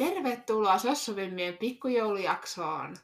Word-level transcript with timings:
tervetuloa 0.00 0.78
Sossuvimmien 0.78 1.58
pikkujoulujaksoon. 1.58 2.96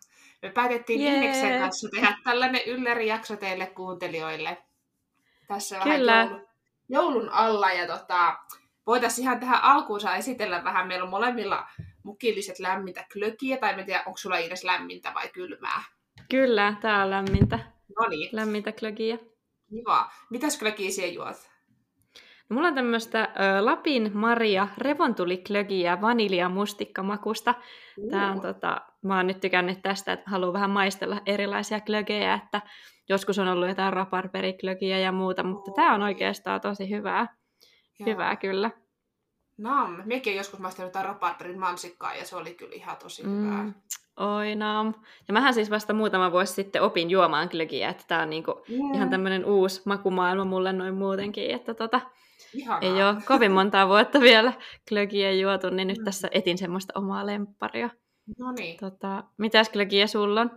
Me 0.42 0.50
päätettiin 0.50 1.00
Jee. 1.00 1.60
Kanssa 1.60 1.88
tehdä 1.88 2.16
tällainen 2.24 2.60
yllärijakso 2.66 3.36
teille 3.36 3.66
kuuntelijoille. 3.66 4.58
Tässä 5.48 5.78
vähän 5.78 5.98
Kyllä. 5.98 6.22
joulun, 6.22 6.46
joulun 6.88 7.28
alla 7.28 7.72
ja 7.72 7.86
tota, 7.86 8.38
voitaisiin 8.86 9.22
ihan 9.22 9.40
tähän 9.40 9.62
alkuunsa 9.62 10.16
esitellä 10.16 10.64
vähän. 10.64 10.88
Meillä 10.88 11.04
on 11.04 11.10
molemmilla 11.10 11.68
mukilliset 12.02 12.58
lämmintä 12.58 13.06
klökiä, 13.12 13.56
tai 13.56 13.78
en 13.78 13.86
tiedä, 13.86 14.02
onko 14.06 14.16
sulla 14.16 14.38
edes 14.38 14.64
lämmintä 14.64 15.14
vai 15.14 15.28
kylmää. 15.28 15.82
Kyllä, 16.30 16.74
tää 16.80 17.02
on 17.04 17.10
lämmintä, 17.10 17.58
No 18.00 18.08
niin, 18.08 18.28
lämmintä 18.32 18.72
klögiä. 18.72 19.18
kiva. 19.70 20.10
Mitäs 20.30 20.58
klökiä 20.58 20.90
siellä 20.90 21.12
juot? 21.12 21.55
Mulla 22.50 22.68
on 22.68 22.74
tämmöistä 22.74 23.22
ö, 23.22 23.64
Lapin 23.64 24.10
Maria 24.14 24.68
revontuliklögiä 24.78 26.00
vanilja 26.00 26.48
mustikkamakusta. 26.48 27.54
Tää 28.10 28.30
on, 28.30 28.40
tota, 28.40 28.80
mä 29.02 29.16
oon 29.16 29.26
nyt 29.26 29.40
tykännyt 29.40 29.82
tästä, 29.82 30.12
että 30.12 30.30
haluan 30.30 30.52
vähän 30.52 30.70
maistella 30.70 31.20
erilaisia 31.26 31.80
klögejä, 31.80 32.34
että 32.34 32.60
joskus 33.08 33.38
on 33.38 33.48
ollut 33.48 33.68
jotain 33.68 33.92
raparperiklögiä 33.92 34.98
ja 34.98 35.12
muuta, 35.12 35.42
mutta 35.42 35.70
tää 35.76 35.94
on 35.94 36.02
oikeastaan 36.02 36.60
tosi 36.60 36.90
hyvää. 36.90 37.36
joo. 37.98 38.06
Hyvää 38.06 38.36
kyllä. 38.36 38.70
Nam. 39.58 39.96
Minäkin 40.04 40.30
olen 40.30 40.36
joskus 40.38 40.60
maistanut 40.60 40.88
jotain 40.88 41.06
raparterin 41.06 41.58
mansikkaa 41.58 42.14
ja 42.14 42.24
se 42.24 42.36
oli 42.36 42.54
kyllä 42.54 42.74
ihan 42.74 42.96
tosi 42.96 43.22
hyvää. 43.22 43.62
Mm. 43.62 43.74
Oi 44.16 44.54
naam. 44.54 44.94
Ja 45.28 45.32
mähän 45.32 45.54
siis 45.54 45.70
vasta 45.70 45.92
muutama 45.92 46.32
vuosi 46.32 46.52
sitten 46.52 46.82
opin 46.82 47.10
juomaan 47.10 47.48
klögiä, 47.48 47.88
että 47.88 48.04
tää 48.08 48.22
on 48.22 48.30
niinku 48.30 48.64
Mm. 48.68 48.94
ihan 48.94 49.10
tämmöinen 49.10 49.44
uusi 49.44 49.82
makumaailma 49.84 50.44
mulle 50.44 50.72
noin 50.72 50.94
muutenkin, 50.94 51.50
että 51.50 51.74
tota, 51.74 52.00
Ihanaa. 52.54 52.80
ei 52.80 53.02
ole 53.02 53.22
kovin 53.26 53.52
montaa 53.52 53.88
vuotta 53.88 54.20
vielä 54.20 54.52
klögiä 54.88 55.32
juotu, 55.32 55.70
niin 55.70 55.88
nyt 55.88 56.04
tässä 56.04 56.28
etin 56.30 56.58
semmoista 56.58 56.92
omaa 56.96 57.26
lempparia. 57.26 57.90
No 58.38 58.52
niin. 58.52 58.76
Tota, 58.76 59.24
mitäs 59.36 59.68
klögiä 59.68 60.06
sulla 60.06 60.40
on? 60.40 60.50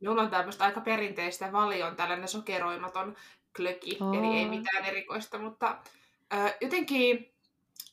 Minulla 0.00 0.22
on 0.22 0.30
tämmöistä 0.30 0.64
aika 0.64 0.80
perinteistä 0.80 1.52
valion, 1.52 1.96
tällainen 1.96 2.28
sokeroimaton 2.28 3.16
klöki, 3.56 3.98
eli 4.18 4.36
ei 4.36 4.48
mitään 4.48 4.84
erikoista, 4.84 5.38
mutta 5.38 5.78
ö, 6.34 6.36
jotenkin 6.60 7.34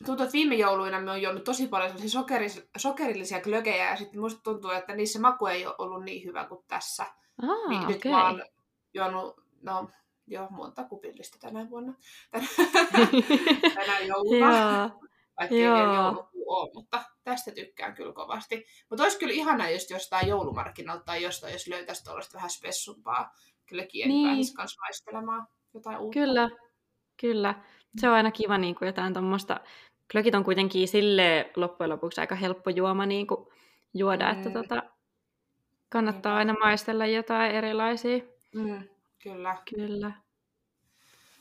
tuntuu, 0.05 0.23
että 0.23 0.33
viime 0.33 0.55
jouluina 0.55 1.01
me 1.01 1.11
on 1.11 1.21
juonut 1.21 1.43
tosi 1.43 1.67
paljon 1.67 1.89
sellaisia 1.89 2.19
sokeris, 2.19 2.69
sokerillisia 2.77 3.41
klögejä, 3.41 3.89
ja 3.89 3.95
sitten 3.95 4.19
musta 4.19 4.41
tuntuu, 4.43 4.71
että 4.71 4.95
niissä 4.95 5.19
maku 5.19 5.45
ei 5.45 5.65
ole 5.65 5.75
ollut 5.77 6.03
niin 6.03 6.23
hyvä 6.27 6.45
kuin 6.45 6.63
tässä. 6.67 7.05
Aa, 7.41 7.69
niin 7.69 7.87
nyt 7.87 7.97
okei. 7.97 8.11
mä 8.11 8.27
oon 8.29 8.43
juonut, 8.93 9.41
no 9.61 9.89
jo 10.27 10.47
monta 10.49 10.83
kupillista 10.83 11.37
tänä 11.41 11.69
vuonna, 11.69 11.93
tänä, 12.31 12.47
tänä 13.75 13.99
jouluna. 13.99 14.37
Joo, 14.57 14.89
vaikka 15.39 15.55
ei 15.55 15.61
vielä 15.61 15.77
Joo. 15.83 15.95
joulukuu 16.03 16.43
ole, 16.47 16.71
mutta 16.73 17.03
tästä 17.23 17.51
tykkään 17.51 17.95
kyllä 17.95 18.13
kovasti. 18.13 18.65
Mutta 18.89 19.03
olisi 19.03 19.19
kyllä 19.19 19.33
ihana, 19.33 19.69
jos 19.69 19.89
jostain 19.89 20.27
joulumarkkinalta 20.27 21.03
tai 21.03 21.23
jostain, 21.23 21.53
jos 21.53 21.67
löytäisi 21.67 22.03
tuollaista 22.03 22.35
vähän 22.35 22.49
spessumpaa 22.49 23.31
klökiä, 23.69 24.07
niin 24.07 24.33
Niin. 24.33 24.53
kanssa 24.55 24.81
maistelemaan 24.81 25.47
jotain 25.73 25.97
uutta. 25.99 26.19
kyllä, 26.19 26.49
kyllä. 27.21 27.55
Se 28.01 28.09
on 28.09 28.15
aina 28.15 28.31
kiva 28.31 28.57
niin 28.57 28.75
kuin 28.75 28.87
jotain 28.87 29.13
tuommoista. 29.13 29.59
Klökit 30.11 30.35
on 30.35 30.43
kuitenkin 30.43 30.87
sille 30.87 31.51
loppujen 31.55 31.89
lopuksi 31.89 32.21
aika 32.21 32.35
helppo 32.35 32.69
juoma 32.69 33.05
niin 33.05 33.27
kuin 33.27 33.47
juoda, 33.93 34.29
että 34.31 34.49
Mm. 34.49 34.53
tota, 34.53 34.83
kannattaa 35.89 36.37
aina 36.37 36.53
maistella 36.53 37.05
jotain 37.05 37.51
erilaisia. 37.55 38.19
Mm, 38.55 38.83
kyllä. 39.25 39.57
Kyllä. 39.75 40.11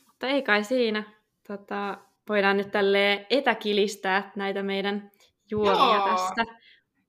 Mutta 0.07 0.27
ei 0.27 0.41
kai 0.41 0.63
siinä. 0.63 1.03
Tota, 1.47 1.97
voidaan 2.29 2.57
nyt 2.57 2.71
tälle 2.71 3.25
etäkilistää 3.29 4.31
näitä 4.35 4.63
meidän 4.63 5.11
juomia 5.51 5.95
Joo. 5.95 6.07
tässä. 6.09 6.45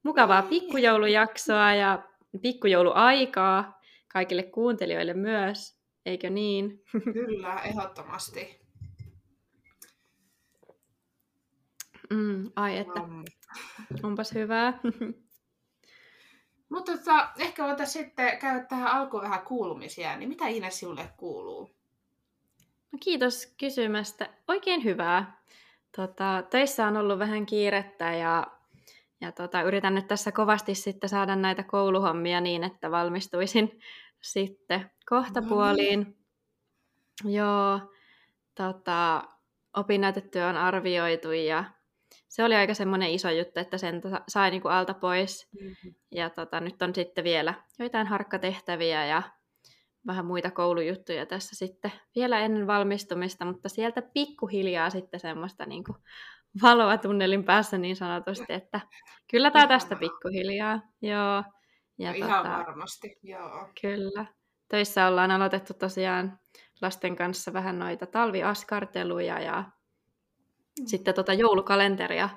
Mukavaa 0.03 0.43
pikkujoulujaksoa 0.43 1.75
ja 1.75 2.03
pikkujouluaikaa 2.43 3.81
kaikille 4.13 4.43
kuuntelijoille 4.43 5.15
myös, 5.15 5.81
eikö 6.07 6.31
niin? 6.31 6.83
Kyllä, 7.13 7.61
ehdottomasti. 7.65 8.61
Mm, 12.11 12.51
ai 12.57 12.79
että, 12.79 13.01
onpas 14.03 14.35
hyvää. 14.35 14.73
Mutta 16.69 16.93
tota, 16.93 17.29
ehkä 17.39 17.65
voitaisiin 17.65 18.05
sitten 18.05 18.39
käydä 18.39 18.65
tähän 18.65 18.93
alkuun 18.93 19.23
vähän 19.23 19.43
kuulumisia. 19.43 20.17
Niin 20.17 20.29
mitä 20.29 20.49
Ines 20.49 20.79
sinulle 20.79 21.09
kuuluu? 21.17 21.71
No, 22.93 22.99
kiitos 23.01 23.55
kysymästä. 23.59 24.29
Oikein 24.49 24.85
hyvää. 24.85 25.43
Tota, 25.97 26.43
töissä 26.51 26.87
on 26.87 26.97
ollut 26.97 27.19
vähän 27.19 27.47
kiirettä 27.47 28.15
ja, 28.15 28.47
ja 29.21 29.33
tota, 29.33 29.63
yritän 29.63 29.95
nyt 29.95 30.07
tässä 30.07 30.33
kovasti 30.33 30.75
sitten 30.75 31.11
saada 31.11 31.37
näitä 31.37 31.63
kouluhommia 31.63 32.41
niin, 32.41 32.65
että 32.65 32.91
valmistuisin 32.91 33.81
sitten 34.21 34.91
kohta 35.09 35.41
No 35.41 35.49
puoliin. 35.49 36.17
Joo, 37.25 37.81
tota, 38.55 39.23
opinnäytetyö 39.77 40.47
on 40.47 40.57
arvioitu 40.57 41.33
ja 41.33 41.65
se 42.29 42.45
oli 42.45 42.55
aika 42.55 42.75
semmoinen 42.75 43.11
iso 43.11 43.31
juttu, 43.31 43.61
että 43.61 43.79
sen 43.79 44.03
sai 44.29 44.51
niinku 44.51 44.69
alta 44.69 44.95
pois. 44.95 45.49
Mm-hmm. 45.61 45.95
Ja 46.11 46.31
tota, 46.31 46.61
nyt 46.61 46.83
on 46.83 46.95
sitten 46.95 47.25
vielä 47.25 47.55
joitain 47.79 48.07
harkkatehtäviä 48.07 49.07
ja 49.07 49.23
vähän 50.07 50.27
muita 50.27 50.51
koulujuttuja 50.51 51.27
tässä 51.27 51.57
sitten 51.57 51.93
vielä 52.17 52.41
ennen 52.41 52.67
valmistumista, 52.67 53.45
mutta 53.45 53.69
sieltä 53.69 54.03
pikkuhiljaa 54.03 54.91
sitten 54.91 55.21
semmoista 55.21 55.67
niin 55.67 55.85
kuin 55.85 55.99
valoa 56.63 56.99
tunnelin 56.99 57.45
päässä 57.45 57.79
niin 57.79 57.97
sanotusti, 57.97 58.53
että 58.53 58.81
kyllä 59.31 59.51
tämä 59.51 59.67
tästä 59.67 59.97
pikkuhiljaa. 59.97 60.81
Joo. 61.03 61.45
Ja 61.99 62.13
ihan 62.13 62.45
tota, 62.45 62.57
varmasti, 62.59 63.19
joo. 63.23 63.69
kyllä. 63.81 64.27
Töissä 64.69 65.07
ollaan 65.07 65.31
aloitettu 65.31 65.75
tosiaan 65.75 66.39
lasten 66.83 67.17
kanssa 67.17 67.53
vähän 67.53 67.79
noita 67.79 68.07
talviaskarteluja 68.07 69.41
ja 69.41 69.65
Mm. 70.81 70.87
sitten 70.87 71.15
tota 71.15 71.33
joulukalenteria 71.33 72.29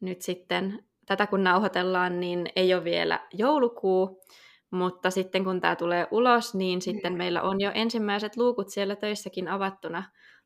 nyt 0.00 0.22
sitten, 0.22 0.84
tätä 1.06 1.26
kun 1.26 1.44
nauhoitellaan, 1.44 2.20
niin 2.20 2.48
ei 2.56 2.74
ole 2.74 2.84
vielä 2.84 3.20
joulukuu, 3.32 4.22
mutta 4.70 5.10
sitten 5.10 5.44
kun 5.44 5.60
tämä 5.60 5.76
tulee 5.76 6.06
ulos, 6.10 6.54
niin 6.54 6.82
sitten 6.82 7.12
Mm. 7.12 7.18
meillä 7.18 7.42
on 7.42 7.60
jo 7.60 7.70
ensimmäiset 7.74 8.36
luukut 8.36 8.68
siellä 8.68 8.96
töissäkin 8.96 9.48
avattuna. 9.48 10.02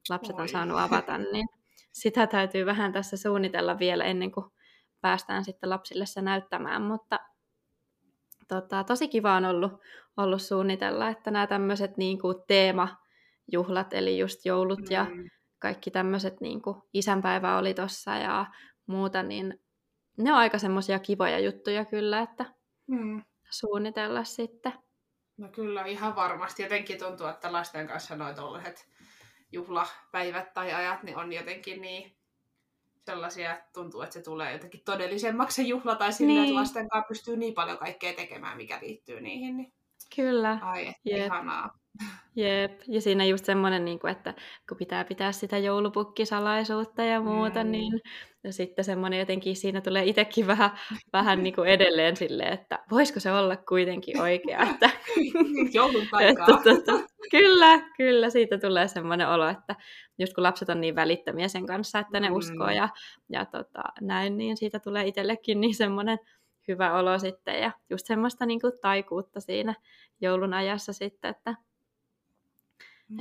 Lapset 0.09 0.37
Oi. 0.37 0.43
on 0.43 0.49
saanut 0.49 0.79
avata, 0.91 1.19
niin 1.19 1.49
sitä 1.93 2.27
täytyy 2.27 2.67
vähän 2.67 2.93
tässä 2.93 3.17
suunnitella 3.17 3.79
vielä 3.79 4.05
ennen 4.05 4.33
kuin 4.33 4.47
päästään 5.01 5.45
sitten 5.45 5.71
lapsille 5.71 6.07
se 6.07 6.23
näyttämään, 6.23 6.83
mutta 6.83 7.19
tota, 8.49 8.85
tosi 8.85 9.09
kiva 9.09 9.37
on 9.37 9.45
ollut, 9.45 9.73
ollut 10.17 10.43
suunnitella, 10.43 11.09
että 11.09 11.31
nämä 11.31 11.47
tämmöiset 11.47 11.97
niin 11.97 12.19
kuin 12.21 12.37
teemajuhlat, 12.47 13.93
eli 13.95 14.19
just 14.19 14.45
joulut 14.45 14.91
ja 14.91 15.05
Mm. 15.05 15.31
Kaikki 15.59 15.91
tämmöiset, 15.91 16.41
niin 16.41 16.63
kuin 16.63 16.77
isänpäivä 16.95 17.59
oli 17.59 17.75
tossa 17.75 18.11
ja 18.15 18.47
muuta, 18.87 19.23
niin 19.23 19.61
ne 20.17 20.33
on 20.33 20.39
aika 20.39 20.59
semmoisia 20.59 20.99
kivoja 20.99 21.39
juttuja 21.39 21.85
kyllä, 21.85 22.21
että 22.21 22.45
Mm. 22.87 23.23
suunnitella 23.51 24.25
sitten. 24.25 24.73
No 25.37 25.49
kyllä, 25.49 25.85
ihan 25.85 26.17
varmasti. 26.17 26.63
Jotenkin 26.63 26.99
tuntuu, 26.99 27.27
että 27.27 27.53
lasten 27.53 27.87
kanssa 27.87 28.17
noin 28.17 28.35
tollaset 28.37 28.89
juhlapäivät 29.53 30.55
tai 30.55 30.73
ajat 30.75 31.03
niin 31.03 31.17
on 31.17 31.33
jotenkin 31.33 31.83
niin 31.83 32.17
sellaisia, 33.07 33.53
että 33.55 33.71
tuntuu, 33.75 34.03
että 34.03 34.13
se 34.15 34.23
tulee 34.23 34.53
jotenkin 34.53 34.81
todellisemmaksi 34.85 35.55
se 35.55 35.63
juhla 35.69 35.95
tai 35.97 36.13
silleen, 36.13 36.35
Niin. 36.37 36.49
että 36.49 36.61
lasten 36.61 36.89
kanssa 36.89 37.09
pystyy 37.09 37.37
niin 37.37 37.55
paljon 37.55 37.79
kaikkea 37.79 38.13
tekemään, 38.13 38.57
mikä 38.57 38.79
liittyy 38.83 39.21
niihin. 39.21 39.57
Niin, 39.57 39.73
Kyllä, 40.17 40.59
ai, 40.63 40.87
että 40.89 41.01
Jep. 41.05 41.27
ihanaa. 41.27 41.79
Jep. 42.37 42.81
Ja 42.89 43.01
siinä 43.01 43.25
just 43.25 43.45
semmoinen, 43.45 43.85
niin 43.85 43.99
kuin, 43.99 44.11
että 44.11 44.35
kun 44.69 44.77
pitää 44.77 45.05
pitää 45.05 45.33
sitä 45.33 45.59
joulupukkisalaisuutta 45.59 47.03
ja 47.03 47.21
muuta, 47.21 47.65
Mm. 47.65 47.71
niin 47.71 48.01
ja 48.45 48.53
sitten 48.53 48.85
semmoinen 48.85 49.19
jotenkin 49.19 49.57
siinä 49.57 49.81
tulee 49.81 50.05
itsekin 50.05 50.47
vähän, 50.47 50.71
vähän 51.13 51.43
niin 51.43 51.55
kuin 51.55 51.69
edelleen 51.69 52.17
silleen, 52.17 52.53
että 52.53 52.79
voisiko 52.91 53.21
se 53.21 53.33
olla 53.33 53.57
kuitenkin 53.57 54.21
oikea, 54.21 54.63
että 54.71 54.91
Joulun 55.75 56.03
Että, 56.21 56.45
tota, 56.65 56.93
kyllä, 57.31 57.81
kyllä, 57.97 58.31
siitä 58.31 58.59
tulee 58.59 58.89
semmoinen 58.89 59.29
olo, 59.29 59.49
että 59.49 59.77
just 60.19 60.35
kun 60.35 60.45
lapset 60.45 60.69
on 60.69 60.81
niin 60.81 60.95
välittämiä 60.97 61.49
sen 61.49 61.67
kanssa, 61.67 61.99
että 61.99 62.21
ne 62.21 62.29
Mm. 62.29 62.35
uskoo 62.37 62.71
ja, 62.71 62.89
ja 63.29 63.45
tota, 63.45 63.83
näin, 64.01 64.37
niin 64.39 64.57
siitä 64.57 64.79
tulee 64.79 65.07
itsellekin 65.07 65.61
niin 65.61 65.75
semmoinen 65.75 66.19
hyvä 66.69 66.93
olo 66.99 67.19
sitten 67.19 67.61
ja 67.61 67.71
just 67.91 68.07
semmoista 68.07 68.47
niin 68.47 68.61
kuin 68.61 68.73
taikuutta 68.83 69.41
siinä 69.41 69.75
joulun 70.21 70.55
ajassa 70.55 70.93
sitten, 70.93 71.31
että, 71.31 71.55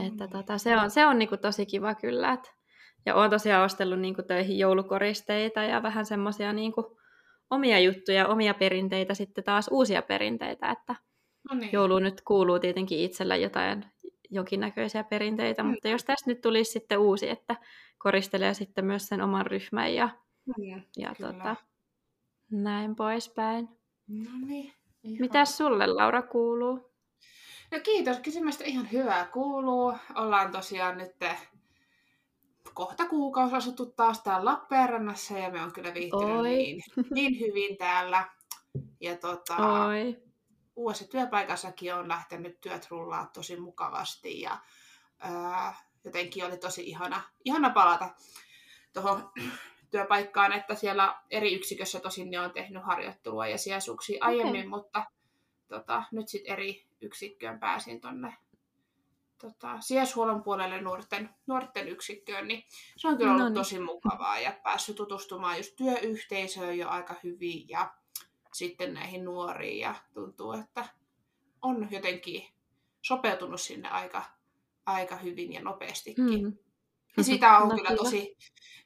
että 0.08 0.24
Mm. 0.26 0.30
tota, 0.32 0.58
se 0.58 0.78
on, 0.78 0.92
se 0.92 1.06
on 1.06 1.20
niin 1.20 1.30
kuin 1.30 1.42
tosi 1.42 1.66
kiva 1.66 1.96
kyllä, 1.96 2.34
että, 2.34 2.50
ja 3.06 3.16
olen 3.16 3.30
tosiaan 3.30 3.64
ostellut 3.66 4.00
niin 4.00 4.16
kuin 4.16 4.28
töihin 4.28 4.58
joulukoristeita 4.60 5.64
ja 5.64 5.84
vähän 5.84 6.06
semmoisia 6.06 6.54
niin 6.54 6.74
kuin 6.74 6.86
omia 7.50 7.80
juttuja, 7.80 8.28
omia 8.28 8.54
perinteitä, 8.54 9.14
sitten 9.14 9.44
taas 9.44 9.68
uusia 9.72 10.02
perinteitä, 10.02 10.72
että 10.72 10.96
No 11.52 11.56
niin. 11.58 11.70
jouluun 11.74 12.04
nyt 12.04 12.22
kuuluu 12.22 12.60
tietenkin 12.60 13.00
itsellä 13.00 13.36
jotain 13.36 13.86
jonkinnäköisiä 14.30 15.04
perinteitä, 15.04 15.64
Mm. 15.64 15.70
mutta 15.70 15.88
jos 15.88 16.04
tästä 16.04 16.30
nyt 16.32 16.42
tulisi 16.42 16.72
sitten 16.72 16.98
uusi, 17.00 17.30
että 17.30 17.56
koristelee 17.98 18.54
sitten 18.54 18.86
myös 18.86 19.08
sen 19.08 19.22
oman 19.22 19.46
ryhmän 19.46 19.94
ja, 19.96 20.10
Mm, 20.46 20.82
ja 20.98 21.14
kyllä. 21.18 21.32
tota, 21.34 21.56
näin 22.52 22.96
poispäin. 22.96 23.70
No 24.08 24.32
niin. 24.48 24.74
Mitäs 25.20 25.58
sulle, 25.58 25.88
Laura, 25.88 26.22
kuuluu? 26.22 26.87
No 27.72 27.80
kiitos 27.84 28.20
kysymystä. 28.20 28.64
Ihan 28.64 28.92
hyvää 28.92 29.26
kuuluu. 29.26 29.94
Ollaan 30.16 30.52
tosiaan 30.52 30.98
nyt 30.98 31.16
kohta 32.74 33.08
kuukausi 33.08 33.56
asuttu 33.56 33.86
taas 33.86 34.22
täällä 34.22 34.52
Lappeenrannassa 34.52 35.38
ja 35.38 35.50
me 35.50 35.62
on 35.62 35.74
kyllä 35.74 35.94
viihtynyt 35.94 36.44
niin, 36.44 36.84
niin 37.12 37.40
hyvin 37.40 37.78
täällä. 37.78 38.30
Ja 39.02 39.18
tota, 39.18 39.56
Oi. 39.86 40.18
uudessa 40.76 41.08
työpaikassakin 41.08 41.94
on 41.94 42.08
lähtenyt 42.08 42.62
työt 42.62 42.88
rullaa 42.90 43.30
tosi 43.34 43.60
mukavasti 43.60 44.42
ja 44.42 44.58
ää, 45.20 45.76
jotenkin 46.04 46.46
oli 46.46 46.58
tosi 46.58 46.84
ihana, 46.90 47.22
ihana 47.46 47.70
palata 47.70 48.10
tuohon 48.94 49.32
työpaikkaan, 49.90 50.54
että 50.54 50.76
siellä 50.76 51.22
eri 51.30 51.56
yksikössä 51.56 52.00
tosin 52.00 52.32
ne 52.32 52.40
on 52.40 52.52
tehnyt 52.52 52.84
harjoittelua 52.84 53.48
ja 53.48 53.58
sijaisuuksia 53.58 54.26
aiemmin, 54.26 54.56
okay. 54.56 54.68
mutta 54.68 55.06
tota, 55.68 56.04
nyt 56.12 56.28
sitten 56.28 56.54
eri 56.54 56.87
yksikköön 57.02 57.60
pääsin 57.60 58.02
tuonne 58.02 58.34
tota, 59.42 59.80
sijaishuollon 59.80 60.44
puolelle 60.44 60.82
nuorten, 60.82 61.30
nuorten 61.48 61.88
yksikköön, 61.88 62.48
niin 62.48 62.64
se 62.98 63.08
on 63.08 63.18
kyllä 63.18 63.32
ollut 63.32 63.44
no 63.44 63.50
niin. 63.50 63.56
tosi 63.56 63.80
mukavaa 63.80 64.40
ja 64.40 64.60
päässyt 64.64 64.96
tutustumaan 64.96 65.58
just 65.58 65.76
työyhteisöön 65.76 66.78
jo 66.78 66.90
aika 66.90 67.16
hyvin 67.24 67.70
ja 67.70 67.94
sitten 68.54 68.94
näihin 68.94 69.26
nuoriin 69.26 69.80
ja 69.80 69.96
tuntuu, 70.14 70.52
että 70.52 70.86
on 71.62 71.88
jotenkin 71.92 72.48
sopeutunut 73.02 73.62
sinne 73.62 73.90
aika, 73.90 74.24
aika 74.86 75.16
hyvin 75.16 75.54
ja 75.54 75.62
nopeastikin. 75.62 76.44
Mm. 76.44 76.58
Ja 77.18 77.24
siitä 77.24 77.58
on 77.58 77.70
no, 77.70 77.76
kyllä 77.76 77.96
tosi, 77.96 78.38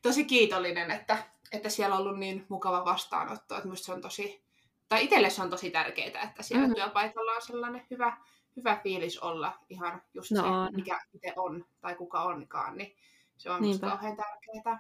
tosi 0.01 0.25
kiitollinen, 0.25 0.91
että, 0.91 1.23
että 1.51 1.69
siellä 1.69 1.95
on 1.95 2.01
ollut 2.01 2.19
niin 2.19 2.45
mukava 2.49 2.85
vastaanotto, 2.85 3.55
että 3.55 3.67
minusta 3.67 3.85
se 3.85 3.93
on 3.93 4.01
tosi, 4.01 4.43
tai 4.91 5.03
itselle 5.03 5.29
se 5.29 5.41
on 5.41 5.49
tosi 5.49 5.71
tärkeää, 5.71 6.23
että 6.23 6.43
siellä 6.43 6.67
mm. 6.67 6.75
työpaikalla 6.75 7.31
on 7.31 7.41
sellainen 7.41 7.85
hyvä, 7.91 8.17
hyvä 8.55 8.79
fiilis 8.83 9.19
olla 9.19 9.53
ihan 9.69 10.01
just 10.13 10.31
no 10.31 10.41
se, 10.41 10.47
on. 10.47 10.69
mikä 10.75 10.99
itse 11.13 11.33
on 11.35 11.65
tai 11.81 11.95
kuka 11.95 12.23
onkaan, 12.23 12.77
niin 12.77 12.95
se 13.37 13.49
on 13.49 13.61
minusta 13.61 13.87
kauhean 13.87 14.17
tärkeää. 14.17 14.79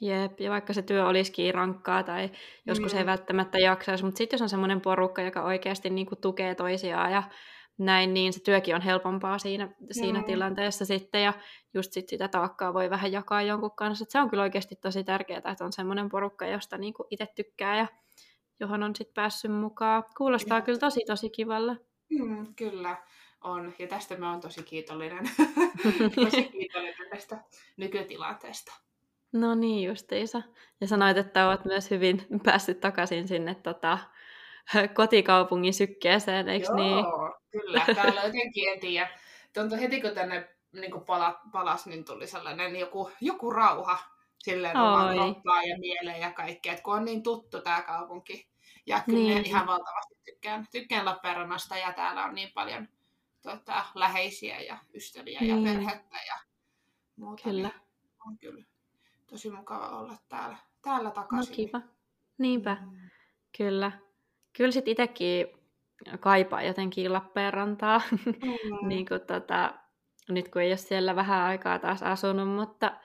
Jep, 0.00 0.40
ja 0.40 0.50
vaikka 0.50 0.72
se 0.72 0.82
työ 0.82 1.06
olisikin 1.06 1.54
rankkaa 1.54 2.02
tai 2.02 2.30
joskus 2.66 2.92
mm. 2.92 2.98
ei 2.98 3.06
välttämättä 3.06 3.58
jaksaisi, 3.58 4.04
mutta 4.04 4.18
sitten 4.18 4.34
jos 4.34 4.42
on 4.42 4.48
semmoinen 4.48 4.80
porukka, 4.80 5.22
joka 5.22 5.42
oikeasti 5.42 5.90
niin 5.90 6.06
kuin 6.06 6.20
tukee 6.20 6.54
toisiaan 6.54 7.12
ja 7.12 7.22
näin, 7.78 8.14
niin 8.14 8.32
se 8.32 8.42
työkin 8.42 8.74
on 8.74 8.82
helpompaa 8.82 9.38
siinä, 9.38 9.68
siinä 9.90 10.18
mm. 10.18 10.24
tilanteessa 10.24 10.84
sitten, 10.84 11.22
ja 11.22 11.32
just 11.74 11.92
sit 11.92 12.08
sitä 12.08 12.28
taakkaa 12.28 12.74
voi 12.74 12.90
vähän 12.90 13.12
jakaa 13.12 13.42
jonkun 13.42 13.76
kanssa. 13.76 14.02
Et 14.02 14.10
se 14.10 14.20
on 14.20 14.30
kyllä 14.30 14.42
oikeasti 14.42 14.76
tosi 14.76 15.04
tärkeää, 15.04 15.42
että 15.52 15.64
on 15.64 15.72
semmoinen 15.72 16.08
porukka, 16.08 16.46
josta 16.46 16.78
niin 16.78 16.94
kuin 16.94 17.06
itse 17.10 17.26
tykkää 17.34 17.76
ja 17.76 17.86
johon 18.60 18.82
on 18.82 18.96
sitten 18.96 19.14
päässyt 19.14 19.52
mukaan. 19.52 20.04
Kuulostaa 20.16 20.58
ja. 20.58 20.62
kyllä 20.62 20.78
tosi 20.78 21.00
tosi 21.06 21.30
kivalle. 21.30 21.76
Mm, 22.10 22.54
kyllä 22.54 22.96
on, 23.44 23.74
ja 23.78 23.86
tästä 23.86 24.16
mä 24.16 24.30
oon 24.30 24.40
tosi 24.40 24.62
kiitollinen. 24.62 25.30
tosi 26.24 26.44
kiitollinen 26.44 27.10
tästä 27.10 27.44
nykytilanteesta. 27.76 28.72
No 29.32 29.54
niin 29.54 29.88
justiinsa. 29.88 30.42
Ja 30.80 30.86
sanoit, 30.86 31.16
että 31.16 31.48
olet 31.48 31.64
myös 31.64 31.90
hyvin 31.90 32.26
päässyt 32.44 32.80
takaisin 32.80 33.28
sinne 33.28 33.54
tota, 33.54 33.98
kotikaupungin 34.94 35.74
sykkeeseen, 35.74 36.48
eikö 36.48 36.66
Joo, 36.66 36.76
niin? 36.76 37.04
kyllä. 37.50 37.84
Täällä 37.94 38.22
jotenkin, 38.22 38.72
en 38.72 38.80
tiedä. 38.80 39.08
Tuntui 39.54 39.80
heti, 39.80 40.00
kun 40.00 40.10
tänne 40.10 40.48
niin 40.72 40.90
kuin 40.90 41.04
pala, 41.04 41.40
palas, 41.52 41.86
niin 41.86 42.04
tuli 42.04 42.26
sellainen 42.26 42.76
joku, 42.76 43.10
joku 43.20 43.50
rauha 43.50 43.98
silleen 44.42 44.76
omaan 44.76 45.16
ja 45.68 45.78
mieleen 45.78 46.20
ja 46.20 46.32
kaikkea. 46.32 46.72
Että 46.72 46.82
kun 46.82 46.94
on 46.94 47.04
niin 47.04 47.22
tuttu 47.22 47.60
tämä 47.60 47.82
kaupunki. 47.82 48.48
Ja 48.86 49.02
kyllä 49.06 49.34
niin. 49.34 49.46
ihan 49.46 49.66
valtavasti 49.66 50.14
tykkään, 50.24 50.66
tykkään 50.72 51.04
Lappeenrannasta 51.04 51.76
ja 51.76 51.92
täällä 51.92 52.24
on 52.24 52.34
niin 52.34 52.52
paljon 52.54 52.88
tota, 53.42 53.84
läheisiä 53.94 54.60
ja 54.60 54.78
ystäviä 54.94 55.40
niin. 55.40 55.64
ja 55.64 55.72
perhettä 55.72 56.16
ja 56.26 56.36
muuta. 57.16 57.42
Kyllä. 57.42 57.68
Niin 57.68 57.82
on 58.26 58.38
kyllä 58.38 58.64
tosi 59.26 59.50
mukava 59.50 59.88
olla 59.88 60.16
täällä, 60.28 60.56
täällä 60.82 61.08
no 61.08 61.14
takaisin. 61.14 61.50
No 61.50 61.56
kiva. 61.56 61.80
Niinpä, 62.38 62.76
mm. 62.80 63.10
kyllä. 63.58 63.92
Kyllä 64.52 64.70
sit 64.70 64.88
itsekin 64.88 65.46
kaipaa 66.20 66.62
jotenkin 66.62 67.12
Lappeenrantaa, 67.12 68.02
mm. 68.10 68.88
niin 68.88 69.06
kuin 69.06 69.20
tota, 69.20 69.74
nyt 70.28 70.48
kun 70.48 70.62
ei 70.62 70.70
ole 70.70 70.76
siellä 70.76 71.16
vähän 71.16 71.40
aikaa 71.40 71.78
taas 71.78 72.02
asunut, 72.02 72.48
mutta, 72.48 73.00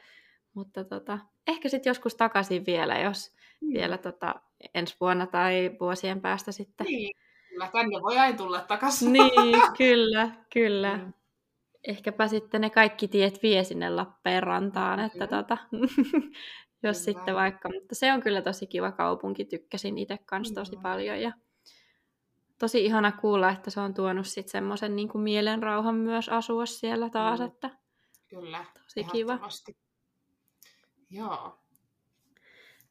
mutta 0.57 0.83
tota, 0.83 1.19
ehkä 1.47 1.69
sitten 1.69 1.89
joskus 1.89 2.15
takaisin 2.15 2.65
vielä, 2.65 2.99
jos 2.99 3.35
mm. 3.61 3.73
vielä 3.73 3.97
tota, 3.97 4.35
ensi 4.73 4.95
vuonna 5.01 5.27
tai 5.27 5.71
vuosien 5.79 6.21
päästä 6.21 6.51
sitten. 6.51 6.87
Niin, 6.87 7.15
kyllä 7.49 7.67
tänne 7.67 8.01
voi 8.01 8.17
aina 8.17 8.37
tulla 8.37 8.61
takaisin. 8.61 9.13
Niin, 9.13 9.61
kyllä, 9.77 10.29
kyllä. 10.53 10.97
Mm 10.97 11.13
ehkäpä 11.87 12.27
sitten 12.27 12.61
ne 12.61 12.69
kaikki 12.69 13.07
tiet 13.07 13.43
vie 13.43 13.63
sinne 13.63 13.89
Lappeenrantaan, 13.89 14.99
että 14.99 15.25
mm. 15.25 15.29
tota, 15.29 15.57
jos 15.71 15.81
kyllä. 16.81 16.93
sitten 16.93 17.35
vaikka, 17.35 17.69
mutta 17.69 17.95
se 17.95 18.13
on 18.13 18.21
kyllä 18.21 18.41
tosi 18.41 18.67
kiva 18.67 18.91
kaupunki, 18.91 19.45
tykkäsin 19.45 19.97
itse 19.97 20.17
kanssa 20.17 20.55
tosi 20.55 20.75
mm. 20.75 20.81
paljon 20.81 21.21
ja 21.21 21.31
tosi 22.59 22.85
ihana 22.85 23.11
kuulla, 23.11 23.49
että 23.49 23.69
se 23.69 23.79
on 23.79 23.93
tuonut 23.93 24.27
sitten 24.27 24.51
semmoisen 24.51 24.95
niin 24.95 25.09
kuin 25.09 25.21
mielenrauhan 25.21 25.95
myös 25.95 26.29
asua 26.29 26.65
siellä 26.65 27.09
taas, 27.09 27.39
mm. 27.39 27.45
että 27.45 27.69
kyllä, 28.27 28.65
tosi 28.73 29.03
kiva. 29.11 29.39
Joo. 31.09 31.59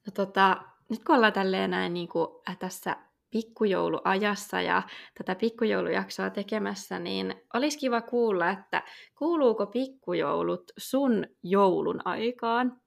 No, 0.07 0.13
tota, 0.15 0.63
nyt 0.89 1.05
kun 1.05 1.17
ollaan 1.17 1.33
tälleen 1.33 1.71
näin 1.71 1.95
niin 1.95 2.09
kuin, 2.09 2.29
äh, 2.49 2.59
tässä 2.59 2.97
pikkujouluajassa 3.31 4.61
ja 4.61 4.83
tätä 5.15 5.35
pikkujoulujaksoa 5.35 6.31
tekemässä, 6.31 6.99
niin 6.99 7.35
olisi 7.55 7.79
kiva 7.79 8.01
kuulla, 8.01 8.51
että 8.51 8.83
kuuluuko 9.19 9.67
pikkujoulut 9.67 10.73
sun 10.79 11.27
joulun 11.43 12.01
aikaan? 12.05 12.81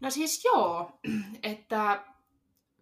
No 0.00 0.10
siis 0.10 0.44
joo, 0.44 0.90
että 1.42 2.04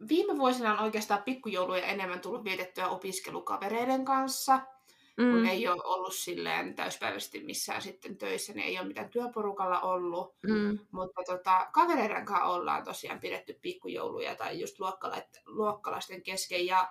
viime 0.09 0.39
vuosina 0.39 0.73
on 0.73 0.85
oikeastaan 0.85 1.23
pikkujouluja 1.23 1.87
enemmän 1.87 2.21
tullut 2.21 2.45
vietettyä 2.45 2.89
opiskelukavereiden 2.89 4.05
kanssa– 4.05 4.61
mm. 5.17 5.31
kun 5.31 5.47
ei 5.47 5.69
ole 5.69 5.83
ollut 5.85 6.15
silleen 6.15 6.75
täyspäiväisesti 6.75 7.45
missään 7.45 7.83
sitten 7.83 8.17
töissä, 8.17 8.53
niin 8.53 8.67
ei 8.67 8.79
ole 8.79 8.89
mitään 8.89 9.11
työporukalla 9.11 9.81
ollut. 9.81 10.37
Mm. 10.43 10.79
Mutta 10.91 11.23
tota, 11.27 11.69
kavereiden 11.73 12.25
kanssa 12.25 12.45
ollaan 12.45 12.85
tosiaan 12.85 13.21
pidetty 13.21 13.59
pikkujouluja 13.63 14.37
tai 14.37 14.61
just 14.61 14.77
luokkalaisten 15.47 16.23
kesken 16.23 16.67
ja 16.67 16.89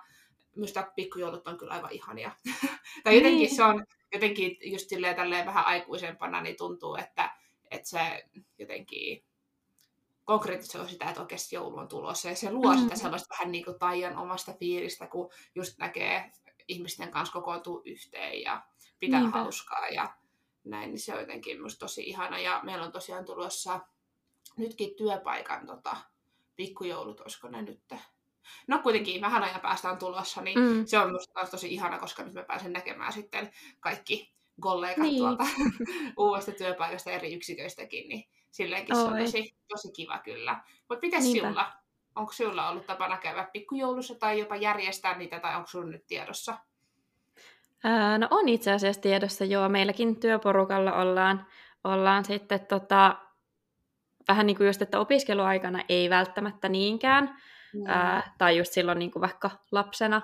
minusta 0.56 0.92
pikkujoulut 0.96 1.48
on 1.48 1.58
kyllä 1.58 1.72
aivan 1.72 1.92
ihania. 1.92 2.30
tai 3.04 3.16
jotenkin 3.16 3.38
niin. 3.38 3.56
se 3.56 3.64
on 3.64 3.84
jotenkin 4.12 4.56
just 4.62 4.88
silleen 4.88 5.16
tälleen 5.16 5.46
vähän 5.46 5.66
aikuisempana, 5.66 6.40
niin 6.40 6.56
tuntuu, 6.56 6.96
että, 6.96 7.30
että 7.70 7.88
se 7.88 8.24
jotenkin 8.58 9.24
konkreettisoi 10.24 10.88
sitä, 10.88 11.08
että 11.08 11.20
oikeasti 11.20 11.56
joulu 11.56 11.76
on 11.76 11.88
tulossa. 11.88 12.28
Ja 12.28 12.36
se 12.36 12.52
luo 12.52 12.74
mm. 12.74 12.80
sitä 12.80 12.96
sellaista 12.96 13.34
vähän 13.34 13.52
niin 13.52 13.64
kuin 13.64 13.78
taian 13.78 14.16
omasta 14.16 14.52
fiilistä, 14.52 15.06
kun 15.06 15.30
just 15.54 15.78
näkee 15.78 16.30
ihmisten 16.68 17.10
kanssa 17.10 17.32
kokoontuu 17.32 17.82
yhteen 17.84 18.40
ja 18.40 18.62
pitää 18.98 19.20
Niinpä. 19.20 19.38
hauskaa 19.38 19.88
ja 19.88 20.14
näin, 20.64 20.90
niin 20.90 21.00
se 21.00 21.14
on 21.14 21.20
jotenkin 21.20 21.62
musta 21.62 21.78
tosi 21.78 22.02
ihana. 22.02 22.38
Ja 22.38 22.60
meillä 22.62 22.84
on 22.84 22.92
tosiaan 22.92 23.24
tulossa 23.24 23.80
nytkin 24.56 24.94
työpaikan 24.96 25.66
tota, 25.66 25.96
pikkujoulut, 26.56 27.20
olisiko 27.20 27.48
ne 27.48 27.62
nyt? 27.62 27.82
No 28.66 28.78
kuitenkin 28.78 29.20
vähän 29.20 29.42
ajan 29.42 29.60
päästä 29.60 29.90
on 29.90 29.98
tulossa, 29.98 30.40
niin 30.40 30.58
mm. 30.58 30.86
se 30.86 30.98
on 30.98 31.12
musta 31.12 31.46
tosi 31.50 31.74
ihana, 31.74 31.98
koska 31.98 32.22
nyt 32.22 32.34
mä 32.34 32.42
pääsen 32.42 32.72
näkemään 32.72 33.12
sitten 33.12 33.52
kaikki 33.80 34.34
kollegat 34.60 34.96
niin. 34.96 35.18
tuolta 35.18 35.44
uudesta 36.18 36.52
työpaikasta 36.52 37.10
eri 37.10 37.34
yksiköistäkin, 37.34 38.08
niin 38.08 38.28
silleenkin 38.50 38.96
Oi. 38.96 39.02
se 39.02 39.08
on 39.08 39.18
tosi, 39.18 39.56
tosi 39.68 39.92
kiva 39.92 40.18
kyllä. 40.18 40.64
Mutta 40.88 41.06
miten 41.06 41.22
sinulla? 41.22 41.72
Onko 42.16 42.32
sinulla 42.32 42.68
ollut 42.68 42.86
tapana 42.86 43.16
käydä 43.16 43.48
pikkujoulussa 43.52 44.14
tai 44.14 44.38
jopa 44.38 44.56
järjestää 44.56 45.18
niitä, 45.18 45.40
tai 45.40 45.56
onko 45.56 45.66
sinulla 45.66 45.90
nyt 45.90 46.06
tiedossa? 46.06 46.58
Ää, 47.84 48.18
no 48.18 48.28
on 48.30 48.48
itse 48.48 48.72
asiassa 48.72 49.02
tiedossa, 49.02 49.44
joo. 49.44 49.68
Meilläkin 49.68 50.20
työporukalla 50.20 50.92
ollaan, 50.92 51.46
ollaan 51.84 52.24
sitten 52.24 52.66
tota, 52.66 53.16
vähän 54.28 54.46
niin 54.46 54.56
kuin 54.56 54.66
just, 54.66 54.82
että 54.82 55.00
opiskeluaikana 55.00 55.84
ei 55.88 56.10
välttämättä 56.10 56.68
niinkään, 56.68 57.36
mm. 57.74 57.86
ää, 57.86 58.34
tai 58.38 58.58
just 58.58 58.72
silloin 58.72 58.98
niin 58.98 59.10
kuin 59.10 59.20
vaikka 59.20 59.50
lapsena 59.72 60.22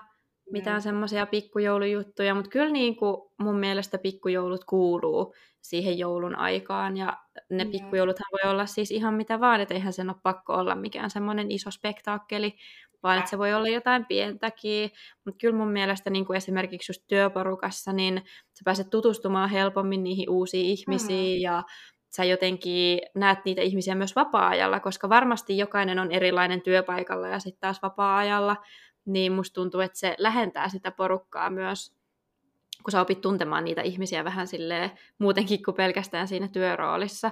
mitään 0.53 0.81
mm. 0.81 0.83
semmoisia 0.83 1.27
pikkujoulujuttuja, 1.27 2.35
mutta 2.35 2.51
kyllä 2.51 2.73
niin 2.73 2.97
kuin 2.97 3.17
mun 3.39 3.57
mielestä 3.57 3.99
pikkujoulut 3.99 4.65
kuuluu 4.65 5.35
siihen 5.61 5.99
joulun 5.99 6.37
aikaan, 6.37 6.97
ja 6.97 7.17
ne 7.51 7.65
mm. 7.65 7.71
pikkujouluthan 7.71 8.27
voi 8.33 8.51
olla 8.51 8.67
siis 8.67 8.91
ihan 8.91 9.15
mitä 9.15 9.41
vaan, 9.41 9.61
että 9.61 9.75
eihän 9.75 9.93
sen 9.93 10.11
ole 10.11 10.17
pakko 10.23 10.55
olla 10.55 10.75
mikään 10.75 11.11
semmoinen 11.11 11.51
iso 11.51 11.71
spektaakkeli, 11.71 12.55
vaan 13.03 13.19
että 13.19 13.31
se 13.31 13.39
voi 13.39 13.55
olla 13.55 13.69
jotain 13.69 14.07
pientäkin, 14.07 14.91
mutta 15.25 15.39
kyllä 15.39 15.57
mun 15.57 15.73
mielestä 15.73 16.11
niin 16.11 16.27
kuin 16.27 16.37
esimerkiksi 16.37 16.91
just 16.91 17.03
työporukassa, 17.09 17.93
niin 17.93 18.23
sä 18.27 18.63
pääset 18.65 18.91
tutustumaan 18.91 19.51
helpommin 19.51 20.05
niihin 20.05 20.31
uusiin 20.31 20.67
ihmisiin, 20.67 21.39
mm. 21.39 21.43
ja 21.43 21.63
sä 22.17 22.25
jotenkin 22.25 23.01
näet 23.15 23.39
niitä 23.45 23.63
ihmisiä 23.63 23.95
myös 23.95 24.17
vapaa-ajalla, 24.17 24.81
koska 24.81 25.09
varmasti 25.09 25.59
jokainen 25.59 25.99
on 25.99 26.13
erilainen 26.13 26.63
työpaikalla 26.63 27.29
ja 27.29 27.39
sitten 27.39 27.61
taas 27.61 27.83
vapaa-ajalla, 27.83 28.57
niin 29.13 29.33
musta 29.33 29.55
tuntuu, 29.55 29.81
että 29.81 29.99
se 29.99 30.15
lähentää 30.19 30.69
sitä 30.69 30.91
porukkaa 30.91 31.51
myös, 31.51 31.93
kun 32.83 32.93
sä 32.93 33.01
opit 33.01 33.21
tuntemaan 33.21 33.65
niitä 33.65 33.83
ihmisiä 33.83 34.25
vähän 34.25 34.47
silleen 34.47 34.91
muutenkin 35.19 35.63
kuin 35.63 35.75
pelkästään 35.75 36.29
siinä 36.29 36.49
työroolissa. 36.49 37.31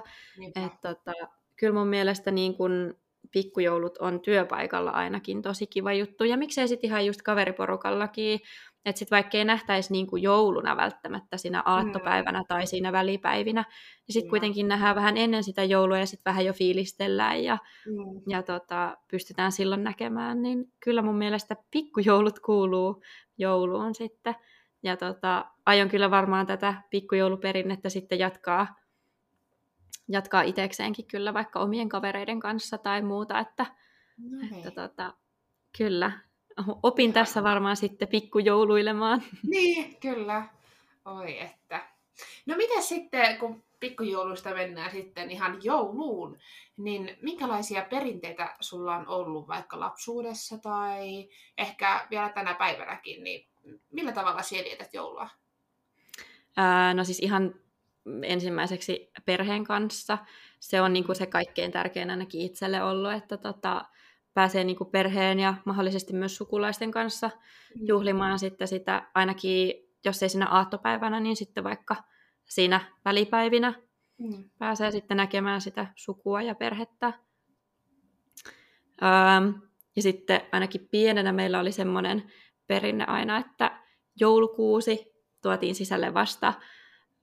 että 0.55 0.93
tota, 0.95 1.13
kyllä 1.55 1.73
mun 1.73 1.87
mielestä 1.87 2.31
niin 2.31 2.55
kun 2.55 2.97
pikkujoulut 3.31 3.97
on 3.97 4.19
työpaikalla 4.19 4.91
ainakin 4.91 5.41
tosi 5.41 5.67
kiva 5.67 5.93
juttu, 5.93 6.23
ja 6.23 6.37
miksei 6.37 6.67
sitten 6.67 6.87
ihan 6.87 7.05
just 7.05 7.21
kaveriporukallakin, 7.21 8.39
että 8.85 8.99
sitten 8.99 9.15
vaikka 9.15 9.37
ei 9.37 9.45
nähtäisi 9.45 9.91
niin 9.91 10.07
kuin 10.07 10.23
jouluna 10.23 10.77
välttämättä 10.77 11.37
siinä 11.37 11.63
aattopäivänä 11.65 12.43
tai 12.47 12.67
siinä 12.67 12.91
välipäivinä, 12.91 13.65
niin 14.07 14.13
sitten 14.13 14.29
kuitenkin 14.29 14.67
nähdään 14.67 14.95
vähän 14.95 15.17
ennen 15.17 15.43
sitä 15.43 15.63
joulua 15.63 15.97
ja 15.97 16.05
sitten 16.05 16.31
vähän 16.31 16.45
jo 16.45 16.53
fiilistellään 16.53 17.43
ja, 17.43 17.57
mm. 17.85 18.21
ja 18.27 18.43
tota, 18.43 18.97
pystytään 19.11 19.51
silloin 19.51 19.83
näkemään. 19.83 20.41
Niin 20.41 20.71
kyllä 20.79 21.01
mun 21.01 21.15
mielestä 21.15 21.55
pikkujoulut 21.71 22.39
kuuluu 22.39 23.03
jouluun 23.37 23.95
sitten. 23.95 24.35
Ja 24.83 24.97
tota, 24.97 25.45
aion 25.65 25.89
kyllä 25.89 26.11
varmaan 26.11 26.45
tätä 26.45 26.73
pikkujouluperinnettä 26.89 27.89
sitten 27.89 28.19
jatkaa, 28.19 28.75
jatkaa 30.09 30.41
itsekseenkin 30.41 31.07
kyllä 31.07 31.33
vaikka 31.33 31.59
omien 31.59 31.89
kavereiden 31.89 32.39
kanssa 32.39 32.77
tai 32.77 33.01
muuta, 33.01 33.39
että, 33.39 33.65
no 34.17 34.57
että 34.57 34.71
tota, 34.71 35.13
kyllä, 35.77 36.11
opin 36.83 37.13
tässä 37.13 37.43
varmaan 37.43 37.77
sitten 37.77 38.07
pikkujouluilemaan. 38.07 39.23
Niin, 39.47 39.95
kyllä. 39.99 40.45
Oi 41.05 41.41
että. 41.41 41.87
No 42.45 42.57
miten 42.57 42.83
sitten, 42.83 43.37
kun 43.37 43.63
pikkujouluista 43.79 44.49
mennään 44.53 44.91
sitten 44.91 45.31
ihan 45.31 45.59
jouluun, 45.63 46.37
niin 46.77 47.17
minkälaisia 47.21 47.85
perinteitä 47.89 48.55
sulla 48.59 48.95
on 48.95 49.07
ollut 49.07 49.47
vaikka 49.47 49.79
lapsuudessa 49.79 50.57
tai 50.57 51.29
ehkä 51.57 52.07
vielä 52.09 52.29
tänä 52.29 52.53
päivänäkin, 52.53 53.23
niin 53.23 53.47
millä 53.91 54.11
tavalla 54.11 54.41
sielität 54.41 54.93
joulua? 54.93 55.29
Ää, 56.57 56.93
no 56.93 57.03
siis 57.03 57.19
ihan 57.19 57.55
ensimmäiseksi 58.23 59.11
perheen 59.25 59.63
kanssa. 59.63 60.17
Se 60.59 60.81
on 60.81 60.93
niin 60.93 61.05
kuin 61.05 61.15
se 61.15 61.25
kaikkein 61.25 61.71
tärkein 61.71 62.09
ainakin 62.09 62.41
itselle 62.41 62.83
ollut, 62.83 63.13
että 63.13 63.37
tota, 63.37 63.85
pääsee 64.33 64.63
niin 64.63 64.77
kuin 64.77 64.89
perheen 64.89 65.39
ja 65.39 65.53
mahdollisesti 65.65 66.13
myös 66.13 66.37
sukulaisten 66.37 66.91
kanssa 66.91 67.27
mm. 67.27 67.87
juhlimaan 67.87 68.39
sitten 68.39 68.67
sitä, 68.67 69.11
ainakin 69.15 69.73
jos 70.05 70.23
ei 70.23 70.29
siinä 70.29 70.47
aattopäivänä, 70.47 71.19
niin 71.19 71.35
sitten 71.35 71.63
vaikka 71.63 71.95
siinä 72.45 72.81
välipäivinä 73.05 73.73
mm. 74.17 74.49
pääsee 74.57 74.91
sitten 74.91 75.17
näkemään 75.17 75.61
sitä 75.61 75.87
sukua 75.95 76.41
ja 76.41 76.55
perhettä. 76.55 77.13
Öö, 79.01 79.51
ja 79.95 80.01
sitten 80.01 80.41
ainakin 80.51 80.87
pienenä 80.91 81.31
meillä 81.31 81.59
oli 81.59 81.71
semmoinen 81.71 82.31
perinne 82.67 83.05
aina, 83.05 83.37
että 83.37 83.79
joulukuusi 84.19 85.13
tuotiin 85.41 85.75
sisälle 85.75 86.13
vasta, 86.13 86.53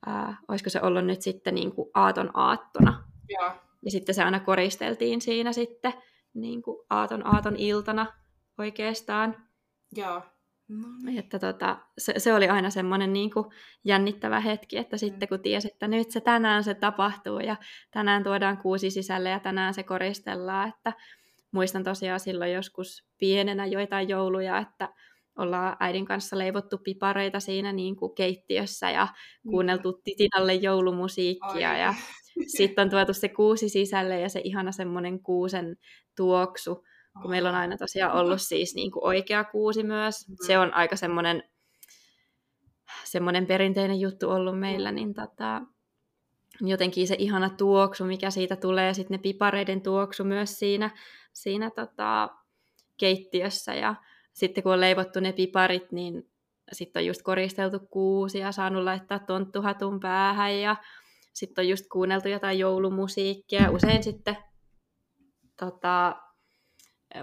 ää, 0.06 0.36
olisiko 0.48 0.70
se 0.70 0.80
ollut 0.82 1.04
nyt 1.04 1.22
sitten 1.22 1.54
niin 1.54 1.72
kuin 1.72 1.90
aaton 1.94 2.30
aattona. 2.34 3.04
Ja. 3.28 3.56
ja 3.84 3.90
sitten 3.90 4.14
se 4.14 4.22
aina 4.22 4.40
koristeltiin 4.40 5.20
siinä 5.20 5.52
sitten 5.52 5.92
niin 6.40 6.62
kuin 6.62 6.86
aaton 6.90 7.26
aaton 7.26 7.56
iltana 7.56 8.06
oikeastaan. 8.58 9.36
Joo. 9.96 10.22
No 10.68 10.88
niin. 11.02 11.18
Että 11.18 11.38
tota, 11.38 11.78
se, 11.98 12.14
se, 12.16 12.34
oli 12.34 12.48
aina 12.48 12.70
semmoinen 12.70 13.12
niin 13.12 13.30
kuin 13.30 13.46
jännittävä 13.84 14.40
hetki, 14.40 14.78
että 14.78 14.96
mm. 14.96 14.98
sitten 14.98 15.28
kun 15.28 15.40
tiesi, 15.40 15.68
että 15.68 15.88
nyt 15.88 16.10
se 16.10 16.20
tänään 16.20 16.64
se 16.64 16.74
tapahtuu 16.74 17.38
ja 17.40 17.56
tänään 17.90 18.24
tuodaan 18.24 18.58
kuusi 18.58 18.90
sisälle 18.90 19.30
ja 19.30 19.40
tänään 19.40 19.74
se 19.74 19.82
koristellaan, 19.82 20.68
että 20.68 20.92
muistan 21.52 21.84
tosiaan 21.84 22.20
silloin 22.20 22.52
joskus 22.52 23.06
pienenä 23.18 23.66
joitain 23.66 24.08
jouluja, 24.08 24.58
että 24.58 24.88
ollaan 25.38 25.76
äidin 25.80 26.04
kanssa 26.04 26.38
leivottu 26.38 26.78
pipareita 26.78 27.40
siinä 27.40 27.72
niin 27.72 27.96
kuin 27.96 28.14
keittiössä 28.14 28.90
ja 28.90 29.04
niin. 29.04 29.50
kuunneltu 29.50 30.00
Titinalle 30.04 30.54
joulumusiikkia 30.54 31.70
Oi. 31.70 31.80
ja 31.80 31.94
sitten 32.56 32.82
on 32.82 32.90
tuotu 32.90 33.12
se 33.12 33.28
kuusi 33.28 33.68
sisälle 33.68 34.20
ja 34.20 34.28
se 34.28 34.40
ihana 34.44 34.72
semmoinen 34.72 35.22
kuusen 35.22 35.76
tuoksu, 36.16 36.84
kun 37.22 37.30
meillä 37.30 37.48
on 37.48 37.54
aina 37.54 37.76
tosiaan 37.76 38.12
ollut 38.12 38.42
siis 38.42 38.74
niin 38.74 38.90
kuin 38.90 39.04
oikea 39.04 39.44
kuusi 39.44 39.82
myös. 39.82 40.14
Se 40.46 40.58
on 40.58 40.74
aika 40.74 40.96
semmoinen, 40.96 41.42
semmoinen 43.04 43.46
perinteinen 43.46 44.00
juttu 44.00 44.30
ollut 44.30 44.58
meillä, 44.58 44.92
niin 44.92 45.14
tota, 45.14 45.62
jotenkin 46.60 47.08
se 47.08 47.16
ihana 47.18 47.50
tuoksu, 47.50 48.04
mikä 48.04 48.30
siitä 48.30 48.56
tulee, 48.56 48.94
sitten 48.94 49.14
ne 49.14 49.22
pipareiden 49.22 49.82
tuoksu 49.82 50.24
myös 50.24 50.58
siinä, 50.58 50.90
siinä 51.32 51.70
tota, 51.70 52.28
keittiössä 52.96 53.74
ja 53.74 53.94
sitten 54.36 54.62
kun 54.62 54.72
on 54.72 54.80
leivottu 54.80 55.20
ne 55.20 55.32
piparit, 55.32 55.92
niin 55.92 56.30
sitten 56.72 57.00
on 57.00 57.06
just 57.06 57.22
koristeltu 57.22 57.78
kuusi 57.90 58.38
ja 58.38 58.52
saanut 58.52 58.84
laittaa 58.84 59.18
tonttuhatun 59.18 60.00
päähän 60.00 60.60
ja 60.60 60.76
sitten 61.32 61.62
on 61.62 61.68
just 61.68 61.86
kuunneltu 61.92 62.28
jotain 62.28 62.58
joulumusiikkia. 62.58 63.70
Usein 63.70 64.02
sitten 64.02 64.36
tota, 65.58 66.16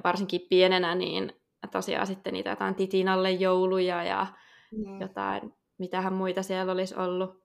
varsinkin 0.03 0.41
pienenä, 0.49 0.95
niin 0.95 1.33
tosiaan 1.71 2.07
sitten 2.07 2.33
niitä 2.33 2.49
jotain 2.49 2.75
Titinalle 2.75 3.31
jouluja 3.31 4.03
ja 4.03 4.27
mm. 4.71 5.01
jotain, 5.01 5.53
mitähän 5.77 6.13
muita 6.13 6.43
siellä 6.43 6.71
olisi 6.71 6.95
ollut. 6.95 7.43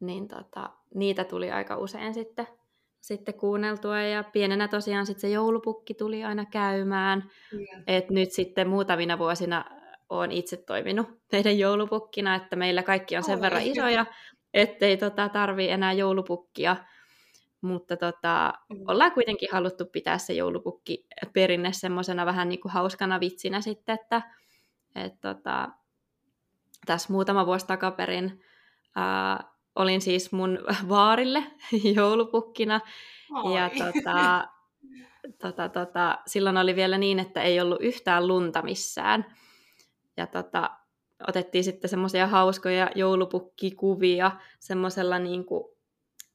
Niin 0.00 0.28
tota, 0.28 0.70
niitä 0.94 1.24
tuli 1.24 1.50
aika 1.50 1.76
usein 1.76 2.14
sitten, 2.14 2.46
sitten 3.06 3.34
kuunneltua 3.34 4.00
ja 4.00 4.24
pienenä 4.24 4.68
tosiaan 4.68 5.06
sitten 5.06 5.20
se 5.20 5.28
joulupukki 5.28 5.94
tuli 5.94 6.24
aina 6.24 6.44
käymään. 6.44 7.30
Mm. 7.52 7.82
Et 7.86 8.10
nyt 8.10 8.32
sitten 8.32 8.68
muutamina 8.68 9.18
vuosina 9.18 9.64
olen 10.08 10.32
itse 10.32 10.56
toiminut 10.56 11.06
meidän 11.32 11.58
joulupukkina, 11.58 12.34
että 12.34 12.56
meillä 12.56 12.82
kaikki 12.82 13.16
on 13.16 13.22
sen 13.22 13.36
oh, 13.36 13.40
verran 13.40 13.62
isoja, 13.62 14.06
ettei 14.54 14.96
tota, 14.96 15.28
tarvi 15.28 15.68
enää 15.68 15.92
joulupukkia 15.92 16.76
mutta 17.60 17.96
tota, 17.96 18.52
mm. 18.68 18.84
ollaan 18.88 19.12
kuitenkin 19.12 19.48
haluttu 19.52 19.86
pitää 19.86 20.18
se 20.18 20.32
joulupukki 20.32 21.06
perinne 21.32 21.72
semmoisena 21.72 22.26
vähän 22.26 22.48
niin 22.48 22.60
kuin 22.60 22.72
hauskana 22.72 23.20
vitsinä 23.20 23.60
sitten, 23.60 23.94
että 23.94 24.22
et 24.94 25.20
tota, 25.20 25.68
tässä 26.86 27.12
muutama 27.12 27.46
vuosi 27.46 27.66
takaperin 27.66 28.40
ää, 28.96 29.44
olin 29.76 30.00
siis 30.00 30.32
mun 30.32 30.58
vaarille 30.88 31.44
joulupukkina. 31.94 32.80
Oi. 33.44 33.56
Ja 33.56 33.70
tota, 33.70 34.48
tota, 35.42 35.68
tota, 35.68 36.18
silloin 36.26 36.56
oli 36.56 36.76
vielä 36.76 36.98
niin, 36.98 37.18
että 37.18 37.42
ei 37.42 37.60
ollut 37.60 37.80
yhtään 37.80 38.28
lunta 38.28 38.62
missään. 38.62 39.26
Ja 40.16 40.26
tota, 40.26 40.70
otettiin 41.28 41.64
sitten 41.64 41.90
semmoisia 41.90 42.26
hauskoja 42.26 42.90
joulupukkikuvia 42.94 44.30
semmoisella 44.58 45.18
niin 45.18 45.44
kuin 45.44 45.64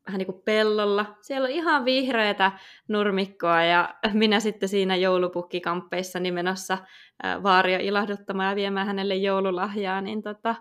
vähän 0.08 0.20
niin 0.20 0.26
kuin 0.26 0.42
pellolla. 0.46 1.18
Siellä 1.22 1.46
on 1.46 1.52
ihan 1.52 1.86
vihreätä 1.86 2.52
nurmikkoa 2.88 3.64
ja 3.64 3.96
minä 4.14 4.40
sitten 4.40 4.70
siinä 4.70 4.96
joulupukkikamppeissa 4.96 6.20
menossa 6.20 6.78
vaaria 7.44 7.80
ilahduttamaan 7.80 8.50
ja 8.50 8.56
viemään 8.56 8.88
hänelle 8.88 9.16
joululahjaa, 9.16 10.02
niin 10.02 10.22
tota, 10.22 10.56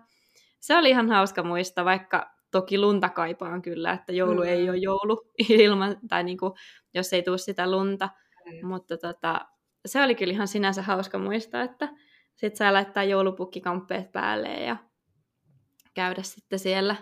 se 0.60 0.76
oli 0.76 0.90
ihan 0.90 1.08
hauska 1.08 1.42
muista, 1.42 1.84
vaikka 1.84 2.39
toki 2.50 2.78
lunta 2.78 3.08
kaipaan 3.08 3.62
kyllä, 3.62 3.92
että 3.92 4.12
joulu 4.12 4.42
mm. 4.42 4.48
ei 4.48 4.70
ole 4.70 4.78
joulu 4.78 5.30
ilman, 5.48 5.96
tai 6.08 6.24
niin 6.24 6.38
kuin, 6.38 6.52
jos 6.94 7.12
ei 7.12 7.22
tule 7.22 7.38
sitä 7.38 7.70
lunta, 7.70 8.08
mm. 8.44 8.68
mutta 8.68 8.96
tota, 8.98 9.40
se 9.86 10.02
oli 10.02 10.14
kyllä 10.14 10.32
ihan 10.32 10.48
sinänsä 10.48 10.82
hauska 10.82 11.18
muistaa, 11.18 11.62
että 11.62 11.88
sitten 12.34 12.56
saa 12.56 12.72
laittaa 12.72 13.04
joulupukkikamppeet 13.04 14.12
päälle 14.12 14.48
ja 14.48 14.76
käydä 15.94 16.22
sitten 16.22 16.58
siellä 16.58 16.96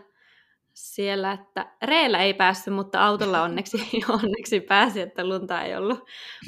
siellä, 0.78 1.33
että 1.33 1.73
reellä 1.83 2.19
ei 2.19 2.35
päässyt, 2.35 2.75
mutta 2.75 3.07
autolla 3.07 3.43
onneksi, 3.43 3.76
onneksi 4.23 4.61
pääsi, 4.61 5.00
että 5.00 5.28
lunta 5.28 5.62
ei 5.62 5.76
ollut, 5.76 6.00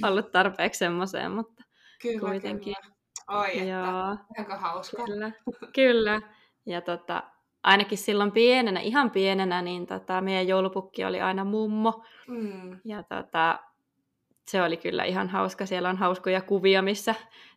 ollut 0.03 0.31
tarpeeksi 0.31 0.79
semmoiseen, 0.79 1.33
mutta 1.33 1.65
kyllä, 2.03 2.21
kuitenkin. 2.21 2.75
Kyllä. 2.83 3.41
Oi, 3.41 3.69
Joo. 3.69 4.17
että 4.39 4.57
hauska. 4.57 5.05
Kyllä, 5.05 5.31
kyllä. 5.75 6.21
Ja 6.67 6.81
tota, 6.81 7.23
ainakin 7.63 7.99
silloin 7.99 8.33
pienenä, 8.33 8.81
ihan 8.81 9.11
pienenä, 9.11 9.63
niin 9.63 9.87
tota, 9.87 10.21
meidän 10.21 10.49
joulupukki 10.49 11.05
oli 11.05 11.21
aina 11.21 11.45
mummo. 11.45 12.05
Mm. 12.29 12.81
Ja 12.85 13.03
tota, 13.03 13.59
se 14.49 14.63
oli 14.63 14.77
kyllä 14.77 15.05
ihan 15.05 15.29
hauska. 15.29 15.67
Siellä 15.67 15.89
on 15.89 15.97
hauskoja 15.97 16.41
kuvia, 16.41 16.83
missä 16.83 17.15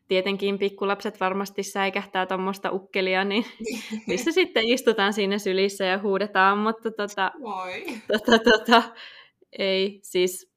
tietenkin 0.08 0.60
pikkulapset 0.60 1.20
varmasti 1.20 1.64
säikähtää 1.64 2.26
tuommoista 2.26 2.72
ukkelia, 2.72 3.24
niin 3.24 3.46
missä 4.08 4.32
sitten 4.32 4.66
istutaan 4.66 5.14
siinä 5.14 5.38
sylissä 5.38 5.86
ja 5.86 6.00
huudetaan, 6.00 6.58
mutta 6.58 6.92
tota, 6.92 7.32
tota, 8.08 8.40
tota, 8.40 8.84
ei, 9.60 10.00
siis 10.04 10.54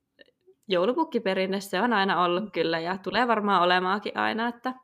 joulupukkiperinne 0.69 1.61
se 1.61 1.81
on 1.81 1.93
aina 1.93 2.25
ollut 2.25 2.45
kyllä 2.53 2.81
ja 2.81 2.99
tulee 2.99 3.29
varmaan 3.29 3.63
olemaakin 3.63 4.17
aina, 4.17 4.49
että 4.49 4.75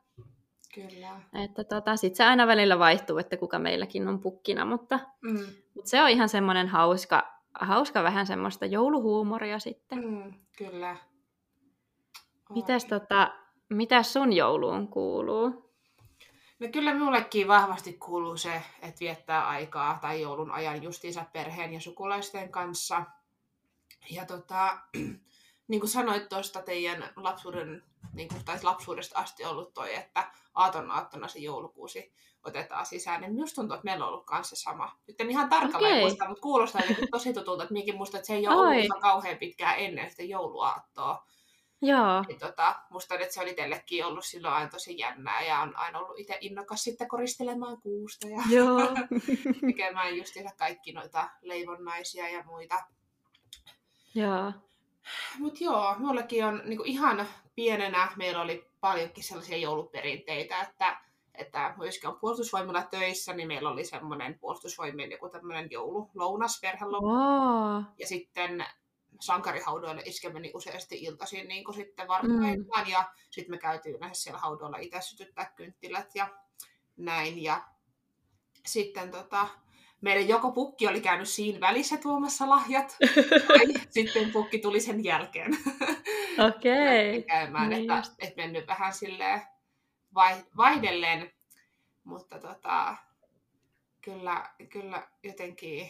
Kyllä. 0.73 1.21
Että 1.43 1.63
tota, 1.63 1.95
sitten 1.95 2.17
se 2.17 2.23
aina 2.23 2.47
välillä 2.47 2.79
vaihtuu, 2.79 3.17
että 3.17 3.37
kuka 3.37 3.59
meilläkin 3.59 4.07
on 4.07 4.19
pukkina, 4.19 4.65
mutta, 4.65 4.99
mm. 5.21 5.45
mutta 5.75 5.89
se 5.89 6.01
on 6.01 6.09
ihan 6.09 6.29
semmoinen 6.29 6.67
hauska, 6.67 7.33
hauska 7.59 8.03
vähän 8.03 8.27
semmoista 8.27 8.65
jouluhuumoria 8.65 9.59
sitten. 9.59 10.05
Mm, 10.05 10.33
kyllä. 10.57 10.97
Mitäs, 12.49 12.85
tota, 12.85 13.33
mitäs 13.69 14.13
sun 14.13 14.33
jouluun 14.33 14.87
kuuluu? 14.87 15.73
No 16.59 16.67
kyllä 16.71 16.93
minullekin 16.93 17.47
vahvasti 17.47 17.93
kuuluu 17.93 18.37
se, 18.37 18.61
että 18.81 18.99
viettää 18.99 19.47
aikaa 19.47 19.99
tai 20.01 20.21
joulun 20.21 20.51
ajan 20.51 20.83
justiinsa 20.83 21.25
perheen 21.33 21.73
ja 21.73 21.81
sukulaisten 21.81 22.51
kanssa. 22.51 23.03
Ja 24.09 24.25
tota, 24.25 24.77
niin 25.67 25.79
kuin 25.79 25.89
sanoit 25.89 26.29
tuosta 26.29 26.61
teidän 26.61 27.03
lapsuuden, 27.15 27.83
niin 28.13 28.27
kuin, 28.27 28.45
tai 28.45 28.59
lapsuudesta 28.63 29.19
asti 29.19 29.45
ollut 29.45 29.73
toi, 29.73 29.95
että 29.95 30.31
aaton 30.53 30.91
aattona 30.91 31.27
se 31.27 31.39
joulukuusi 31.39 32.13
otetaan 32.43 32.85
sisään, 32.85 33.21
niin 33.21 33.33
minusta 33.33 33.55
tuntuu, 33.55 33.75
että 33.75 33.85
meillä 33.85 34.05
on 34.05 34.11
ollut 34.11 34.25
kanssa 34.25 34.55
sama. 34.55 34.99
Nyt 35.07 35.21
en 35.21 35.29
ihan 35.29 35.49
tarkalleen 35.49 35.93
okay. 35.93 36.01
muista, 36.01 36.27
mutta 36.27 36.41
kuulostaa 36.41 36.81
tosi 37.11 37.33
tutulta, 37.33 37.63
että 37.63 37.73
minäkin 37.73 37.97
muistan, 37.97 38.17
että 38.19 38.27
se 38.27 38.33
ei 38.33 38.47
ole 38.47 38.55
ollut 38.55 39.01
kauhean 39.01 39.37
pitkään 39.37 39.79
ennen 39.79 40.09
sitä 40.09 40.23
jouluaattoa. 40.23 41.25
Joo. 41.81 42.23
Niin 42.27 42.39
tota, 42.39 42.75
musta 42.89 43.15
että 43.15 43.33
se 43.33 43.41
oli 43.41 43.49
itsellekin 43.49 44.05
ollut 44.05 44.25
silloin 44.25 44.53
aina 44.53 44.69
tosi 44.69 44.97
jännää 44.97 45.41
ja 45.41 45.59
on 45.59 45.77
aina 45.77 45.99
ollut 45.99 46.19
itse 46.19 46.37
innokas 46.41 46.83
sitten 46.83 47.07
koristelemaan 47.07 47.81
kuusta 47.81 48.27
ja 48.27 48.43
joo. 48.49 48.79
tekemään 49.67 50.17
just 50.17 50.33
kaikki 50.57 50.91
noita 50.91 51.29
leivonnaisia 51.41 52.29
ja 52.29 52.43
muita. 52.43 52.75
Joo. 54.15 54.51
Mut 55.39 55.61
joo, 55.61 55.95
mullekin 55.97 56.45
on 56.45 56.61
niin 56.65 56.85
ihan 56.85 57.27
pienenä, 57.55 58.11
meillä 58.15 58.41
oli 58.41 58.67
paljonkin 58.79 59.23
sellaisia 59.23 59.57
jouluperinteitä, 59.57 60.61
että, 60.61 60.97
että 61.35 61.73
myöskin 61.77 62.09
on 62.09 62.19
puolustusvoimilla 62.19 62.83
töissä, 62.83 63.33
niin 63.33 63.47
meillä 63.47 63.69
oli 63.69 63.85
semmoinen 63.85 64.39
puolustusvoimien 64.39 65.11
joku 65.11 65.29
tämmöinen 65.29 65.71
joululounas 65.71 66.59
perheloma. 66.61 67.77
Oh. 67.77 67.83
Ja 67.97 68.07
sitten 68.07 68.65
sankarihaudoille 69.21 70.01
iskemeni 70.05 70.51
useasti 70.53 71.03
iltaisin 71.03 71.47
niin 71.47 71.63
kuin 71.63 71.75
sitten 71.75 72.07
vartioimaan. 72.07 72.85
Mm. 72.85 72.91
Ja 72.91 73.13
sitten 73.29 73.51
me 73.51 73.57
käytiin 73.57 73.95
yleensä 73.95 74.21
siellä 74.21 74.39
haudoilla 74.39 74.77
itse 74.77 75.01
sytyttää 75.01 75.53
kynttilät 75.55 76.15
ja 76.15 76.29
näin. 76.97 77.43
Ja 77.43 77.63
sitten 78.65 79.11
tota, 79.11 79.47
meidän 80.03 80.27
joko 80.27 80.51
pukki 80.51 80.87
oli 80.87 81.01
käynyt 81.01 81.29
siinä 81.29 81.59
välissä 81.59 81.97
tuomassa 81.97 82.49
lahjat, 82.49 82.97
tai 83.47 83.73
sitten 83.89 84.31
pukki 84.31 84.59
tuli 84.59 84.79
sen 84.79 85.03
jälkeen. 85.03 85.57
Okei. 86.47 87.17
Okay. 87.17 87.21
käymään, 87.21 87.69
niin 87.69 87.91
että, 87.91 88.11
että 88.19 88.41
mennyt 88.41 88.67
vähän 88.67 88.93
silleen 88.93 89.41
vaihdelleen. 90.57 91.31
Mutta 92.03 92.39
tota, 92.39 92.95
kyllä, 94.01 94.49
kyllä 94.69 95.07
jotenkin 95.23 95.89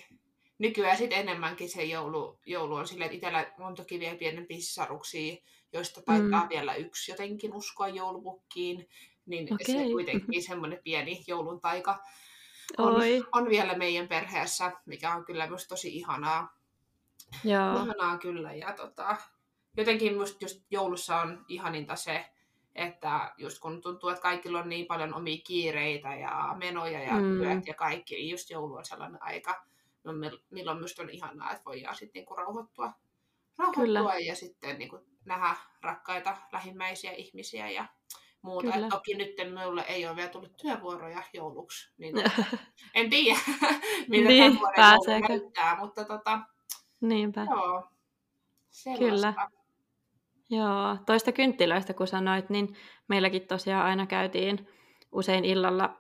nykyään 0.58 0.98
sitten 0.98 1.20
enemmänkin 1.20 1.70
se 1.70 1.84
joulu, 1.84 2.40
joulu 2.46 2.76
on 2.76 2.88
silleen, 2.88 3.06
että 3.06 3.16
itsellä 3.16 3.54
on 3.60 3.76
toki 3.76 4.00
vielä 4.00 4.16
pienempiä 4.16 4.58
sisaruksia, 4.58 5.36
joista 5.74 6.02
taitaa 6.02 6.44
mm. 6.44 6.50
vielä 6.50 6.76
yksi 6.76 7.12
jotenkin 7.12 7.54
uskoa 7.54 7.88
joulupukkiin, 7.88 8.90
niin 9.26 9.54
okay. 9.54 9.66
se 9.66 9.92
kuitenkin 9.92 10.44
semmoinen 10.44 10.80
pieni 10.84 11.24
joulun 11.28 11.62
taika 11.62 12.04
on, 12.78 13.02
on 13.32 13.50
vielä 13.50 13.78
meidän 13.78 14.08
perheessä, 14.08 14.72
mikä 14.86 15.16
on 15.16 15.26
kyllä 15.26 15.48
myös 15.48 15.68
tosi 15.68 15.96
ihanaa. 15.98 16.58
Joo. 17.44 17.84
Ihanaa 17.84 18.18
kyllä. 18.18 18.54
Ja 18.54 18.74
tota, 18.74 19.18
jotenkin 19.78 20.18
musta 20.18 20.38
just 20.42 20.62
joulussa 20.72 21.18
on 21.18 21.46
ihaninta 21.48 21.96
se, 21.96 22.26
että 22.76 23.34
just 23.38 23.60
kun 23.60 23.82
tuntuu, 23.82 24.10
että 24.10 24.22
kaikilla 24.22 24.60
on 24.60 24.70
niin 24.70 24.86
paljon 24.86 25.14
omia 25.14 25.38
kiireitä 25.44 26.16
ja 26.16 26.56
menoja 26.58 27.04
ja 27.04 27.14
mm. 27.14 27.38
työt 27.38 27.68
ja 27.68 27.74
kaikki, 27.74 28.16
niin 28.16 28.30
just 28.30 28.50
joulu 28.50 28.76
on 28.76 28.86
sellainen 28.86 29.24
aika, 29.24 29.66
milloin 30.50 30.80
myös 30.80 31.00
on 31.00 31.10
ihanaa, 31.10 31.52
että 31.52 31.66
voidaan 31.66 31.96
sitten 31.96 32.20
niinku 32.20 32.36
rauhoittua, 32.36 32.94
rauhoittua 33.58 33.84
Kyllä. 33.86 34.20
ja 34.20 34.36
sitten 34.36 34.80
niinku 34.80 35.00
nähdä 35.26 35.56
rakkaita 35.82 36.38
lähimmäisiä 36.52 37.12
ihmisiä 37.12 37.70
ja 37.70 37.86
muuta. 38.44 38.72
Kyllä. 38.72 38.90
Toki 38.90 39.16
nyt 39.16 39.32
minulle 39.54 39.86
ei 39.88 40.08
ole 40.08 40.16
vielä 40.16 40.30
tullut 40.30 40.58
työvuoroja 40.62 41.24
jouluksi, 41.34 41.94
niin 41.98 42.16
en 42.96 43.10
tiedä, 43.10 43.40
mitä 44.10 44.28
niin, 44.28 44.60
vuoden 44.60 45.22
näyttää, 45.30 45.78
mutta 45.80 46.06
tota, 46.06 46.40
Niinpä. 47.02 47.48
joo, 47.50 47.84
sellaista. 48.70 49.34
Kyllä. 49.34 49.50
Joo, 50.50 50.98
toista 51.06 51.32
kynttilöistä 51.32 51.94
kun 51.94 52.08
sanoit, 52.08 52.50
niin 52.50 52.76
meilläkin 53.08 53.48
tosiaan 53.48 53.86
aina 53.86 54.08
käytiin 54.08 54.68
usein 55.12 55.46
illalla 55.46 55.98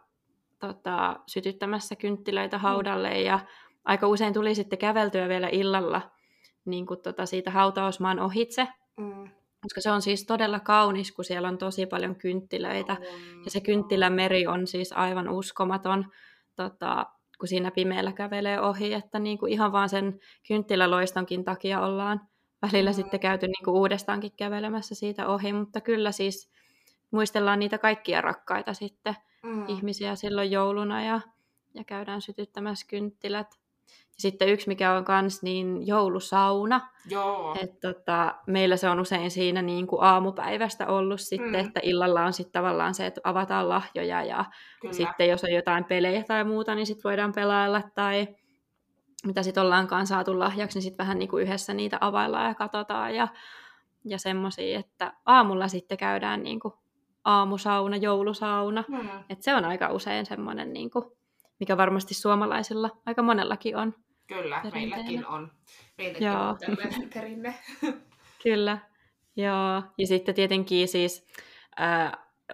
tota, 0.60 1.20
sytyttämässä 1.28 1.96
kynttilöitä 1.96 2.58
mm. 2.58 2.62
haudalle 2.62 3.10
mm. 3.10 3.26
ja 3.26 3.40
aika 3.86 4.08
usein 4.08 4.34
tuli 4.34 4.56
sitten 4.56 4.80
käveltyä 4.80 5.30
vielä 5.30 5.50
illalla 5.52 6.12
niin 6.66 6.86
kuin 6.86 7.02
tota 7.02 7.26
siitä 7.26 7.52
hautausmaan 7.52 8.20
ohitse, 8.20 8.68
mm. 8.98 9.30
Koska 9.64 9.82
se 9.82 9.92
on 9.92 10.02
siis 10.02 10.26
todella 10.26 10.60
kaunis, 10.60 11.12
kun 11.12 11.26
siellä 11.26 11.48
on 11.48 11.58
tosi 11.58 11.86
paljon 11.86 12.16
kynttilöitä. 12.16 12.98
Ja 13.46 13.52
se 13.52 13.62
kynttilämeri 13.62 14.48
on 14.48 14.68
siis 14.68 14.92
aivan 14.92 15.30
uskomaton, 15.30 16.06
tota, 16.56 17.06
kun 17.40 17.48
siinä 17.48 17.72
pimeällä 17.72 18.12
kävelee 18.12 18.62
ohi, 18.62 18.94
että 18.94 19.20
niin 19.20 19.38
kuin 19.38 19.52
ihan 19.52 19.72
vaan 19.72 19.90
sen 19.90 20.20
kynttiläloistonkin 20.48 21.44
takia 21.44 21.82
ollaan 21.82 22.22
välillä 22.62 22.94
sitten 22.94 23.20
käyty 23.20 23.48
niin 23.48 23.66
kuin 23.66 23.76
uudestaankin 23.76 24.32
kävelemässä 24.38 24.96
siitä 24.96 25.28
ohi, 25.28 25.54
mutta 25.54 25.82
kyllä 25.82 26.12
siis 26.12 26.52
muistellaan 27.12 27.60
niitä 27.60 27.78
kaikkia 27.78 28.22
rakkaita 28.22 28.74
sitten 28.74 29.16
mm. 29.44 29.66
ihmisiä 29.68 30.16
silloin 30.16 30.52
jouluna 30.52 31.04
ja, 31.04 31.22
ja 31.74 31.84
käydään 31.84 32.22
sytyttämässä 32.22 32.88
kynttilät. 32.90 33.48
Sitten 34.18 34.50
yksi, 34.50 34.68
mikä 34.68 34.94
on 34.94 35.06
kans, 35.06 35.44
niin 35.44 35.88
joulusauna. 35.88 36.90
Joo. 37.10 37.56
Et 37.62 37.80
tota, 37.80 38.36
meillä 38.48 38.78
se 38.78 38.90
on 38.90 39.00
usein 39.00 39.32
siinä 39.32 39.62
niin 39.62 39.88
kuin 39.88 40.04
aamupäivästä 40.04 40.88
ollut 40.88 41.22
sitten, 41.22 41.50
mm. 41.50 41.56
että 41.56 41.80
illalla 41.84 42.26
on 42.26 42.34
sitten 42.34 42.52
tavallaan 42.54 42.94
se, 42.94 43.06
että 43.06 43.22
avataan 43.24 43.70
lahjoja 43.70 44.24
ja 44.24 44.46
Kyllä. 44.82 44.94
sitten 44.94 45.30
jos 45.30 45.44
on 45.44 45.52
jotain 45.52 45.86
pelejä 45.86 46.24
tai 46.24 46.44
muuta, 46.44 46.76
niin 46.76 46.86
sitten 46.86 47.04
voidaan 47.04 47.34
pelailla 47.34 47.82
tai 47.96 48.28
mitä 49.26 49.44
sitten 49.44 49.64
ollaankaan 49.64 50.08
saatu 50.08 50.40
lahjaksi, 50.40 50.78
niin 50.78 50.84
sitten 50.84 51.06
vähän 51.06 51.20
niin 51.20 51.30
kuin 51.30 51.44
yhdessä 51.44 51.74
niitä 51.74 51.98
availlaan 52.02 52.48
ja 52.48 52.56
katsotaan 52.56 53.16
ja, 53.16 53.28
ja 54.06 54.18
semmoisia, 54.18 54.80
että 54.80 55.14
aamulla 55.26 55.68
sitten 55.68 55.98
käydään 55.98 56.44
niin 56.44 56.60
kuin 56.60 56.74
aamusauna, 57.26 57.98
joulusauna. 57.98 58.84
Mm. 58.88 59.10
Et 59.30 59.42
se 59.42 59.56
on 59.56 59.66
aika 59.66 59.92
usein 59.92 60.26
semmoinen 60.26 60.74
niin 60.74 60.92
kuin 60.92 61.06
mikä 61.60 61.78
varmasti 61.78 62.14
suomalaisilla 62.14 62.90
aika 63.06 63.22
monellakin 63.22 63.76
on. 63.76 63.96
Kyllä, 64.28 64.62
meilläkin 64.74 65.28
on. 65.28 65.52
Meilläkin 65.98 66.28
Joo. 66.28 66.50
on 66.50 66.58
tällainen 66.58 67.10
perinne. 67.14 67.56
Kyllä, 68.44 68.78
Joo. 69.36 69.84
Ja 69.98 70.08
sitten 70.08 70.36
tietenkin 70.36 70.88
siis 70.88 71.28
äh, 71.82 72.12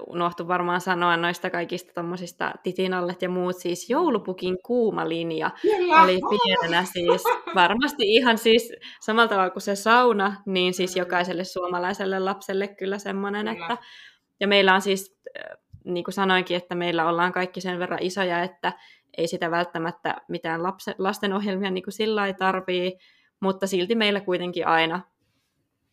unohtu 0.07 0.47
varmaan 0.47 0.81
sanoa 0.81 1.17
noista 1.17 1.49
kaikista 1.49 1.93
tommosista 1.93 2.51
titinallet 2.63 3.21
ja 3.21 3.29
muut, 3.29 3.55
siis 3.57 3.89
joulupukin 3.89 4.57
kuuma 4.65 5.09
linja 5.09 5.51
Kyllä. 5.61 6.01
oli 6.01 6.19
pienenä 6.29 6.85
siis 6.85 7.23
varmasti 7.55 8.03
ihan 8.03 8.37
siis 8.37 8.73
samalla 9.01 9.27
tavalla 9.27 9.49
kuin 9.49 9.61
se 9.61 9.75
sauna, 9.75 10.35
niin 10.45 10.73
siis 10.73 10.95
mm. 10.95 10.99
jokaiselle 10.99 11.43
suomalaiselle 11.43 12.19
lapselle 12.19 12.67
kyllä 12.67 12.99
semmoinen, 12.99 13.47
kyllä. 13.47 13.65
että 13.65 13.77
ja 14.39 14.47
meillä 14.47 14.75
on 14.75 14.81
siis 14.81 15.19
niin 15.93 16.03
kuin 16.03 16.13
sanoinkin, 16.13 16.57
että 16.57 16.75
meillä 16.75 17.09
ollaan 17.09 17.31
kaikki 17.31 17.61
sen 17.61 17.79
verran 17.79 18.01
isoja, 18.01 18.43
että 18.43 18.73
ei 19.17 19.27
sitä 19.27 19.51
välttämättä 19.51 20.15
mitään 20.27 20.63
lapsen, 20.63 20.95
lastenohjelmia 20.97 21.71
niin 21.71 21.83
kuin 21.83 21.93
sillä 21.93 22.27
ei 22.27 22.33
tarvii, 22.33 22.97
mutta 23.39 23.67
silti 23.67 23.95
meillä 23.95 24.21
kuitenkin 24.21 24.67
aina 24.67 25.01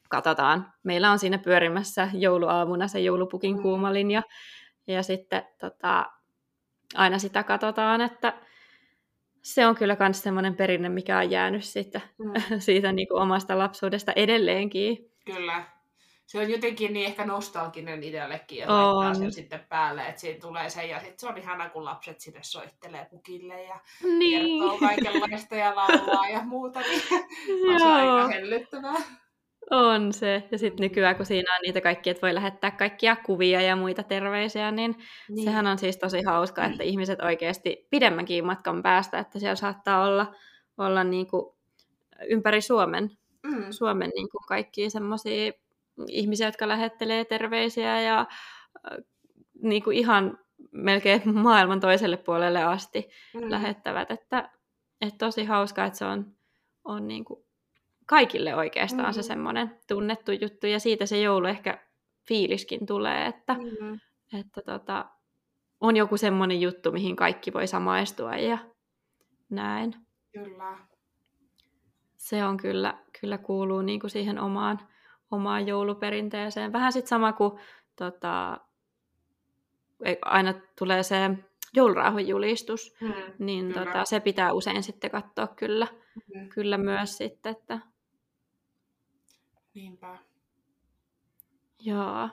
katsotaan. 0.08 0.72
Meillä 0.82 1.10
on 1.10 1.18
siinä 1.18 1.38
pyörimässä 1.38 2.08
jouluaamuna 2.12 2.88
se 2.88 3.00
joulupukin 3.00 3.56
mm. 3.56 3.62
kuuma 3.62 3.92
linja, 3.92 4.22
ja 4.86 5.02
sitten 5.02 5.42
tota, 5.60 6.06
aina 6.94 7.18
sitä 7.18 7.42
katsotaan, 7.42 8.00
että 8.00 8.32
se 9.42 9.66
on 9.66 9.74
kyllä 9.74 9.96
myös 9.98 10.22
semmoinen 10.22 10.54
perinne, 10.54 10.88
mikä 10.88 11.18
on 11.18 11.30
jäänyt 11.30 11.64
sitten 11.64 12.02
mm. 12.18 12.32
siitä 12.58 12.92
niin 12.92 13.08
kuin 13.08 13.22
omasta 13.22 13.58
lapsuudesta 13.58 14.12
edelleenkin. 14.16 15.12
Kyllä 15.24 15.75
se 16.26 16.38
on 16.38 16.50
jotenkin 16.50 16.92
niin 16.92 17.06
ehkä 17.06 17.26
nostalginen 17.26 18.02
itsellekin 18.02 18.58
ja 18.58 18.68
laittaa 18.68 19.14
sen 19.14 19.32
sitten 19.32 19.66
päälle, 19.68 20.06
että 20.06 20.20
siinä 20.20 20.40
tulee 20.40 20.70
se 20.70 20.86
ja 20.86 21.00
sitten 21.00 21.18
se 21.18 21.26
on 21.26 21.38
ihana, 21.38 21.68
kun 21.68 21.84
lapset 21.84 22.20
sinne 22.20 22.40
soittelee 22.42 23.06
pukille 23.10 23.62
ja 23.62 23.80
niin. 24.18 24.60
kertoo 24.60 24.78
kaikenlaista 24.78 25.56
ja 25.56 25.76
laulaa 25.76 26.28
ja 26.28 26.42
muuta, 26.44 26.80
niin 26.80 27.02
on 27.72 27.80
se 27.80 27.86
aika 27.86 28.28
hellyttävää. 28.28 28.96
On 29.70 30.12
se. 30.12 30.48
Ja 30.50 30.58
sitten 30.58 30.84
nykyään, 30.84 31.16
kun 31.16 31.26
siinä 31.26 31.54
on 31.54 31.60
niitä 31.62 31.80
kaikkia, 31.80 32.10
että 32.10 32.22
voi 32.22 32.34
lähettää 32.34 32.70
kaikkia 32.70 33.16
kuvia 33.16 33.60
ja 33.60 33.76
muita 33.76 34.02
terveisiä, 34.02 34.70
niin, 34.70 34.96
niin. 35.28 35.44
sehän 35.44 35.66
on 35.66 35.78
siis 35.78 35.96
tosi 35.96 36.22
hauska, 36.22 36.64
että 36.64 36.82
mm. 36.82 36.88
ihmiset 36.88 37.20
oikeasti 37.20 37.86
pidemmänkin 37.90 38.46
matkan 38.46 38.82
päästä, 38.82 39.18
että 39.18 39.38
siellä 39.38 39.56
saattaa 39.56 40.04
olla, 40.04 40.34
olla 40.78 41.04
niin 41.04 41.26
kuin 41.26 41.56
ympäri 42.28 42.60
Suomen, 42.60 43.10
mm. 43.42 43.66
Suomen 43.70 44.10
niin 44.14 44.28
kuin 44.30 44.42
kaikkia 44.48 44.90
semmoisia 44.90 45.52
ihmisiä, 46.08 46.48
jotka 46.48 46.68
lähettelee 46.68 47.24
terveisiä 47.24 48.00
ja 48.00 48.20
äh, 48.20 48.98
niin 49.62 49.82
kuin 49.82 49.96
ihan 49.96 50.38
melkein 50.72 51.22
maailman 51.34 51.80
toiselle 51.80 52.16
puolelle 52.16 52.62
asti 52.62 53.08
mm. 53.34 53.50
lähettävät. 53.50 54.10
Että, 54.10 54.50
että 55.00 55.18
tosi 55.18 55.44
hauska, 55.44 55.84
että 55.84 55.98
se 55.98 56.04
on, 56.04 56.36
on 56.84 57.08
niin 57.08 57.24
kuin 57.24 57.44
kaikille 58.06 58.54
oikeastaan 58.54 59.08
mm-hmm. 59.08 59.22
se 59.22 59.22
semmoinen 59.22 59.80
tunnettu 59.88 60.32
juttu, 60.32 60.66
ja 60.66 60.80
siitä 60.80 61.06
se 61.06 61.20
joulu 61.20 61.46
ehkä 61.46 61.78
fiiliskin 62.28 62.86
tulee, 62.86 63.26
että, 63.26 63.54
mm-hmm. 63.54 64.00
että 64.38 64.62
tota, 64.62 65.04
on 65.80 65.96
joku 65.96 66.16
semmoinen 66.16 66.60
juttu, 66.60 66.92
mihin 66.92 67.16
kaikki 67.16 67.52
voi 67.52 67.66
samaistua 67.66 68.36
ja 68.36 68.58
näin. 69.50 69.94
Kyllä. 70.32 70.78
Se 72.16 72.44
on 72.44 72.56
kyllä, 72.56 72.98
kyllä 73.20 73.38
kuuluu 73.38 73.82
niin 73.82 74.00
kuin 74.00 74.10
siihen 74.10 74.38
omaan, 74.38 74.88
omaan 75.30 75.66
jouluperinteeseen. 75.66 76.72
Vähän 76.72 76.92
sitten 76.92 77.08
sama 77.08 77.32
kuin 77.32 77.60
tota, 77.96 78.60
aina 80.22 80.54
tulee 80.78 81.02
se 81.02 81.16
joulurauhan 81.74 82.28
julistus, 82.28 82.94
mm, 83.00 83.12
niin 83.38 83.74
tota, 83.74 84.04
se 84.04 84.20
pitää 84.20 84.52
usein 84.52 84.82
sitten 84.82 85.10
katsoa 85.10 85.46
kyllä, 85.46 85.86
mm. 86.34 86.48
kyllä 86.48 86.78
myös 86.78 87.16
sitten. 87.16 87.52
Että... 87.52 87.78
Niinpä. 89.74 90.18
Joo. 91.80 92.28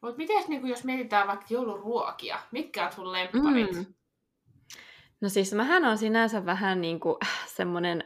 Mutta 0.00 0.16
miten 0.16 0.44
niin 0.48 0.68
jos 0.68 0.84
mietitään 0.84 1.28
vaikka 1.28 1.46
jouluruokia, 1.50 2.38
mitkä 2.50 2.86
on 2.86 2.92
sun 2.92 3.12
lempparit? 3.12 3.72
Mm. 3.72 3.86
No 5.20 5.28
siis 5.28 5.54
mähän 5.54 5.84
on 5.84 5.98
sinänsä 5.98 6.46
vähän 6.46 6.80
niin 6.80 7.00
kuin 7.00 7.16
semmoinen, 7.46 8.04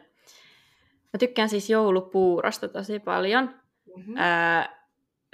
mä 1.12 1.18
tykkään 1.18 1.48
siis 1.48 1.70
joulupuurosta 1.70 2.68
tosi 2.68 2.98
paljon. 2.98 3.60
Mm-hmm. 3.98 4.16
Ää, 4.16 4.78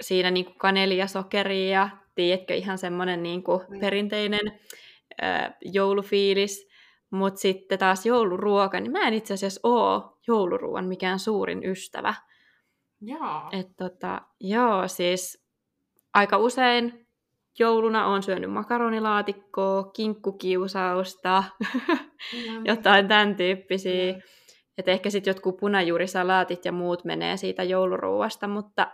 siinä 0.03 0.31
niin 0.31 0.45
kuin 0.45 0.57
kaneli 0.57 0.97
ja 0.97 1.07
sokeri 1.07 1.71
ja 1.71 1.89
tiedätkö, 2.15 2.53
ihan 2.53 2.77
semmoinen 2.77 3.23
niin 3.23 3.43
kuin 3.43 3.61
mm. 3.69 3.79
perinteinen 3.79 4.59
ää, 5.21 5.57
joulufiilis. 5.61 6.67
Mutta 7.09 7.39
sitten 7.39 7.79
taas 7.79 8.05
jouluruoka, 8.05 8.79
niin 8.79 8.91
mä 8.91 9.07
en 9.07 9.13
itse 9.13 9.33
asiassa 9.33 9.59
ole 9.63 10.03
jouluruoan 10.27 10.85
mikään 10.85 11.19
suurin 11.19 11.65
ystävä. 11.65 12.13
Joo. 13.01 13.49
Et 13.51 13.67
tota, 13.77 14.21
joo, 14.39 14.87
siis 14.87 15.45
aika 16.13 16.37
usein 16.37 17.07
jouluna 17.59 18.05
on 18.05 18.23
syönyt 18.23 18.51
makaronilaatikkoa, 18.51 19.83
kinkkukiusausta, 19.83 21.43
jotain 22.65 23.07
tämän 23.07 23.35
tyyppisiä. 23.35 24.13
Mm. 24.13 24.21
Että 24.77 24.91
ehkä 24.91 25.09
sitten 25.09 25.31
jotkut 25.31 25.57
punajuurisalaatit 25.57 26.65
ja 26.65 26.71
muut 26.71 27.05
menee 27.05 27.37
siitä 27.37 27.63
jouluruuasta, 27.63 28.47
mutta 28.47 28.87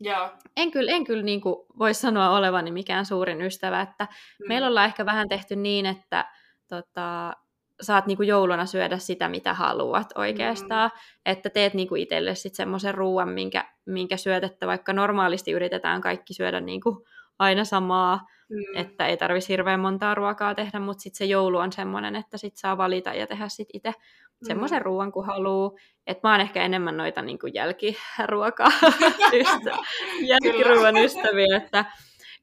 Joo. 0.00 0.30
en 0.56 0.70
kyllä, 0.70 0.92
en 0.92 1.04
kyllä 1.04 1.22
niin 1.22 1.40
voi 1.78 1.94
sanoa 1.94 2.30
olevani 2.30 2.72
mikään 2.72 3.06
suurin 3.06 3.42
ystävä. 3.42 3.80
Että 3.80 4.04
mm. 4.04 4.48
Meillä 4.48 4.68
ollaan 4.68 4.86
ehkä 4.86 5.06
vähän 5.06 5.28
tehty 5.28 5.56
niin, 5.56 5.86
että 5.86 6.24
tota, 6.68 7.32
saat 7.80 8.06
niinku 8.06 8.22
jouluna 8.22 8.66
syödä 8.66 8.98
sitä, 8.98 9.28
mitä 9.28 9.54
haluat 9.54 10.06
oikeastaan. 10.14 10.90
Mm. 10.94 11.00
Että 11.32 11.50
teet 11.50 11.74
niinku 11.74 11.94
itselle 11.94 12.34
sitten 12.34 12.56
semmoisen 12.56 12.94
ruoan, 12.94 13.28
minkä, 13.28 13.64
minkä 13.86 14.16
syöt, 14.16 14.44
että 14.44 14.66
vaikka 14.66 14.92
normaalisti 14.92 15.52
yritetään 15.52 16.00
kaikki 16.00 16.34
syödä 16.34 16.60
niinku 16.60 17.04
aina 17.40 17.64
samaa, 17.64 18.26
mm. 18.48 18.80
että 18.80 19.06
ei 19.06 19.16
tarvitsisi 19.16 19.52
hirveän 19.52 19.80
montaa 19.80 20.14
ruokaa 20.14 20.54
tehdä, 20.54 20.80
mutta 20.80 21.02
sitten 21.02 21.18
se 21.18 21.24
joulu 21.24 21.58
on 21.58 21.72
semmoinen, 21.72 22.16
että 22.16 22.38
sit 22.38 22.56
saa 22.56 22.76
valita 22.76 23.14
ja 23.14 23.26
tehdä 23.26 23.48
sitten 23.48 23.76
itse 23.76 23.90
mm. 23.90 24.46
semmoisen 24.46 24.82
ruoan, 24.82 25.12
kun 25.12 25.26
haluaa. 25.26 25.70
Että 26.06 26.28
mä 26.28 26.32
oon 26.32 26.40
ehkä 26.40 26.62
enemmän 26.62 26.96
noita 26.96 27.22
niinku 27.22 27.46
jälkiruokaa, 27.46 28.70
ystä, 29.40 29.76
jälkiruoan 30.20 30.96
ystäviä, 30.96 31.56
että 31.56 31.84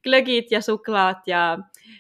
glögit 0.03 0.51
ja 0.51 0.61
suklaat 0.61 1.27
ja 1.27 1.57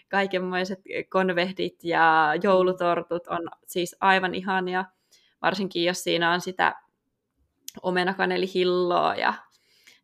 kaikenmoiset 0.09 0.79
konvehdit 1.09 1.83
ja 1.83 2.33
joulutortut 2.43 3.27
on 3.27 3.49
siis 3.67 3.95
aivan 4.01 4.35
ihania, 4.35 4.85
varsinkin 5.41 5.83
jos 5.83 6.03
siinä 6.03 6.31
on 6.31 6.41
sitä 6.41 6.75
omenakanelihilloa 7.81 9.15
ja 9.15 9.33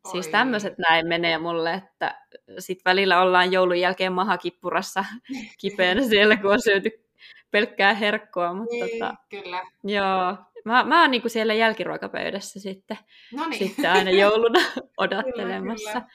Oi. 0.04 0.12
siis 0.12 0.28
tämmöiset 0.28 0.78
näin 0.78 1.06
menee 1.06 1.38
mulle, 1.38 1.74
että 1.74 2.20
sit 2.58 2.78
välillä 2.84 3.20
ollaan 3.22 3.52
joulun 3.52 3.80
jälkeen 3.80 4.12
mahakippurassa 4.12 5.04
kipeänä 5.60 6.02
siellä, 6.02 6.36
kun 6.36 6.52
on 6.52 6.62
syöty 6.62 6.90
pelkkää 7.50 7.94
herkkoa, 7.94 8.54
mutta 8.54 8.74
niin, 8.74 8.90
tota, 8.90 9.14
kyllä. 9.28 9.62
joo, 9.84 10.36
mä, 10.64 10.84
mä 10.84 11.00
oon 11.00 11.10
niinku 11.10 11.28
siellä 11.28 11.54
jälkiruokapöydässä 11.54 12.60
sitten, 12.60 12.98
Noniin. 13.32 13.58
sitten 13.58 13.92
aina 13.92 14.10
jouluna 14.10 14.60
odottelemassa. 14.96 15.90
kyllä, 15.90 16.00
kyllä. 16.00 16.14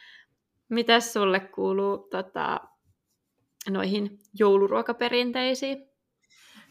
Mitäs 0.70 1.14
sulle 1.14 1.40
kuuluu 1.40 1.98
tota, 1.98 2.60
noihin 3.70 4.20
jouluruokaperinteisiin? 4.40 5.90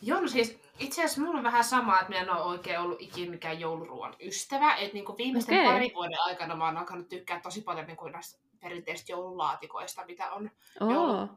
Joo, 0.02 0.20
no 0.20 0.28
siis 0.28 0.60
itse 0.78 1.04
asiassa 1.04 1.20
mulla 1.20 1.38
on 1.38 1.44
vähän 1.44 1.64
sama, 1.64 2.00
että 2.00 2.08
minä 2.08 2.20
en 2.20 2.30
ole 2.30 2.42
oikein 2.42 2.80
ollut 2.80 3.02
ikinä 3.02 3.30
mikään 3.30 3.60
jouluruoan 3.60 4.14
ystävä. 4.20 4.74
Että 4.74 4.94
niin 4.94 5.04
viimeisten 5.18 5.60
okay. 5.60 5.72
parin 5.72 5.94
vuoden 5.94 6.18
aikana 6.20 6.56
mä 6.56 6.64
oon 6.64 6.76
alkanut 6.76 7.08
tykkää 7.08 7.40
tosi 7.40 7.60
paljon 7.60 7.86
niin 7.86 7.96
kuin 7.96 8.12
näistä 8.12 8.38
perinteisistä 8.60 9.12
joululaatikoista, 9.12 10.04
mitä 10.06 10.32
on 10.32 10.50
oh. 10.80 11.28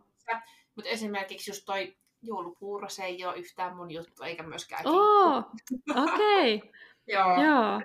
Mutta 0.75 0.89
esimerkiksi 0.89 1.51
just 1.51 1.65
toi 1.65 1.95
joulupuuro, 2.21 2.89
se 2.89 3.03
ei 3.03 3.25
ole 3.25 3.37
yhtään 3.37 3.75
mun 3.75 3.91
juttu, 3.91 4.23
eikä 4.23 4.43
myöskään 4.43 4.87
oh, 4.87 5.37
okei. 6.03 6.55
Okay. 6.55 6.69
Joo. 7.07 7.43
Joo. 7.43 7.81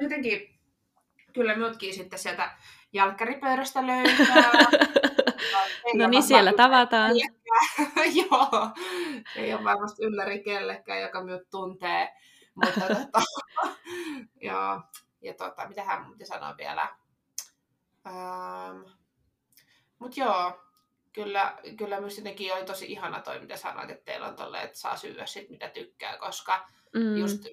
Jotenkin 0.00 0.58
kyllä 1.32 1.54
minutkin 1.54 1.94
sitten 1.94 2.18
sieltä 2.18 2.50
jalkkaripöydästä 2.92 3.86
löytää. 3.86 4.50
no 5.94 6.08
niin, 6.08 6.22
siellä 6.22 6.52
tavataan. 6.52 7.12
Joo, 8.20 8.70
ei 9.36 9.54
ole 9.54 9.64
varmasti 9.64 10.04
ylläri 10.04 10.42
kellekään, 10.42 11.00
joka 11.00 11.24
minut 11.24 11.50
tuntee. 11.50 12.14
Mutta 12.54 12.80
tota, 12.94 13.22
joo, 14.48 14.82
ja 15.20 15.34
tota, 15.34 15.68
mitä 15.68 15.84
hän 15.84 16.06
muuten 16.06 16.26
sanoi 16.26 16.54
vielä? 16.56 16.88
Ähm, 18.06 18.82
Mutta 19.98 20.20
joo, 20.20 20.60
kyllä, 21.12 21.58
kyllä 21.76 22.00
myös 22.00 22.18
jotenkin 22.18 22.54
oli 22.54 22.64
tosi 22.64 22.92
ihana 22.92 23.20
toi, 23.20 23.40
mitä 23.40 23.56
sanoit, 23.56 23.90
että 23.90 24.04
teillä 24.04 24.26
on 24.26 24.36
tolle, 24.36 24.62
että 24.62 24.78
saa 24.78 24.96
syödä 24.96 25.26
sit 25.26 25.50
mitä 25.50 25.68
tykkää, 25.68 26.18
koska 26.18 26.68
mm. 26.94 27.16
just 27.16 27.44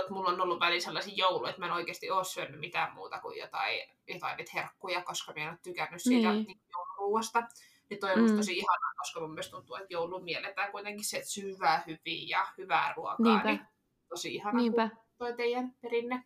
että 0.00 0.12
mulla 0.12 0.30
on 0.30 0.40
ollut 0.40 0.60
väliin 0.60 0.82
sellaisia 0.82 1.14
jouluja, 1.16 1.50
että 1.50 1.60
mä 1.60 1.66
en 1.66 1.72
oikeasti 1.72 2.10
ole 2.10 2.24
syönyt 2.24 2.60
mitään 2.60 2.94
muuta 2.94 3.20
kuin 3.20 3.38
jotain, 3.38 3.80
jotain 4.08 4.46
herkkuja, 4.54 5.02
koska 5.02 5.32
mä 5.32 5.42
en 5.42 5.48
ole 5.48 5.58
tykännyt 5.62 6.02
siitä 6.02 6.32
niin. 6.32 6.46
Niin 6.46 6.60
jouluruuasta. 6.72 7.42
Niin 7.90 8.00
toi 8.00 8.12
on 8.12 8.30
mm. 8.30 8.36
tosi 8.36 8.52
ihanaa, 8.52 8.92
koska 8.98 9.20
mun 9.20 9.30
mielestä 9.30 9.56
tuntuu, 9.56 9.76
että 9.76 9.86
joulu 9.90 10.20
mielletään 10.20 10.72
kuitenkin 10.72 11.04
se, 11.04 11.16
että 11.16 11.30
syvää 11.30 11.84
hyvin 11.86 12.28
ja 12.28 12.46
hyvää 12.58 12.92
ruokaa. 12.96 13.26
Niinpä. 13.26 13.48
Niin 13.48 13.60
tosi 14.08 14.34
ihana 14.34 14.58
Niinpä. 14.58 14.90
toi 15.18 15.32
teidän 15.32 15.74
perinne. 15.82 16.24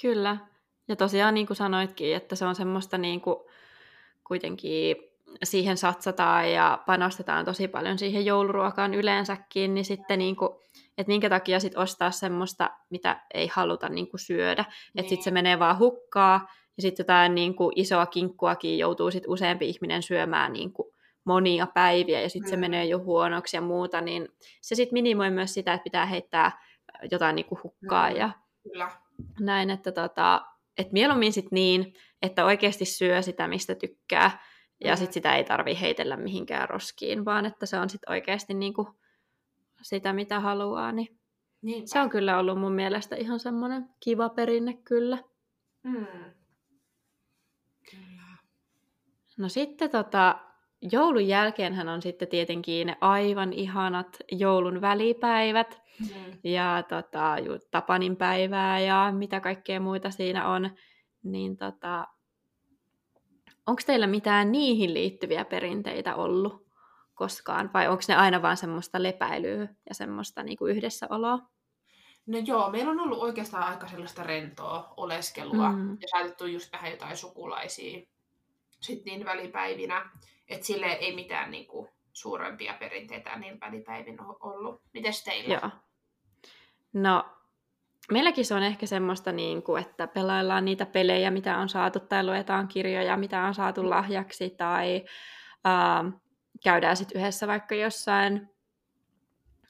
Kyllä. 0.00 0.36
Ja 0.88 0.96
tosiaan 0.96 1.34
niin 1.34 1.46
kuin 1.46 1.56
sanoitkin, 1.56 2.16
että 2.16 2.36
se 2.36 2.44
on 2.44 2.54
semmoista 2.54 2.98
niin 2.98 3.20
kuin, 3.20 3.36
kuitenkin 4.24 4.96
siihen 5.44 5.76
satsataan 5.76 6.52
ja 6.52 6.82
panostetaan 6.86 7.44
tosi 7.44 7.68
paljon 7.68 7.98
siihen 7.98 8.24
jouluruokaan 8.24 8.94
yleensäkin, 8.94 9.74
niin 9.74 9.84
sitten 9.84 10.18
niin 10.18 10.36
kuin, 10.36 10.50
että 10.98 11.10
minkä 11.10 11.28
takia 11.28 11.60
sit 11.60 11.76
ostaa 11.76 12.10
semmoista, 12.10 12.70
mitä 12.90 13.20
ei 13.34 13.46
haluta 13.46 13.88
niin 13.88 14.10
kuin 14.10 14.20
syödä. 14.20 14.62
Niin. 14.62 15.00
Että 15.00 15.10
sitten 15.10 15.24
se 15.24 15.30
menee 15.30 15.58
vaan 15.58 15.78
hukkaa, 15.78 16.48
ja 16.78 16.82
sitten 16.82 17.04
jotain 17.04 17.34
niin 17.34 17.54
kuin 17.54 17.72
isoa 17.76 18.06
kinkkuakin 18.06 18.78
joutuu 18.78 19.10
sit 19.10 19.24
useampi 19.26 19.68
ihminen 19.68 20.02
syömään 20.02 20.52
niin 20.52 20.72
kuin 20.72 20.94
monia 21.24 21.66
päiviä, 21.66 22.20
ja 22.20 22.28
sitten 22.28 22.48
mm. 22.48 22.50
se 22.50 22.56
menee 22.56 22.84
jo 22.84 22.98
huonoksi 22.98 23.56
ja 23.56 23.60
muuta, 23.60 24.00
niin 24.00 24.28
se 24.60 24.74
sitten 24.74 24.92
minimoi 24.92 25.30
myös 25.30 25.54
sitä, 25.54 25.72
että 25.74 25.84
pitää 25.84 26.06
heittää 26.06 26.62
jotain 27.10 27.36
niin 27.36 27.46
kuin 27.46 27.60
hukkaa 27.62 28.10
mm. 28.10 28.16
ja 28.16 28.30
Kyllä. 28.62 28.90
näin, 29.40 29.70
että 29.70 29.92
tota, 29.92 30.46
et 30.78 30.92
mieluummin 30.92 31.32
sitten 31.32 31.56
niin, 31.56 31.92
että 32.22 32.44
oikeasti 32.44 32.84
syö 32.84 33.22
sitä, 33.22 33.48
mistä 33.48 33.74
tykkää, 33.74 34.40
ja 34.84 34.92
mm. 34.92 34.96
sitten 34.96 35.14
sitä 35.14 35.36
ei 35.36 35.44
tarvi 35.44 35.80
heitellä 35.80 36.16
mihinkään 36.16 36.68
roskiin, 36.68 37.24
vaan 37.24 37.46
että 37.46 37.66
se 37.66 37.78
on 37.78 37.90
sitten 37.90 38.12
oikeasti 38.12 38.54
niinku 38.54 38.88
sitä, 39.82 40.12
mitä 40.12 40.40
haluaa. 40.40 40.92
Niin 40.92 41.08
se 41.88 42.00
on 42.00 42.10
kyllä 42.10 42.38
ollut 42.38 42.60
mun 42.60 42.72
mielestä 42.72 43.16
ihan 43.16 43.40
semmoinen 43.40 43.88
kiva 44.00 44.28
perinne 44.28 44.78
kyllä. 44.84 45.18
Mm. 45.82 46.06
Kyllä. 47.90 48.36
No 49.38 49.48
sitten 49.48 49.90
tota, 49.90 50.38
joulun 50.92 51.28
jälkeenhän 51.28 51.88
on 51.88 52.02
sitten 52.02 52.28
tietenkin 52.28 52.86
ne 52.86 52.96
aivan 53.00 53.52
ihanat 53.52 54.16
joulun 54.32 54.80
välipäivät. 54.80 55.82
Mm. 56.00 56.38
Ja 56.44 56.84
tota, 56.88 57.36
Tapanin 57.70 58.16
päivää 58.16 58.80
ja 58.80 59.12
mitä 59.16 59.40
kaikkea 59.40 59.80
muita 59.80 60.10
siinä 60.10 60.48
on. 60.48 60.70
Niin 61.22 61.56
tota, 61.56 62.06
Onko 63.68 63.82
teillä 63.86 64.06
mitään 64.06 64.52
niihin 64.52 64.94
liittyviä 64.94 65.44
perinteitä 65.44 66.14
ollut 66.14 66.66
koskaan, 67.14 67.70
vai 67.74 67.88
onko 67.88 68.02
ne 68.08 68.14
aina 68.14 68.42
vaan 68.42 68.56
semmoista 68.56 69.02
lepäilyä 69.02 69.68
ja 69.88 69.94
semmoista 69.94 70.42
niinku 70.42 70.66
yhdessäoloa? 70.66 71.38
No 72.28 72.38
joo, 72.38 72.70
meillä 72.70 72.90
on 72.90 73.00
ollut 73.00 73.22
oikeastaan 73.22 73.62
aika 73.62 73.88
sellaista 73.88 74.22
rentoa 74.22 74.94
oleskelua 74.96 75.72
mm. 75.72 75.90
ja 76.00 76.08
saatettu 76.08 76.46
just 76.46 76.72
vähän 76.72 76.90
jotain 76.90 77.16
sukulaisia 77.16 78.06
sitten 78.80 79.12
niin 79.12 79.24
välipäivinä, 79.24 80.10
että 80.48 80.66
sille 80.66 80.86
ei 80.86 81.14
mitään 81.14 81.50
niinku 81.50 81.88
suurempia 82.12 82.74
perinteitä 82.78 83.38
niin 83.38 83.60
välipäivin 83.60 84.18
ollut. 84.40 84.82
Mites 84.92 85.24
teillä? 85.24 85.54
Joo. 85.54 85.70
No, 86.92 87.24
meilläkin 88.12 88.44
se 88.44 88.54
on 88.54 88.62
ehkä 88.62 88.86
semmoista, 88.86 89.32
niin 89.32 89.62
kuin, 89.62 89.82
että 89.82 90.06
pelaillaan 90.06 90.64
niitä 90.64 90.86
pelejä, 90.86 91.30
mitä 91.30 91.58
on 91.58 91.68
saatu, 91.68 92.00
tai 92.00 92.24
luetaan 92.24 92.68
kirjoja, 92.68 93.16
mitä 93.16 93.42
on 93.42 93.54
saatu 93.54 93.90
lahjaksi, 93.90 94.50
tai 94.50 95.04
äh, 95.66 96.12
käydään 96.64 96.96
sitten 96.96 97.20
yhdessä 97.20 97.46
vaikka 97.46 97.74
jossain, 97.74 98.48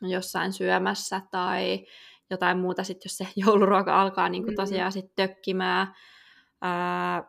jossain 0.02 0.52
syömässä, 0.52 1.20
tai 1.30 1.86
jotain 2.30 2.58
muuta 2.58 2.84
sitten, 2.84 3.06
jos 3.06 3.16
se 3.16 3.28
jouluruoka 3.46 4.00
alkaa 4.00 4.28
niin 4.28 4.44
kuin 4.44 4.56
tosiaan 4.56 4.92
sitten 4.92 5.28
tökkimään. 5.28 5.94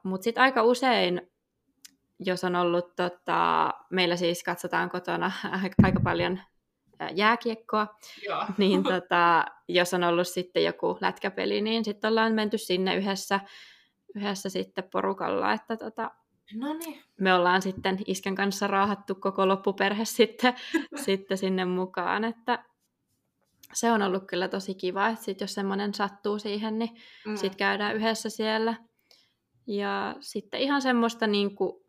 Mutta 0.03 0.23
sitten 0.23 0.43
aika 0.43 0.63
usein, 0.63 1.21
jos 2.19 2.43
on 2.43 2.55
ollut, 2.55 2.95
tota, 2.95 3.71
meillä 3.89 4.15
siis 4.15 4.43
katsotaan 4.43 4.89
kotona 4.89 5.31
aika 5.83 5.99
paljon 6.03 6.39
jääkiekkoa, 7.13 7.87
Joo. 8.25 8.45
niin 8.57 8.83
tota, 8.83 9.45
jos 9.67 9.93
on 9.93 10.03
ollut 10.03 10.27
sitten 10.27 10.63
joku 10.63 10.97
lätkäpeli, 11.01 11.61
niin 11.61 11.85
sitten 11.85 12.09
ollaan 12.09 12.33
menty 12.33 12.57
sinne 12.57 12.95
yhdessä, 12.95 13.39
yhdessä 14.15 14.49
sitten 14.49 14.83
porukalla, 14.91 15.53
että 15.53 15.77
tota, 15.77 16.11
me 17.19 17.33
ollaan 17.33 17.61
sitten 17.61 17.99
iskän 18.07 18.35
kanssa 18.35 18.67
raahattu 18.67 19.15
koko 19.15 19.47
loppuperhe 19.47 20.05
sitten, 20.05 20.53
sitten 20.95 21.37
sinne 21.37 21.65
mukaan, 21.65 22.23
että 22.23 22.63
se 23.73 23.91
on 23.91 24.01
ollut 24.01 24.23
kyllä 24.27 24.47
tosi 24.47 24.75
kiva, 24.75 25.07
että 25.07 25.25
sit 25.25 25.41
jos 25.41 25.53
semmoinen 25.53 25.93
sattuu 25.93 26.39
siihen, 26.39 26.79
niin 26.79 26.89
Mm. 27.25 27.35
sitten 27.35 27.57
käydään 27.57 27.95
yhdessä 27.95 28.29
siellä. 28.29 28.73
Ja 29.67 30.15
sitten 30.19 30.59
ihan 30.59 30.81
semmoista 30.81 31.27
niinku, 31.27 31.85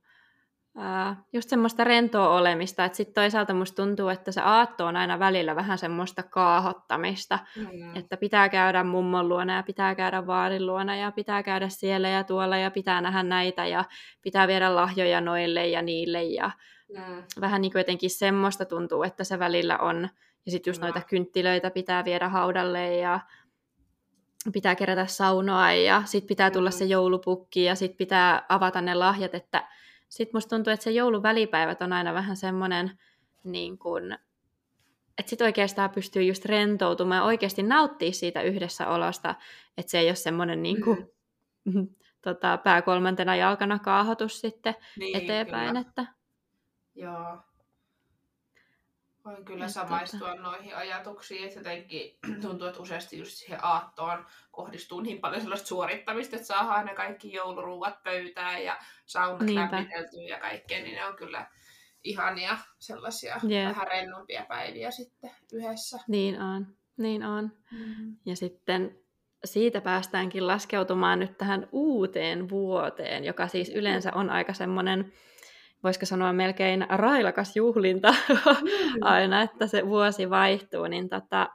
ää, 0.76 1.16
just 1.32 1.48
semmoista 1.48 1.84
rentoa 1.84 2.28
olemista, 2.28 2.84
että 2.84 2.96
sitten 2.96 3.14
toisaalta 3.14 3.54
musta 3.54 3.82
tuntuu, 3.82 4.08
että 4.08 4.32
se 4.32 4.40
aatto 4.40 4.86
on 4.86 4.96
aina 4.96 5.18
välillä 5.18 5.56
vähän 5.56 5.78
semmoista 5.78 6.22
kaahottamista, 6.22 7.38
Mm. 7.56 7.96
että 7.96 8.16
pitää 8.16 8.48
käydä 8.48 8.84
mummon 8.84 9.28
luona 9.28 9.56
ja 9.56 9.62
pitää 9.62 9.94
käydä 9.94 10.26
vaarin 10.26 10.66
luona 10.66 10.96
ja 10.96 11.12
pitää 11.12 11.42
käydä 11.42 11.68
siellä 11.68 12.08
ja 12.08 12.24
tuolla 12.24 12.56
ja 12.56 12.70
pitää 12.70 13.00
nähdä 13.00 13.22
näitä 13.22 13.66
ja 13.66 13.84
pitää 14.22 14.48
viedä 14.48 14.74
lahjoja 14.74 15.20
noille 15.20 15.66
ja 15.68 15.82
niille 15.82 16.22
ja 16.24 16.50
Mm. 16.96 17.22
vähän 17.40 17.60
niin 17.60 17.72
kuin 17.72 17.80
jotenkin 17.80 18.10
semmoista 18.10 18.64
tuntuu, 18.64 19.02
että 19.02 19.24
se 19.24 19.38
välillä 19.38 19.78
on. 19.78 20.08
Ja 20.46 20.52
sitten 20.52 20.70
just 20.70 20.80
Kyllä. 20.80 20.92
noita 20.92 21.08
kynttilöitä 21.08 21.70
pitää 21.70 22.04
viedä 22.04 22.28
haudalle 22.28 22.96
ja 22.96 23.20
pitää 24.52 24.74
kerätä 24.74 25.06
saunoa 25.06 25.72
ja 25.72 26.02
sitten 26.04 26.28
pitää 26.28 26.50
tulla 26.50 26.70
Mm. 26.70 26.74
se 26.74 26.84
joulupukki 26.84 27.64
ja 27.64 27.74
sitten 27.74 27.96
pitää 27.96 28.46
avata 28.48 28.80
ne 28.80 28.94
lahjat, 28.94 29.34
että 29.34 29.68
sitten 30.08 30.36
musta 30.36 30.56
tuntuu, 30.56 30.72
että 30.72 30.84
se 30.84 30.90
jouluvälipäivät 30.90 31.82
on 31.82 31.92
aina 31.92 32.14
vähän 32.14 32.36
semmoinen 32.36 32.98
niin 33.44 33.78
kuin, 33.78 34.18
että 35.18 35.30
sitten 35.30 35.44
oikeastaan 35.44 35.90
pystyy 35.90 36.22
just 36.22 36.44
rentoutumaan 36.44 37.18
ja 37.18 37.24
oikeasti 37.24 37.62
nauttia 37.62 38.12
siitä 38.12 38.42
yhdessäolosta, 38.42 39.34
että 39.78 39.90
se 39.90 39.98
ei 39.98 40.08
ole 40.08 40.14
semmoinen 40.14 40.62
niin 40.62 40.82
kuin, 40.82 41.10
tota, 42.24 42.56
pää 42.58 42.82
kolmantena 42.82 43.36
jalkana 43.36 43.78
kaahotus 43.78 44.40
sitten 44.40 44.74
Niin, 44.98 45.16
eteenpäin, 45.16 45.68
Kyllä. 45.68 45.80
että 45.80 46.06
Joo. 46.94 47.38
Voin 49.24 49.44
kyllä 49.44 49.64
Että 49.64 49.72
samaistua 49.72 50.34
noihin 50.34 50.76
ajatuksiin, 50.76 51.44
että 51.44 51.60
jotenkin 51.60 52.18
tuntuu, 52.42 52.68
että 52.68 52.82
useasti 52.82 53.18
just 53.18 53.32
siihen 53.32 53.64
aattoon 53.64 54.26
kohdistuu 54.50 55.00
niin 55.00 55.20
paljon 55.20 55.42
sellaista 55.42 55.68
suorittamista, 55.68 56.36
että 56.36 56.48
saadaan 56.48 56.70
aina 56.70 56.94
kaikki 56.94 57.32
jouluruuat 57.32 58.02
pöytään 58.02 58.64
ja 58.64 58.78
saunat 59.06 59.40
Niinpä. 59.40 59.76
lämmiteltyä 59.76 60.22
ja 60.22 60.40
kaikkea, 60.40 60.82
niin 60.82 60.94
ne 60.94 61.04
on 61.04 61.16
kyllä 61.16 61.46
ihania 62.04 62.58
sellaisia 62.78 63.40
Jep. 63.42 63.68
vähän 63.68 63.86
rennompia 63.86 64.44
päiviä 64.48 64.90
sitten 64.90 65.30
yhdessä. 65.52 65.98
Niin 66.08 66.40
on, 66.42 66.66
niin 66.96 67.24
on. 67.24 67.52
Mm. 67.72 68.16
Ja 68.26 68.36
sitten 68.36 68.98
siitä 69.44 69.80
päästäänkin 69.80 70.46
laskeutumaan 70.46 71.18
nyt 71.18 71.38
tähän 71.38 71.68
uuteen 71.72 72.48
vuoteen, 72.48 73.24
joka 73.24 73.48
siis 73.48 73.68
yleensä 73.68 74.12
on 74.14 74.30
aika 74.30 74.52
semmoinen, 74.52 75.12
voisiko 75.84 76.06
sanoa 76.06 76.32
melkein 76.32 76.86
railakas 76.88 77.56
juhlinta 77.56 78.14
aina, 79.00 79.42
että 79.42 79.66
se 79.66 79.86
vuosi 79.86 80.30
vaihtuu. 80.30 80.86
Niin 80.86 81.08
tota, 81.08 81.48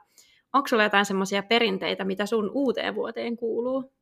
onko 0.52 0.68
sulla 0.68 0.82
jotain 0.82 1.06
semmoisia 1.06 1.42
perinteitä, 1.42 2.04
mitä 2.04 2.26
sun 2.26 2.50
uuteen 2.54 2.94
vuoteen 2.94 3.36
kuuluu? 3.36 3.92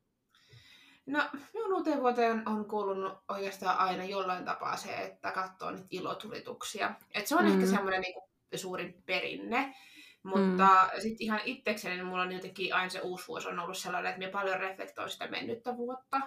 No, 1.05 1.23
minun 1.53 1.73
uuteen 1.73 2.01
vuoteen 2.01 2.49
on 2.49 2.65
kuulunut 2.65 3.13
oikeastaan 3.29 3.77
aina 3.77 4.03
jollain 4.03 4.45
tapaa 4.45 4.77
se, 4.77 4.89
että 4.95 5.31
katsoo 5.31 5.71
niitä 5.71 5.87
ilotulituksia. 5.91 6.93
Et 7.13 7.27
se 7.27 7.35
on 7.35 7.41
mm. 7.45 7.47
ehkä 7.51 7.65
Mm. 7.65 7.69
semmoinen 7.69 8.01
niinku 8.01 8.29
suurin 8.55 9.03
perinne. 9.05 9.75
Mutta 10.23 10.89
mm. 10.93 11.01
sitten 11.01 11.25
ihan 11.25 11.39
itsekseni 11.45 11.95
niin 11.95 12.05
mulla 12.05 12.21
on 12.21 12.31
jotenkin 12.31 12.75
aina 12.75 12.89
se 12.89 12.99
uusi 12.99 13.27
vuosi 13.27 13.47
on 13.47 13.59
ollut 13.59 13.77
sellainen, 13.77 14.09
että 14.09 14.19
minä 14.19 14.31
paljon 14.31 14.59
reflektoin 14.59 15.09
sitä 15.09 15.27
mennyttä 15.27 15.77
vuotta 15.77 16.21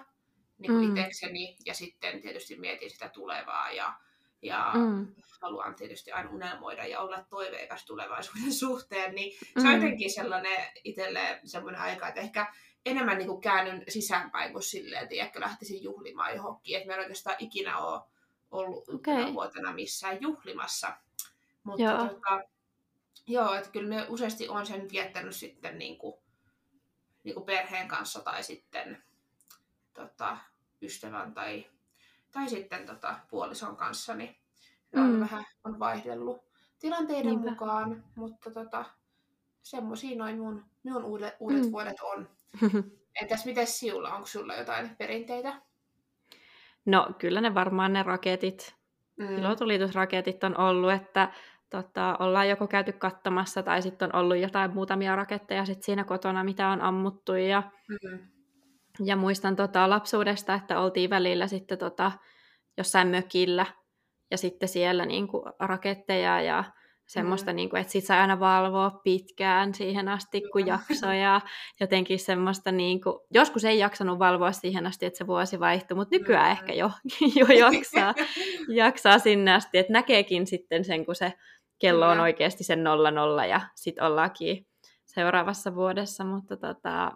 niin 0.59 0.71
kuin 0.71 0.89
Mm. 0.89 0.95
itsekseni 0.97 1.57
ja 1.65 1.73
sitten 1.73 2.21
tietysti 2.21 2.59
mietin 2.59 2.89
sitä 2.89 3.09
tulevaa 3.09 3.71
ja, 3.71 3.93
ja 4.41 4.71
Mm. 4.75 5.07
haluan 5.41 5.75
tietysti 5.75 6.11
aina 6.11 6.29
unelmoida 6.29 6.85
ja 6.85 6.99
olla 6.99 7.25
toiveikas 7.29 7.85
tulevaisuuden 7.85 8.53
suhteen, 8.63 9.15
niin 9.15 9.31
se 9.33 9.47
on 9.59 9.65
Mm. 9.65 9.73
jotenkin 9.73 10.13
sellainen 10.13 10.67
itselle 10.83 11.39
semmoinen 11.45 11.81
aika, 11.81 12.07
että 12.07 12.21
ehkä 12.21 12.53
enemmän 12.85 13.17
niin 13.17 13.27
kuin 13.27 13.41
käännyn 13.41 13.83
sisäänpäin 13.87 14.51
kuin 14.53 14.63
silleen, 14.63 15.03
että 15.03 15.15
ehkä 15.15 15.39
lähtisin 15.39 15.83
juhlimaan 15.83 16.35
johonkin, 16.35 16.77
että 16.77 16.87
mä 16.89 16.93
en 16.93 16.99
oikeastaan 16.99 17.35
ikinä 17.39 17.77
ole 17.77 18.01
ollut 18.51 18.89
okay. 18.89 19.33
vuotena 19.33 19.73
missään 19.73 20.17
juhlimassa. 20.21 20.97
Mutta 21.63 21.83
Joo. 21.83 21.97
tota, 21.97 22.41
joo, 23.27 23.53
että 23.53 23.69
kyllä 23.71 23.89
me 23.89 24.05
useasti 24.09 24.47
on 24.49 24.65
sen 24.65 24.89
viettänyt 24.91 25.35
sitten 25.35 25.77
niin 25.79 25.97
kuin, 25.97 26.15
niin 27.23 27.33
kuin 27.33 27.45
perheen 27.45 27.87
kanssa 27.87 28.19
tai 28.19 28.43
sitten 28.43 29.03
tota, 29.99 30.37
ystävän 30.81 31.33
tai, 31.33 31.65
tai 32.31 32.49
sitten 32.49 32.85
tota, 32.85 33.15
puolison 33.29 33.75
kanssa, 33.75 34.15
niin 34.15 34.35
se 34.93 34.99
on 34.99 35.13
Mm. 35.13 35.19
vähän 35.19 35.45
on 35.63 35.79
vaihdellut 35.79 36.41
tilanteiden 36.79 37.25
Niinpä. 37.25 37.49
mukaan, 37.49 38.03
mutta 38.15 38.51
tota, 38.51 38.85
semmoisia 39.61 40.17
noin 40.17 40.37
mun, 40.37 40.65
minun 40.83 41.03
uudet, 41.03 41.33
uudet 41.39 41.65
Mm. 41.65 41.71
vuodet 41.71 41.97
on. 42.01 42.29
Entäs 43.21 43.45
miten 43.45 43.67
sinulla, 43.67 44.13
onko 44.15 44.27
sulla 44.27 44.55
jotain 44.55 44.95
perinteitä? 44.97 45.61
No 46.85 47.07
kyllä 47.17 47.41
ne 47.41 47.53
varmaan 47.53 47.93
ne 47.93 48.03
raketit, 48.03 48.75
Mm. 49.17 49.37
ilotulitusraketit 49.37 50.43
on 50.43 50.57
ollut, 50.59 50.91
että 50.91 51.31
tota, 51.69 52.15
ollaan 52.19 52.49
joko 52.49 52.67
käyty 52.67 52.91
kattamassa 52.91 53.63
tai 53.63 53.81
sitten 53.81 54.15
on 54.15 54.21
ollut 54.21 54.37
jotain 54.37 54.71
muutamia 54.73 55.15
raketteja 55.15 55.65
sit 55.65 55.83
siinä 55.83 56.03
kotona, 56.03 56.43
mitä 56.43 56.67
on 56.67 56.81
ammuttu. 56.81 57.33
Ja, 57.35 57.63
Mm. 57.87 58.19
Ja 59.05 59.15
muistan 59.15 59.55
tota, 59.55 59.89
lapsuudesta, 59.89 60.53
että 60.53 60.79
oltiin 60.79 61.09
välillä 61.09 61.47
sitten 61.47 61.77
tota, 61.77 62.11
jossain 62.77 63.07
mökillä 63.07 63.65
ja 64.31 64.37
sitten 64.37 64.69
siellä 64.69 65.05
niinku, 65.05 65.43
raketteja 65.59 66.41
ja 66.41 66.63
semmoista, 67.07 67.51
Mm. 67.51 67.55
niinku, 67.55 67.75
että 67.75 67.91
sit 67.91 68.05
sai 68.05 68.17
aina 68.19 68.39
valvoa 68.39 68.91
pitkään 69.03 69.73
siihen 69.73 70.09
asti, 70.09 70.41
kun 70.51 70.67
jaksoi 70.67 71.21
ja 71.21 71.41
jotenkin 71.79 72.19
semmoista, 72.19 72.71
niinku, 72.71 73.25
joskus 73.33 73.65
ei 73.65 73.79
jaksanut 73.79 74.19
valvoa 74.19 74.51
siihen 74.51 74.87
asti, 74.87 75.05
että 75.05 75.17
se 75.17 75.27
vuosi 75.27 75.59
vaihtui, 75.59 75.95
mutta 75.97 76.15
nykyään 76.15 76.45
Mm. 76.45 76.51
ehkä 76.51 76.73
jo, 76.73 76.91
jo 77.39 77.45
jaksaa, 77.69 78.13
jaksaa 78.69 79.19
sinne 79.19 79.53
asti, 79.53 79.77
että 79.77 79.93
näkeekin 79.93 80.47
sitten 80.47 80.85
sen, 80.85 81.05
kun 81.05 81.15
se 81.15 81.33
kello 81.79 82.07
on 82.07 82.19
oikeasti 82.19 82.63
sen 82.63 82.83
nolla 82.83 83.11
nolla 83.11 83.45
ja 83.45 83.61
sitten 83.75 84.03
ollaankin 84.03 84.67
seuraavassa 85.05 85.75
vuodessa, 85.75 86.23
mutta 86.23 86.57
tota, 86.57 87.11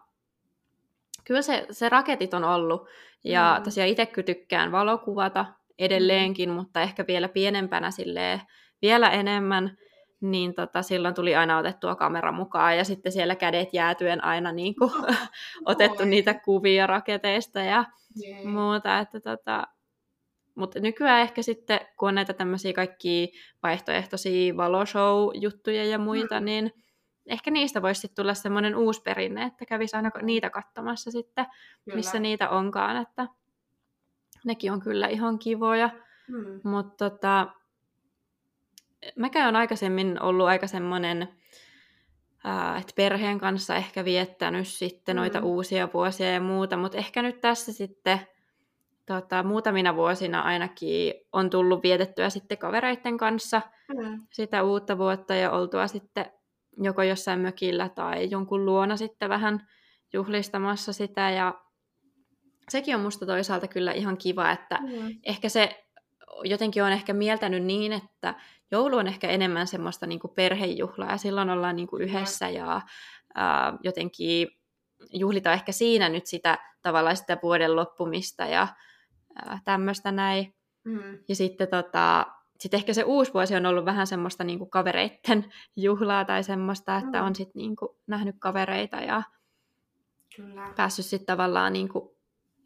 kyllä 1.23 1.41
se, 1.41 1.65
se 1.71 1.89
raketit 1.89 2.33
on 2.33 2.43
ollut 2.43 2.87
ja 3.23 3.55
Mm. 3.59 3.63
tosiaan 3.63 3.89
itse 3.89 4.05
kyllä 4.05 4.25
tykkään 4.25 4.71
valokuvata 4.71 5.45
edelleenkin, 5.79 6.49
mutta 6.49 6.81
ehkä 6.81 7.05
vielä 7.07 7.29
pienempänä 7.29 7.91
silleen, 7.91 8.41
vielä 8.81 9.09
enemmän, 9.09 9.77
niin 10.21 10.53
tota, 10.53 10.81
silloin 10.81 11.15
tuli 11.15 11.35
aina 11.35 11.57
otettua 11.57 11.95
kamera 11.95 12.31
mukaan 12.31 12.77
ja 12.77 12.83
sitten 12.83 13.11
siellä 13.11 13.35
kädet 13.35 13.69
jäätyen 13.73 14.23
aina 14.23 14.51
niin 14.51 14.75
kuin, 14.75 14.91
otettu 15.65 16.05
niitä 16.05 16.33
kuvia 16.33 16.87
raketeista 16.87 17.59
ja 17.59 17.85
Jee. 18.15 18.45
muuta, 18.45 18.99
että 18.99 19.19
tota, 19.19 19.67
mutta 20.55 20.79
nykyään 20.79 21.21
ehkä 21.21 21.41
sitten, 21.41 21.79
kun 21.99 22.07
on 22.09 22.15
näitä 22.15 22.33
tämmöisiä 22.33 22.73
kaikkia 22.73 23.27
vaihtoehtoisia 23.63 24.57
valoshow-juttuja 24.57 25.85
ja 25.85 25.97
muita, 25.97 26.39
Mm. 26.39 26.45
niin 26.45 26.71
ehkä 27.27 27.51
niistä 27.51 27.81
voisi 27.81 28.01
sitten 28.01 28.23
tulla 28.23 28.33
semmoinen 28.33 28.75
uusi 28.75 29.01
perinne, 29.01 29.43
että 29.43 29.65
kävisi 29.65 29.95
aina 29.95 30.09
niitä 30.21 30.49
katsomassa 30.49 31.11
sitten, 31.11 31.45
Kyllä. 31.85 31.95
missä 31.95 32.19
niitä 32.19 32.49
onkaan, 32.49 32.97
että 32.97 33.27
nekin 34.45 34.71
on 34.71 34.79
kyllä 34.79 35.07
ihan 35.07 35.39
kivoja, 35.39 35.89
Mm. 36.27 36.59
mutta 36.63 37.09
tota, 37.09 37.47
mäkään 39.15 39.47
on 39.47 39.55
aikaisemmin 39.55 40.21
ollut 40.21 40.47
aika 40.47 40.67
semmoinen, 40.67 41.27
ää, 42.43 42.77
että 42.77 42.93
perheen 42.95 43.39
kanssa 43.39 43.75
ehkä 43.75 44.05
viettänyt 44.05 44.67
sitten 44.67 45.15
noita 45.15 45.39
Mm. 45.39 45.45
uusia 45.45 45.89
vuosia 45.93 46.31
ja 46.31 46.41
muuta, 46.41 46.77
mutta 46.77 46.97
ehkä 46.97 47.21
nyt 47.21 47.41
tässä 47.41 47.73
sitten 47.73 48.19
tota, 49.05 49.43
muutamina 49.43 49.95
vuosina 49.95 50.41
ainakin 50.41 51.13
on 51.33 51.49
tullut 51.49 51.83
vietettyä 51.83 52.29
sitten 52.29 52.57
kavereiden 52.57 53.17
kanssa 53.17 53.61
Mm. 53.97 54.27
sitä 54.31 54.63
uutta 54.63 54.97
vuotta 54.97 55.35
ja 55.35 55.51
oltua 55.51 55.87
sitten 55.87 56.25
joko 56.77 57.03
jossain 57.03 57.39
mökillä 57.39 57.89
tai 57.89 58.29
jonkun 58.31 58.65
luona 58.65 58.97
sitten 58.97 59.29
vähän 59.29 59.67
juhlistamassa 60.13 60.93
sitä 60.93 61.29
ja 61.29 61.53
sekin 62.69 62.95
on 62.95 63.01
musta 63.01 63.25
toisaalta 63.25 63.67
kyllä 63.67 63.91
ihan 63.91 64.17
kiva, 64.17 64.51
että 64.51 64.79
Mm. 64.81 65.15
ehkä 65.23 65.49
se 65.49 65.85
jotenkin 66.43 66.83
on 66.83 66.91
ehkä 66.91 67.13
mieltänyt 67.13 67.63
niin, 67.63 67.93
että 67.93 68.35
joulu 68.71 68.97
on 68.97 69.07
ehkä 69.07 69.27
enemmän 69.27 69.67
semmoista 69.67 70.07
niin 70.07 70.19
perhejuhlaa 70.35 71.11
ja 71.11 71.17
silloin 71.17 71.49
ollaan 71.49 71.75
niin 71.75 71.87
yhdessä 71.99 72.49
ja 72.49 72.81
ää, 73.35 73.73
jotenkin 73.83 74.47
juhlitaan 75.13 75.53
ehkä 75.53 75.71
siinä 75.71 76.09
nyt 76.09 76.25
sitä 76.25 76.57
tavallaan 76.81 77.17
sitä 77.17 77.37
vuoden 77.43 77.75
loppumista 77.75 78.45
ja 78.45 78.67
ää, 79.45 79.59
tämmöistä 79.65 80.11
näin. 80.11 80.55
Mm. 80.83 81.17
Ja 81.27 81.35
sitten 81.35 81.67
tota, 81.67 82.25
sit 82.63 82.73
ehkä 82.73 82.93
se 82.93 83.03
uusi 83.03 83.33
vuosi 83.33 83.55
on 83.55 83.65
ollut 83.65 83.85
vähän 83.85 84.07
semmoista 84.07 84.43
niinku 84.43 84.65
kavereitten 84.65 85.45
juhlaa 85.75 86.25
tai 86.25 86.43
semmoista, 86.43 86.97
että 86.97 87.19
Mm. 87.21 87.25
on 87.27 87.35
sitten 87.35 87.59
niinku 87.59 87.97
nähnyt 88.07 88.35
kavereita 88.39 88.97
ja 88.97 89.23
Kyllä. 90.35 90.73
päässyt 90.75 91.05
sitten 91.05 91.25
tavallaan 91.25 91.73
niinku 91.73 92.17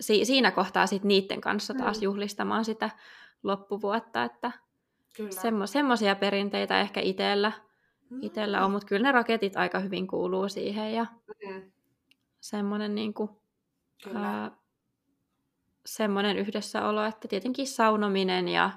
si- 0.02 0.26
siinä 0.26 0.52
kohtaa 0.52 0.88
sit 0.88 1.04
niiden 1.04 1.42
kanssa 1.42 1.74
taas 1.74 1.98
Mm. 1.98 2.04
juhlistamaan 2.04 2.66
sitä 2.66 2.90
loppuvuotta, 3.44 4.24
että 4.24 4.52
semmo- 5.20 5.68
semmoisia 5.68 6.16
perinteitä 6.16 6.82
ehkä 6.82 7.00
itsellä, 7.02 7.52
Mm. 8.10 8.20
itellä 8.24 8.66
on, 8.66 8.72
mutta 8.72 8.88
kyllä 8.88 9.04
ne 9.04 9.12
raketit 9.12 9.58
aika 9.58 9.80
hyvin 9.80 10.08
kuuluu 10.08 10.50
siihen 10.50 10.94
ja 10.94 11.06
Mm. 11.48 11.72
semmoinen 12.40 12.96
niinku, 12.96 13.42
Kyllä. 14.04 14.20
ää, 14.20 14.52
semmoinen 15.86 16.38
yhdessäolo, 16.38 17.04
että 17.06 17.28
tietenkin 17.28 17.68
saunominen 17.68 18.48
ja 18.48 18.70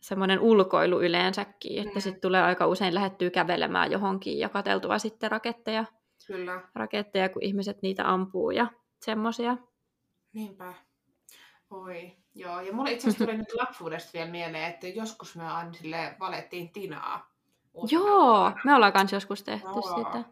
semmoinen 0.00 0.40
ulkoilu 0.40 1.00
yleensäkin, 1.02 1.78
että 1.82 1.94
Mm. 1.94 2.00
sitten 2.00 2.20
tulee 2.20 2.42
aika 2.42 2.66
usein 2.66 2.94
lähettyä 2.94 3.30
kävelemään 3.30 3.90
johonkin 3.92 4.38
ja 4.38 4.48
katseltua 4.48 4.98
sitten 4.98 5.30
raketteja, 5.30 5.84
Kyllä. 6.26 6.60
raketteja, 6.74 7.28
kun 7.28 7.42
ihmiset 7.42 7.82
niitä 7.82 8.12
ampuu 8.12 8.50
ja 8.50 8.66
semmoisia. 9.00 9.56
Niinpä. 10.32 10.74
Oi. 11.70 12.12
Joo, 12.34 12.60
ja 12.60 12.72
mulle 12.72 12.92
itse 12.92 13.08
asiassa 13.08 13.24
tuli 13.24 13.36
nyt 13.36 13.52
lapsuudesta 13.54 14.10
vielä 14.12 14.30
mieleen, 14.30 14.64
että 14.70 14.88
joskus 14.88 15.36
me 15.36 15.46
aina 15.48 15.72
sille 15.72 16.16
valettiin 16.20 16.72
tinaa. 16.72 17.30
uutena 17.74 18.00
Joo, 18.02 18.40
vuonna. 18.40 18.60
me 18.64 18.74
ollaan 18.74 18.92
kanssa 18.92 19.16
joskus 19.16 19.42
tehty 19.42 19.66
Joo. 19.68 19.82
sitä. 19.82 20.24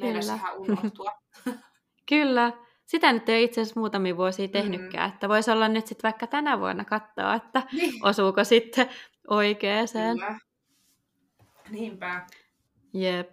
Meinas 0.00 0.24
kyllä. 0.24 0.36
ihan 0.36 0.56
unohtua. 0.58 1.10
Kyllä. 2.08 2.52
Sitä 2.86 3.12
nyt 3.12 3.28
ei 3.28 3.44
itse 3.44 3.60
asiassa 3.60 3.80
muutamia 3.80 4.16
vuosia 4.16 4.48
tehnytkään, 4.48 5.10
Mm. 5.10 5.14
että 5.14 5.28
voisi 5.28 5.50
olla 5.50 5.68
nyt 5.68 5.86
sitten 5.86 6.02
vaikka 6.08 6.26
tänä 6.26 6.58
vuonna 6.58 6.84
katsoa, 6.84 7.34
että 7.34 7.62
niin. 7.72 8.06
osuuko 8.06 8.44
sitten 8.44 8.88
oikeeseen. 9.28 10.18
Kyllä. 10.18 10.38
Niinpä. 11.70 12.26
Jep. 12.94 13.32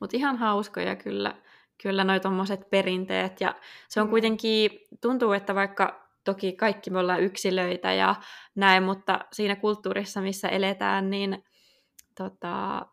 Mutta 0.00 0.16
ihan 0.16 0.36
hauskoja 0.36 0.96
kyllä, 0.96 1.34
kyllä 1.82 2.04
noi 2.04 2.20
tommoset 2.20 2.70
perinteet. 2.70 3.40
Ja 3.40 3.54
se 3.88 4.00
on 4.00 4.06
Mm. 4.06 4.10
kuitenkin, 4.10 4.70
tuntuu, 5.00 5.32
että 5.32 5.54
vaikka 5.54 6.06
toki 6.24 6.52
kaikki 6.52 6.90
me 6.90 6.98
ollaan 6.98 7.20
yksilöitä 7.22 7.92
ja 7.92 8.14
näin, 8.54 8.82
mutta 8.82 9.20
siinä 9.32 9.56
kulttuurissa, 9.56 10.20
missä 10.20 10.48
eletään, 10.48 11.10
niin 11.10 11.44
tota, 12.14 12.86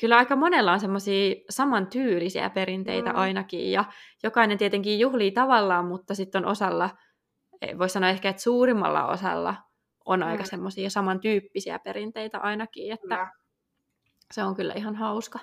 kyllä 0.00 0.16
aika 0.16 0.36
monella 0.36 0.72
on 0.72 0.80
semmoisia 0.80 1.34
samantyylisiä 1.50 2.50
perinteitä 2.50 3.10
Mm. 3.10 3.18
ainakin. 3.18 3.72
Ja 3.72 3.84
jokainen 4.22 4.58
tietenkin 4.58 4.98
juhlii 5.00 5.30
tavallaan, 5.32 5.84
mutta 5.84 6.14
sitten 6.14 6.44
on 6.44 6.50
osalla, 6.50 6.90
voisi 7.78 7.92
sanoa 7.92 8.08
ehkä, 8.10 8.28
että 8.28 8.42
suurimmalla 8.42 9.06
osalla 9.06 9.54
on 10.04 10.22
aika 10.22 10.42
Mm. 10.42 10.46
semmoisia 10.48 10.90
samantyyppisiä 10.90 11.78
perinteitä 11.78 12.38
ainakin, 12.38 12.92
että 12.92 13.02
Kyllä. 13.16 13.32
se 14.32 14.42
on 14.44 14.54
kyllä 14.54 14.74
ihan 14.74 14.94
hauska. 14.96 15.38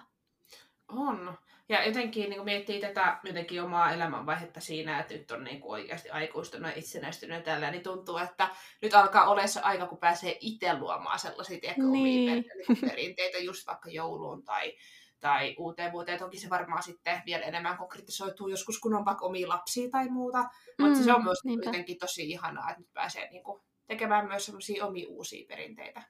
On. 0.88 1.38
Ja 1.70 1.86
jotenkin 1.86 2.30
niin 2.30 2.44
miettii 2.46 2.80
tätä 2.82 3.18
jotenkin 3.24 3.64
omaa 3.64 3.92
elämänvaihetta 3.92 4.60
siinä, 4.60 5.00
että 5.00 5.14
nyt 5.14 5.32
on 5.32 5.44
niin 5.44 5.62
kuin 5.62 5.72
oikeasti 5.72 6.10
aikuistunut 6.10 6.72
ja 6.72 6.78
itsenäistynyt 6.80 7.38
ja 7.38 7.44
tällä, 7.44 7.72
niin 7.72 7.84
tuntuu, 7.84 8.18
että 8.18 8.50
nyt 8.82 8.94
alkaa 8.94 9.30
olla 9.30 9.48
se 9.48 9.60
aika, 9.62 9.88
kun 9.88 9.98
pääsee 9.98 10.38
itse 10.40 10.74
luomaan 10.78 11.20
sellaisia 11.20 11.60
tiedätkö, 11.60 11.84
omia 11.84 12.04
Niin. 12.34 12.46
kuin 12.68 12.78
perinteitä 12.82 13.38
just 13.38 13.68
vaikka 13.68 13.90
jouluun 13.90 14.44
tai, 14.44 14.74
tai 15.20 15.56
uuteen 15.58 15.92
vuoteen. 15.92 16.20
Toki 16.20 16.38
se 16.38 16.50
varmaan 16.50 16.84
sitten 16.84 17.22
vielä 17.26 17.46
enemmän 17.46 17.78
konkretisoituu 17.78 18.48
joskus, 18.48 18.80
kun 18.80 18.94
on 18.96 19.06
vaikka 19.06 19.26
omia 19.26 19.50
lapsia 19.50 19.90
tai 19.90 20.10
muuta. 20.10 20.46
Mutta 20.80 21.00
se 21.04 21.14
on 21.14 21.24
myös 21.24 21.40
Mm, 21.44 21.48
niinpä. 21.50 21.66
jotenkin 21.66 21.98
tosi 21.98 22.30
ihanaa, 22.30 22.70
että 22.70 22.82
nyt 22.82 22.94
pääsee 22.94 23.30
niin 23.30 23.44
kuin 23.44 23.62
tekemään 23.88 24.28
myös 24.28 24.46
sellaisia 24.46 24.86
omia 24.86 25.06
uusia 25.10 25.46
perinteitä. 25.48 26.04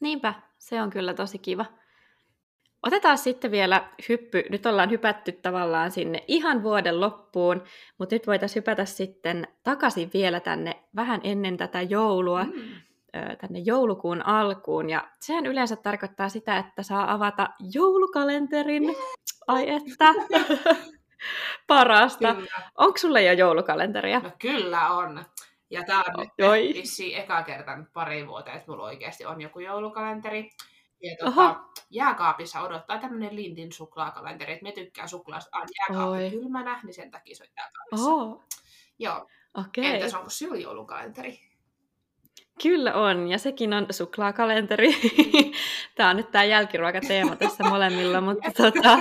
Niinpä, 0.00 0.34
se 0.58 0.82
on 0.82 0.90
kyllä 0.90 1.14
tosi 1.14 1.38
kiva. 1.38 1.66
Otetaan 2.86 3.18
sitten 3.18 3.50
vielä 3.50 3.88
hyppy. 4.08 4.42
Nyt 4.50 4.66
ollaan 4.66 4.90
hypätty 4.90 5.32
tavallaan 5.32 5.90
sinne 5.90 6.24
ihan 6.28 6.62
vuoden 6.62 7.00
loppuun, 7.00 7.62
mutta 7.98 8.14
nyt 8.14 8.26
voitaisiin 8.26 8.60
hypätä 8.62 8.84
sitten 8.84 9.48
takaisin 9.62 10.10
vielä 10.14 10.40
tänne 10.40 10.76
vähän 10.96 11.20
ennen 11.24 11.56
tätä 11.56 11.82
joulua, 11.82 12.44
Mm. 12.44 12.52
tänne 13.40 13.58
joulukuun 13.58 14.26
alkuun. 14.26 14.90
Ja 14.90 15.08
sehän 15.20 15.46
yleensä 15.46 15.76
tarkoittaa 15.76 16.28
sitä, 16.28 16.58
että 16.58 16.82
saa 16.82 17.12
avata 17.12 17.48
joulukalenterin. 17.74 18.96
Ai 19.48 19.70
että, 19.70 20.04
parasta. 21.66 22.34
Kyllä. 22.34 22.48
Onko 22.78 22.98
sulla 22.98 23.20
jo 23.20 23.32
joulukalenteria? 23.32 24.20
No 24.20 24.30
kyllä 24.38 24.90
on. 24.90 25.24
Ja 25.70 25.82
tää 25.84 25.98
on 25.98 26.14
nyt 26.20 26.74
vissiin 26.74 27.18
eka 27.18 27.42
kerta 27.42 27.76
nyt 27.76 27.92
pari 27.92 28.26
vuotta, 28.26 28.52
että 28.52 28.70
mulla 28.70 28.84
oikeasti 28.84 29.26
on 29.26 29.40
joku 29.40 29.58
joulukalenteri. 29.60 30.50
Ja 31.02 31.16
tota, 31.24 31.60
jääkaapissa 31.90 32.60
odottaa 32.60 32.98
tämmönen 32.98 33.36
Lindin 33.36 33.72
suklaakalenteri, 33.72 34.52
että 34.52 34.62
me 34.62 34.72
tykkään 34.72 35.08
suklaasta 35.08 35.56
aina 35.56 35.68
jääkaappi 35.78 36.24
Oi. 36.24 36.30
kylmänä, 36.30 36.80
niin 36.84 36.94
sen 36.94 37.10
takia 37.10 37.36
se 37.36 37.44
on 37.44 37.48
jääkaapissa. 37.56 38.10
Oho, 38.10 38.44
Joo. 38.98 39.28
okei. 39.54 39.86
Entäs 39.86 40.14
onko 40.14 40.30
sinulla 40.30 40.60
joulukalenteri? 40.60 41.40
Kyllä 42.62 42.94
on, 42.94 43.28
ja 43.28 43.38
sekin 43.38 43.72
on 43.72 43.86
suklaakalenteri. 43.90 44.88
tämä 45.96 46.10
on 46.10 46.16
nyt 46.16 46.30
tämä 46.30 46.44
jälkiruokateema 46.44 47.36
tässä 47.36 47.64
molemmilla, 47.70 48.20
mutta 48.20 48.50
tota, 48.56 48.98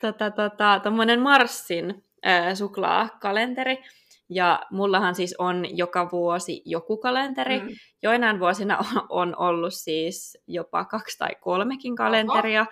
tota, 0.00 0.30
tota, 0.30 0.80
tommonen 0.82 1.20
Marsin 1.20 2.04
äh, 2.26 2.54
suklaakalenteri. 2.54 3.84
Ja 4.28 4.62
mullahan 4.70 5.14
siis 5.14 5.34
on 5.38 5.76
joka 5.76 6.10
vuosi 6.12 6.62
joku 6.64 6.96
kalenteri. 6.96 7.60
Mm. 7.60 7.68
Joinain 8.02 8.40
vuosina 8.40 8.78
on, 9.08 9.34
ollut 9.38 9.74
siis 9.74 10.38
jopa 10.46 10.84
kaksi 10.84 11.18
tai 11.18 11.30
kolmekin 11.40 11.96
kalenteria. 11.96 12.66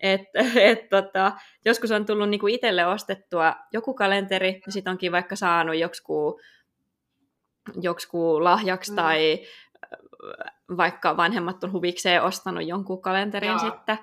Et, 0.00 0.20
et, 0.70 0.88
tota, 0.88 1.32
joskus 1.64 1.90
on 1.90 2.06
tullut 2.06 2.28
niinku 2.28 2.46
itselle 2.46 2.86
ostettua 2.86 3.56
joku 3.72 3.94
kalenteri, 3.94 4.60
ja 4.66 4.72
sitten 4.72 4.90
onkin 4.90 5.12
vaikka 5.12 5.36
saanut 5.36 5.76
joksiku, 5.76 6.40
joksiku 7.80 8.44
lahjaksi 8.44 8.92
Mm. 8.92 8.96
tai 8.96 9.38
äh, 9.84 10.52
vaikka 10.76 11.16
vanhemmat 11.16 11.64
on 11.64 11.72
huvikseen 11.72 12.22
ostanut 12.22 12.66
jonkun 12.66 13.02
kalenterin 13.02 13.50
Joo. 13.50 13.58
sitten, 13.58 13.98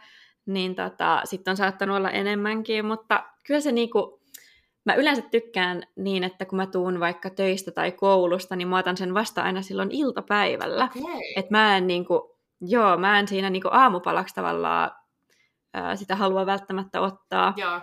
niin 0.45 0.75
tota, 0.75 1.21
sitten 1.23 1.51
on 1.51 1.57
saattanut 1.57 1.97
olla 1.97 2.11
enemmänkin, 2.11 2.85
mutta 2.85 3.23
kyllä 3.47 3.61
se 3.61 3.71
niinku, 3.71 4.22
mä 4.85 4.93
yleensä 4.93 5.21
tykkään 5.31 5.83
niin, 5.95 6.23
että 6.23 6.45
kun 6.45 6.57
mä 6.57 6.65
tuun 6.67 6.99
vaikka 6.99 7.29
töistä 7.29 7.71
tai 7.71 7.91
koulusta, 7.91 8.55
niin 8.55 8.67
mä 8.67 8.77
otan 8.77 8.97
sen 8.97 9.13
vasta 9.13 9.41
aina 9.41 9.61
silloin 9.61 9.91
iltapäivällä. 9.91 10.89
Okei. 10.97 11.33
Et 11.35 11.49
mä 11.49 11.77
en 11.77 11.87
niinku, 11.87 12.37
joo, 12.61 12.97
mä 12.97 13.19
en 13.19 13.27
siinä 13.27 13.49
niinku 13.49 13.69
aamupalaksi 13.71 14.35
tavallaan 14.35 14.91
ää, 15.73 15.95
sitä 15.95 16.15
halua 16.15 16.45
välttämättä 16.45 17.01
ottaa, 17.01 17.53
Joo. 17.57 17.79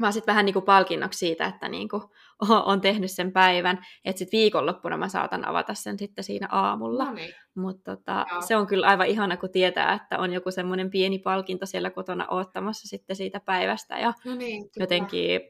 vaan 0.00 0.12
sitten 0.12 0.32
vähän 0.32 0.44
niinku 0.44 0.60
palkinnoksi 0.60 1.18
siitä, 1.18 1.46
että 1.46 1.68
niinku 1.68 2.10
on 2.64 2.80
tehnyt 2.80 3.10
sen 3.10 3.32
päivän, 3.32 3.78
että 4.04 4.18
sitten 4.18 4.38
viikonloppuna 4.38 4.96
mä 4.96 5.08
saatan 5.08 5.48
avata 5.48 5.74
sen 5.74 5.98
sitten 5.98 6.24
siinä 6.24 6.48
aamulla. 6.50 7.04
No 7.04 7.12
niin. 7.12 7.34
Mutta 7.54 7.96
tota, 7.96 8.26
Joo. 8.32 8.42
se 8.42 8.56
on 8.56 8.66
kyllä 8.66 8.86
aivan 8.86 9.06
ihana, 9.06 9.36
kun 9.36 9.50
tietää, 9.50 9.92
että 9.92 10.18
on 10.18 10.32
joku 10.32 10.50
semmoinen 10.50 10.90
pieni 10.90 11.18
palkinto 11.18 11.66
siellä 11.66 11.90
kotona 11.90 12.26
oottamassa 12.30 12.88
sitten 12.88 13.16
siitä 13.16 13.40
päivästä. 13.40 13.98
Ja 13.98 14.12
No 14.24 14.34
niin. 14.34 14.62
kyllä. 14.62 14.82
jotenkin 14.84 15.40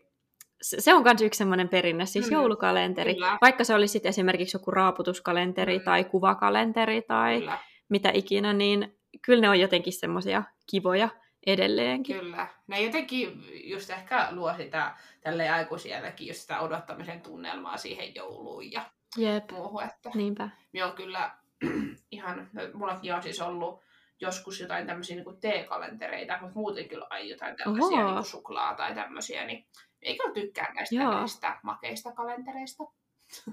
se 0.63 0.95
on 0.95 1.03
myös 1.03 1.23
yksi 1.23 1.39
semmoinen 1.39 1.69
perinne, 1.69 2.07
siis 2.07 2.27
Mm, 2.27 2.33
joulukalenteri. 2.33 3.15
kyllä. 3.15 3.39
Vaikka 3.41 3.65
se 3.65 3.75
olisi 3.75 3.93
sitten 3.93 4.11
esimerkiksi 4.11 4.57
joku 4.57 4.71
raaputuskalenteri 4.71 5.79
Mm. 5.79 5.85
tai 5.85 6.05
kuvakalenteri 6.05 7.03
tai 7.03 7.39
Kyllä. 7.39 7.59
mitä 7.89 8.11
ikinä, 8.15 8.53
niin 8.53 8.99
kyllä 9.23 9.41
ne 9.41 9.49
on 9.49 9.61
jotenkin 9.61 9.93
semmoisia 9.93 10.43
kivoja 10.71 11.09
edelleenkin. 11.47 12.17
Kyllä. 12.21 12.47
Ne 12.67 12.81
jotenkin 12.83 13.45
just 13.65 13.91
ehkä 13.91 14.29
luo 14.31 14.55
sitä 14.57 14.95
tälle 15.21 15.49
aikuisielläkin 15.51 16.27
just 16.29 16.41
sitä 16.41 16.61
odottamisen 16.61 17.21
tunnelmaa 17.21 17.77
siihen 17.77 18.15
jouluun 18.15 18.73
ja 18.73 18.83
Jep, 19.17 19.51
muuhun. 19.53 19.83
Että 19.83 20.11
niinpä. 20.15 20.49
on 20.85 20.93
kyllä 20.93 21.31
ihan, 22.11 22.49
no, 22.53 22.63
mullakin 22.75 23.15
on 23.15 23.23
siis 23.23 23.41
ollut 23.41 23.81
joskus 24.21 24.61
jotain 24.61 24.87
tämmöisiä 24.87 25.17
niin 25.17 25.41
teekalentereita, 25.41 26.39
mutta 26.41 26.59
muuten 26.59 26.89
kyllä 26.89 27.07
ai 27.11 27.29
jotain 27.31 27.57
tämmöisiä 27.57 28.05
Oho. 28.07 28.15
niin 28.15 28.25
suklaa 28.25 28.75
tai 28.75 28.95
tämmöisiä, 28.95 29.45
niin 29.47 29.67
eikä 30.03 30.25
tykkää 30.35 30.73
näistä 30.75 30.97
näistä 30.97 31.59
makeista 31.63 32.13
kalentereista. 32.13 32.85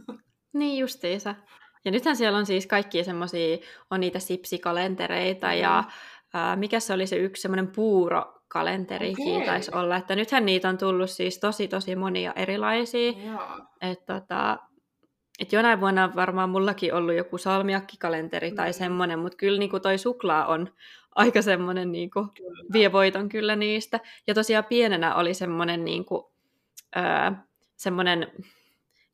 Niin 0.53 0.77
justiinsa. 0.79 1.35
Ja 1.85 1.91
nythän 1.91 2.15
siellä 2.15 2.37
on 2.37 2.45
siis 2.45 2.67
kaikkia 2.67 3.03
semmoisia, 3.03 3.57
on 3.91 3.99
niitä 3.99 4.19
sipsikalentereita 4.19 5.47
Mm. 5.47 5.53
ja 5.53 5.83
ää, 6.33 6.55
mikä 6.55 6.79
se 6.79 6.93
oli 6.93 7.07
se 7.07 7.15
yksi 7.15 7.41
semmoinen 7.41 7.67
puuro 7.67 8.41
kalenterikin 8.47 9.35
Okei. 9.35 9.45
taisi 9.45 9.71
olla. 9.75 9.95
Että 9.95 10.15
nythän 10.15 10.45
niitä 10.45 10.69
on 10.69 10.77
tullut 10.77 11.09
siis 11.09 11.39
tosi 11.39 11.67
tosi 11.67 11.95
monia 11.95 12.33
erilaisia. 12.35 13.11
Joo. 13.11 13.41
Että 13.81 14.19
tota, 14.19 14.57
et 15.39 15.53
jonain 15.53 15.81
vuonna 15.81 16.03
on 16.03 16.15
varmaan 16.15 16.49
mullakin 16.49 16.93
ollut 16.93 17.15
joku 17.15 17.37
salmiakkikalenteri 17.37 18.51
tai 18.51 18.69
Mm. 18.69 18.73
semmoinen, 18.73 19.19
mutta 19.19 19.37
kyllä 19.37 19.59
niinku 19.59 19.79
toi 19.79 19.97
suklaa 19.97 20.45
on 20.45 20.73
aika 21.15 21.41
semmoinen, 21.41 21.91
niinku, 21.91 22.27
Kyllä. 22.37 22.63
vie 22.73 22.91
voiton 22.91 23.29
kyllä 23.29 23.55
niistä. 23.55 23.99
Ja 24.27 24.33
tosiaan 24.33 24.65
pienenä 24.65 25.15
oli 25.15 25.33
semmoinen 25.33 25.85
niinku, 25.85 26.31
öö, 26.97 27.31
semmoinen 27.75 28.27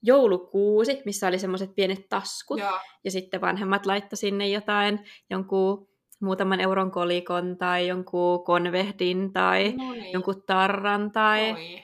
joulukuusi, 0.02 1.02
missä 1.06 1.28
oli 1.28 1.40
semmoiset 1.40 1.76
pienet 1.76 2.10
taskut. 2.10 2.60
Joo. 2.60 2.80
Ja 3.04 3.12
sitten 3.12 3.42
vanhemmat 3.42 3.86
laittoi 3.86 4.18
sinne 4.18 4.48
jotain, 4.48 5.00
jonkun 5.30 5.88
muutaman 6.22 6.60
euron 6.60 6.92
kolikon 6.92 7.58
tai 7.58 7.88
jonkun 7.88 8.44
konvehdin 8.44 9.34
tai 9.34 9.72
No 9.78 9.92
niin. 9.92 10.12
jonkun 10.14 10.44
tarran 10.46 11.12
tai 11.12 11.52
Oi. 11.52 11.82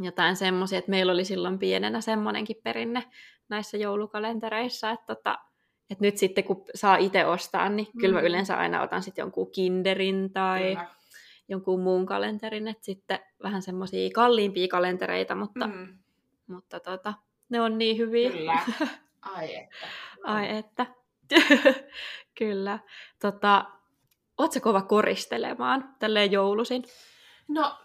jotain 0.00 0.36
semmoisia, 0.36 0.78
että 0.78 0.90
meillä 0.90 1.12
oli 1.12 1.24
silloin 1.24 1.58
pienenä 1.58 2.00
semmoinenkin 2.00 2.56
perinne 2.62 3.02
näissä 3.48 3.76
joulukalentereissa, 3.76 4.90
että, 4.90 5.06
tota, 5.06 5.38
että 5.90 6.04
nyt 6.04 6.16
sitten 6.18 6.44
kun 6.44 6.64
saa 6.74 6.96
itse 6.96 7.26
ostaa, 7.26 7.68
niin 7.68 7.88
mm. 7.94 8.00
kyllä 8.00 8.14
mä 8.14 8.20
Mm. 8.20 8.26
yleensä 8.26 8.56
aina 8.56 8.82
otan 8.82 9.02
sitten 9.02 9.22
jonkun 9.22 9.50
kinderin 9.50 10.32
tai 10.32 10.62
Kyllä. 10.62 10.86
jonkun 11.48 11.80
muun 11.80 12.06
kalenterin, 12.06 12.68
että 12.68 12.84
sitten 12.84 13.18
vähän 13.42 13.62
semmoisia 13.62 14.10
kalliimpia 14.14 14.68
kalentereita, 14.68 15.34
mutta, 15.34 15.66
mm. 15.66 15.72
Mm. 15.74 15.98
mutta 16.46 16.80
tota, 16.80 17.14
ne 17.48 17.60
on 17.60 17.78
niin 17.78 17.98
hyviä. 17.98 18.30
Kyllä. 18.30 18.58
Ai 19.22 19.56
että. 19.56 19.86
Ai 20.24 20.56
että. 20.56 20.86
kyllä. 22.38 22.78
Tota, 23.20 23.64
Oletko 24.38 24.60
kova 24.60 24.82
koristelemaan 24.82 25.94
tälleen 25.98 26.32
joulusin? 26.32 26.84
No, 27.48 27.78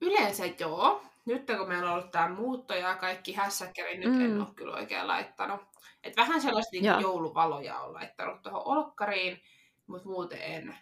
yleensä 0.00 0.44
joo. 0.60 1.02
Nyt 1.24 1.46
kun 1.58 1.68
meillä 1.68 1.92
on 1.92 1.98
ollut 1.98 2.10
tämä 2.10 2.28
muutto 2.28 2.74
ja 2.74 2.96
kaikki 2.96 3.32
hässäkkä, 3.32 3.84
niin 3.84 4.00
nyt 4.00 4.12
mm. 4.12 4.24
en 4.24 4.40
ole 4.40 4.54
kyllä 4.54 4.76
oikein 4.76 5.06
laittanut. 5.06 5.60
Et 6.02 6.16
vähän 6.16 6.40
sellaista 6.40 6.70
niin 6.72 7.00
jouluvaloja 7.00 7.80
on 7.80 7.94
laittanut 7.94 8.42
tuohon 8.42 8.62
olkkariin, 8.64 9.42
mutta 9.86 10.08
muuten 10.08 10.42
en. 10.42 10.78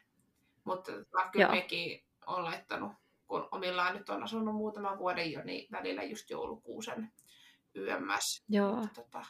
Mutta 0.64 0.93
tota, 0.93 1.28
kyllä 1.32 1.45
Joo. 1.45 1.55
mekin 1.55 2.05
on 2.26 2.45
laittanut, 2.45 2.93
kun 3.26 3.49
omillaan 3.51 3.97
nyt 3.97 4.09
on 4.09 4.22
asunut 4.22 4.55
muutaman 4.55 4.99
vuoden 4.99 5.32
jo, 5.32 5.43
niin 5.45 5.68
välillä 5.72 6.03
just 6.03 6.30
joulukuusen 6.30 7.12
YMS. 7.74 8.45
Joo. 8.49 8.86
Tota, 8.95 9.24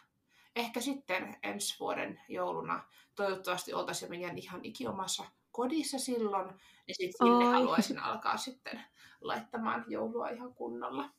ehkä 0.56 0.80
sitten 0.80 1.36
ensi 1.42 1.76
vuoden 1.80 2.20
jouluna 2.28 2.84
toivottavasti 3.14 3.74
oltaisiin 3.74 4.10
meidän 4.10 4.38
ihan 4.38 4.64
ikiomassa 4.64 5.24
kodissa 5.50 5.98
silloin, 5.98 6.48
niin 6.86 6.94
sitten 6.94 7.26
sinne 7.26 7.44
haluaisin 7.44 7.98
alkaa 7.98 8.36
sitten 8.36 8.80
laittamaan 9.22 9.84
joulua 9.88 10.28
ihan 10.28 10.54
kunnolla. 10.54 11.10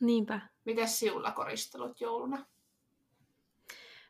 Niinpä. 0.00 0.40
Mites 0.64 0.98
siulla 0.98 1.30
koristelut 1.32 2.00
jouluna? 2.00 2.46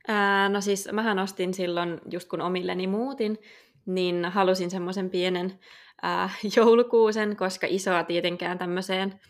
Ää, 0.09 0.49
no 0.49 0.61
siis 0.61 0.89
mähän 0.93 1.19
ostin 1.19 1.55
silloin, 1.55 2.01
just 2.11 2.29
kun 2.29 2.41
omilleni 2.41 2.87
muutin, 2.87 3.39
niin 3.87 4.25
halusin 4.25 4.71
semmoisen 4.71 5.11
pienen 5.11 5.59
ää, 6.03 6.31
joulukuusen, 6.57 7.37
koska 7.37 7.67
isoa 7.71 8.05
tietenkään 8.05 8.59
tämmöiseen 8.59 9.21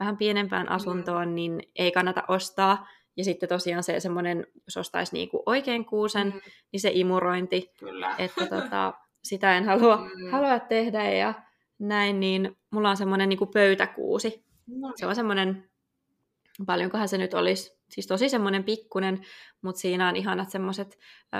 vähän 0.00 0.16
pienempään 0.16 0.68
asuntoon, 0.68 1.34
niin 1.34 1.62
ei 1.76 1.92
kannata 1.92 2.22
ostaa. 2.28 2.88
Ja 3.16 3.24
sitten 3.24 3.48
tosiaan 3.48 3.82
se 3.82 4.00
semmoinen, 4.00 4.46
jos 4.66 4.76
ostaisi 4.76 5.12
niinku 5.12 5.42
oikein 5.46 5.84
kuusen, 5.84 6.26
Mm, 6.26 6.40
niin 6.72 6.80
se 6.80 6.90
imurointi, 6.94 7.70
kyllä. 7.78 8.14
että 8.18 8.46
tota, 8.46 8.94
sitä 9.24 9.56
en 9.56 9.64
halua, 9.64 9.96
Mm. 9.96 10.30
halua 10.30 10.58
tehdä 10.58 11.10
ja 11.10 11.34
näin, 11.80 12.20
niin 12.20 12.56
mulla 12.70 12.90
on 12.90 12.96
semmoinen 12.96 13.28
niinku 13.28 13.46
pöytäkuusi. 13.46 14.44
No 14.66 14.92
Se 14.96 15.06
on 15.06 15.14
semmoinen, 15.14 15.70
paljonkohan 16.66 17.08
se 17.08 17.18
nyt 17.18 17.34
olisi, 17.34 17.80
siis 17.90 18.06
tosi 18.06 18.28
semmoinen 18.28 18.64
pikkunen, 18.64 19.20
mutta 19.62 19.80
siinä 19.80 20.08
on 20.08 20.16
ihanat 20.16 20.50
semmoiset 20.50 20.98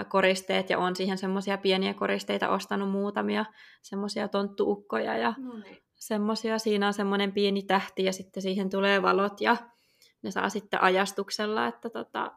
koristeet 0.08 0.70
ja 0.70 0.78
on 0.78 0.96
siihen 0.96 1.18
semmoisia 1.18 1.58
pieniä 1.58 1.94
koristeita 1.94 2.48
ostanut 2.48 2.90
muutamia, 2.90 3.44
semmoisia 3.82 4.28
tonttuukkoja 4.28 5.16
ja 5.16 5.34
no 5.38 5.58
niin. 5.58 5.78
semmoisia. 5.94 6.58
Siinä 6.58 6.86
on 6.86 6.94
semmoinen 6.94 7.32
pieni 7.32 7.62
tähti 7.62 8.04
ja 8.04 8.12
sitten 8.12 8.42
siihen 8.42 8.70
tulee 8.70 9.02
valot 9.02 9.40
ja 9.40 9.56
ne 10.22 10.30
saa 10.30 10.48
sitten 10.48 10.82
ajastuksella, 10.82 11.66
että 11.66 11.90
tota, 11.90 12.32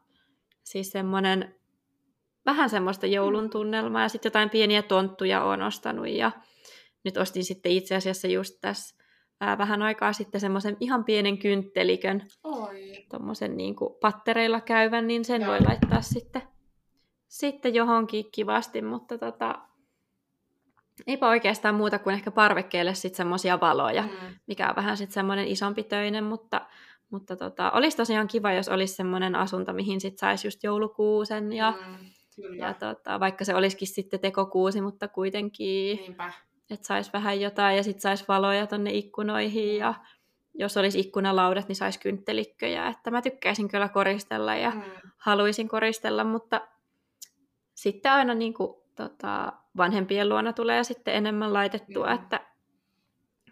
siis 0.63 0.91
semmoinen 0.91 1.55
vähän 2.45 2.69
semmoista 2.69 3.07
joulun 3.07 3.43
Mm. 3.43 3.49
tunnelmaa 3.49 4.01
ja 4.01 4.09
sitten 4.09 4.29
jotain 4.29 4.49
pieniä 4.49 4.81
tonttuja 4.81 5.43
on 5.43 5.61
ostanut 5.61 6.07
ja 6.07 6.31
nyt 7.03 7.17
ostin 7.17 7.43
sitten 7.43 7.71
itse 7.71 7.95
asiassa 7.95 8.27
just 8.27 8.57
tässä 8.61 8.95
ää, 9.41 9.57
vähän 9.57 9.81
aikaa 9.81 10.13
sitten 10.13 10.41
semmoisen 10.41 10.77
ihan 10.79 11.03
pienen 11.03 11.37
kynttelikön, 11.37 12.27
Oi. 12.43 13.05
tuommoisen 13.09 13.57
niin 13.57 13.75
pattereilla 14.01 14.61
käyvän, 14.61 15.07
niin 15.07 15.25
sen 15.25 15.41
Joo. 15.41 15.51
voi 15.51 15.61
laittaa 15.61 16.01
sitten, 16.01 16.41
sitten 17.27 17.73
johonkin 17.73 18.25
kivasti, 18.31 18.81
mutta 18.81 19.17
tota, 19.17 19.59
eipä 21.07 21.27
oikeastaan 21.29 21.75
muuta 21.75 21.99
kuin 21.99 22.13
ehkä 22.13 22.31
parvekkeelle 22.31 22.93
sitten 22.93 23.17
semmoisia 23.17 23.59
valoja, 23.59 24.01
Mm, 24.01 24.35
mikä 24.47 24.69
on 24.69 24.75
vähän 24.75 24.97
sitten 24.97 25.13
semmoinen 25.13 25.47
isompi 25.47 25.83
töinen, 25.83 26.23
mutta, 26.23 26.61
mutta 27.09 27.35
tota, 27.35 27.71
olisi 27.71 27.97
tosiaan 27.97 28.27
kiva, 28.27 28.53
jos 28.53 28.69
olisi 28.69 28.95
semmoinen 28.95 29.35
asunto, 29.35 29.73
mihin 29.73 30.01
sitten 30.01 30.19
saisi 30.19 30.47
just 30.47 30.63
joulukuusen 30.63 31.53
ja, 31.53 31.71
mm, 31.71 32.05
kyllä. 32.35 32.65
ja 32.65 32.73
tota, 32.73 33.19
vaikka 33.19 33.45
se 33.45 33.55
olisikin 33.55 33.87
sitten 33.87 34.19
tekokuusi, 34.19 34.81
mutta 34.81 35.07
kuitenkin, 35.07 35.97
Niinpä. 35.97 36.33
Että 36.73 36.87
saisi 36.87 37.13
vähän 37.13 37.41
jotain 37.41 37.77
ja 37.77 37.83
sitten 37.83 38.01
saisi 38.01 38.25
valoja 38.27 38.67
tonne 38.67 38.91
ikkunoihin 38.91 39.77
ja 39.77 39.93
jos 40.53 40.77
olisi 40.77 40.99
ikkunalaudat, 40.99 41.67
niin 41.67 41.75
saisi 41.75 41.99
kynttelikköjä. 41.99 42.87
Että 42.87 43.11
mä 43.11 43.21
tykkäisin 43.21 43.67
kyllä 43.67 43.89
koristella 43.89 44.55
ja 44.55 44.69
Mm, 44.71 44.81
haluaisin 45.17 45.67
koristella, 45.67 46.23
mutta 46.23 46.67
sitten 47.75 48.11
aina 48.11 48.33
niin 48.33 48.53
kuin, 48.53 48.81
tota, 48.95 49.53
vanhempien 49.77 50.29
luona 50.29 50.53
tulee 50.53 50.83
sitten 50.83 51.15
enemmän 51.15 51.53
laitettua, 51.53 52.07
Mm. 52.07 52.13
että 52.15 52.39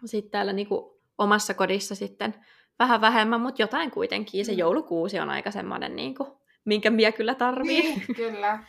sitten 0.04 0.30
täällä 0.30 0.52
niin 0.52 0.66
kuin, 0.68 0.92
omassa 1.18 1.54
kodissa 1.54 1.94
sitten 1.94 2.34
vähän 2.78 3.00
vähemmän, 3.00 3.40
mutta 3.40 3.62
jotain 3.62 3.90
kuitenkin. 3.90 4.44
Se 4.44 4.52
Mm. 4.52 4.58
joulukuusi 4.58 5.20
on 5.20 5.30
aika 5.30 5.50
semmoinen, 5.50 5.96
niin 5.96 6.14
kuin, 6.14 6.28
minkä 6.64 6.90
minä 6.90 7.12
kyllä 7.12 7.34
tarviin. 7.34 7.84
niin, 7.84 8.16
kyllä. 8.16 8.64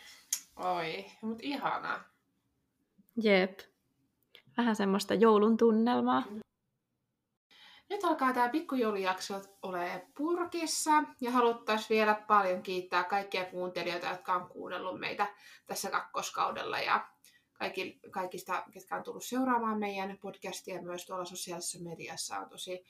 Oi, 0.56 1.06
mutta 1.22 1.43
ihanaa. 1.43 2.04
Jep. 3.24 3.60
Vähän 4.58 4.76
semmoista 4.76 5.14
joulun 5.14 5.58
tunnelmaa. 5.58 6.24
Nyt 7.89 8.04
alkaa 8.04 8.34
tämä 8.34 8.49
pikkujoulujakso 8.49 9.41
ole 9.62 10.08
purkissa 10.18 10.91
ja 11.22 11.32
haluttaisiin 11.32 11.89
vielä 11.89 12.24
paljon 12.28 12.64
kiittää 12.64 13.04
kaikkia 13.04 13.45
kuuntelijoita, 13.45 14.08
jotka 14.08 14.34
on 14.34 14.49
kuunnellut 14.49 14.99
meitä 14.99 15.28
tässä 15.66 15.89
kakkoskaudella 15.89 16.80
ja 16.80 17.08
kaikki, 17.54 17.99
kaikista, 18.12 18.64
ketkä 18.72 18.95
on 18.95 19.04
tullut 19.04 19.24
seuraamaan 19.24 19.80
meidän 19.80 20.18
podcastia 20.22 20.82
myös 20.82 21.06
tuolla 21.06 21.26
sosiaalisessa 21.26 21.84
mediassa 21.84 22.38
on 22.38 22.49
tosi 22.49 22.86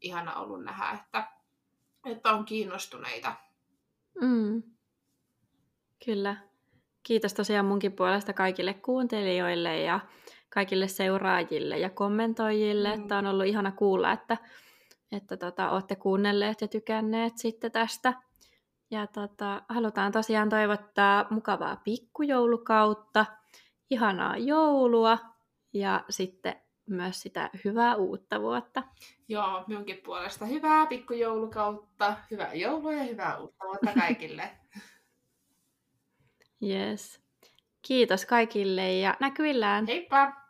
ihana 0.00 0.34
ollut 0.34 0.64
nähdä, 0.64 0.98
että, 1.04 1.28
että 2.06 2.30
on 2.30 2.44
kiinnostuneita. 2.44 3.34
Mm. 4.20 4.62
Kyllä. 6.04 6.36
Kiitos 7.02 7.34
tosiaan 7.34 7.66
munkin 7.66 7.92
puolesta 7.92 8.32
kaikille 8.32 8.74
kuuntelijoille 8.74 9.80
ja 9.80 10.00
kaikille 10.50 10.88
seuraajille 10.88 11.78
ja 11.78 11.90
kommentoijille, 11.90 12.96
Mm. 12.96 13.02
että 13.02 13.18
on 13.18 13.26
ollut 13.26 13.46
ihana 13.46 13.72
kuulla, 13.72 14.12
että, 14.12 14.36
että 15.12 15.36
tota, 15.36 15.70
olette 15.70 15.96
kuunnelleet 15.96 16.60
ja 16.60 16.68
tykänneet 16.68 17.38
sitten 17.38 17.72
tästä. 17.72 18.14
Ja 18.90 19.06
tota, 19.06 19.62
halutaan 19.68 20.12
tosiaan 20.12 20.48
toivottaa 20.48 21.26
mukavaa 21.30 21.76
pikkujoulukautta, 21.76 23.26
ihanaa 23.90 24.36
joulua 24.36 25.18
ja 25.72 26.04
sitten 26.10 26.56
myös 26.86 27.22
sitä 27.22 27.50
hyvää 27.64 27.96
uutta 27.96 28.40
vuotta. 28.40 28.82
Joo, 29.28 29.64
minunkin 29.66 30.00
puolesta 30.04 30.46
hyvää 30.46 30.86
pikkujoulukautta, 30.86 32.16
hyvää 32.30 32.54
joulua 32.54 32.92
ja 32.92 33.02
hyvää 33.04 33.38
uutta 33.38 33.64
vuotta 33.66 33.92
kaikille. 34.00 34.50
Yes. 36.62 37.27
Kiitos 37.82 38.26
kaikille 38.26 38.94
ja 38.94 39.16
näkyillään. 39.20 39.86
Heippa! 39.86 40.47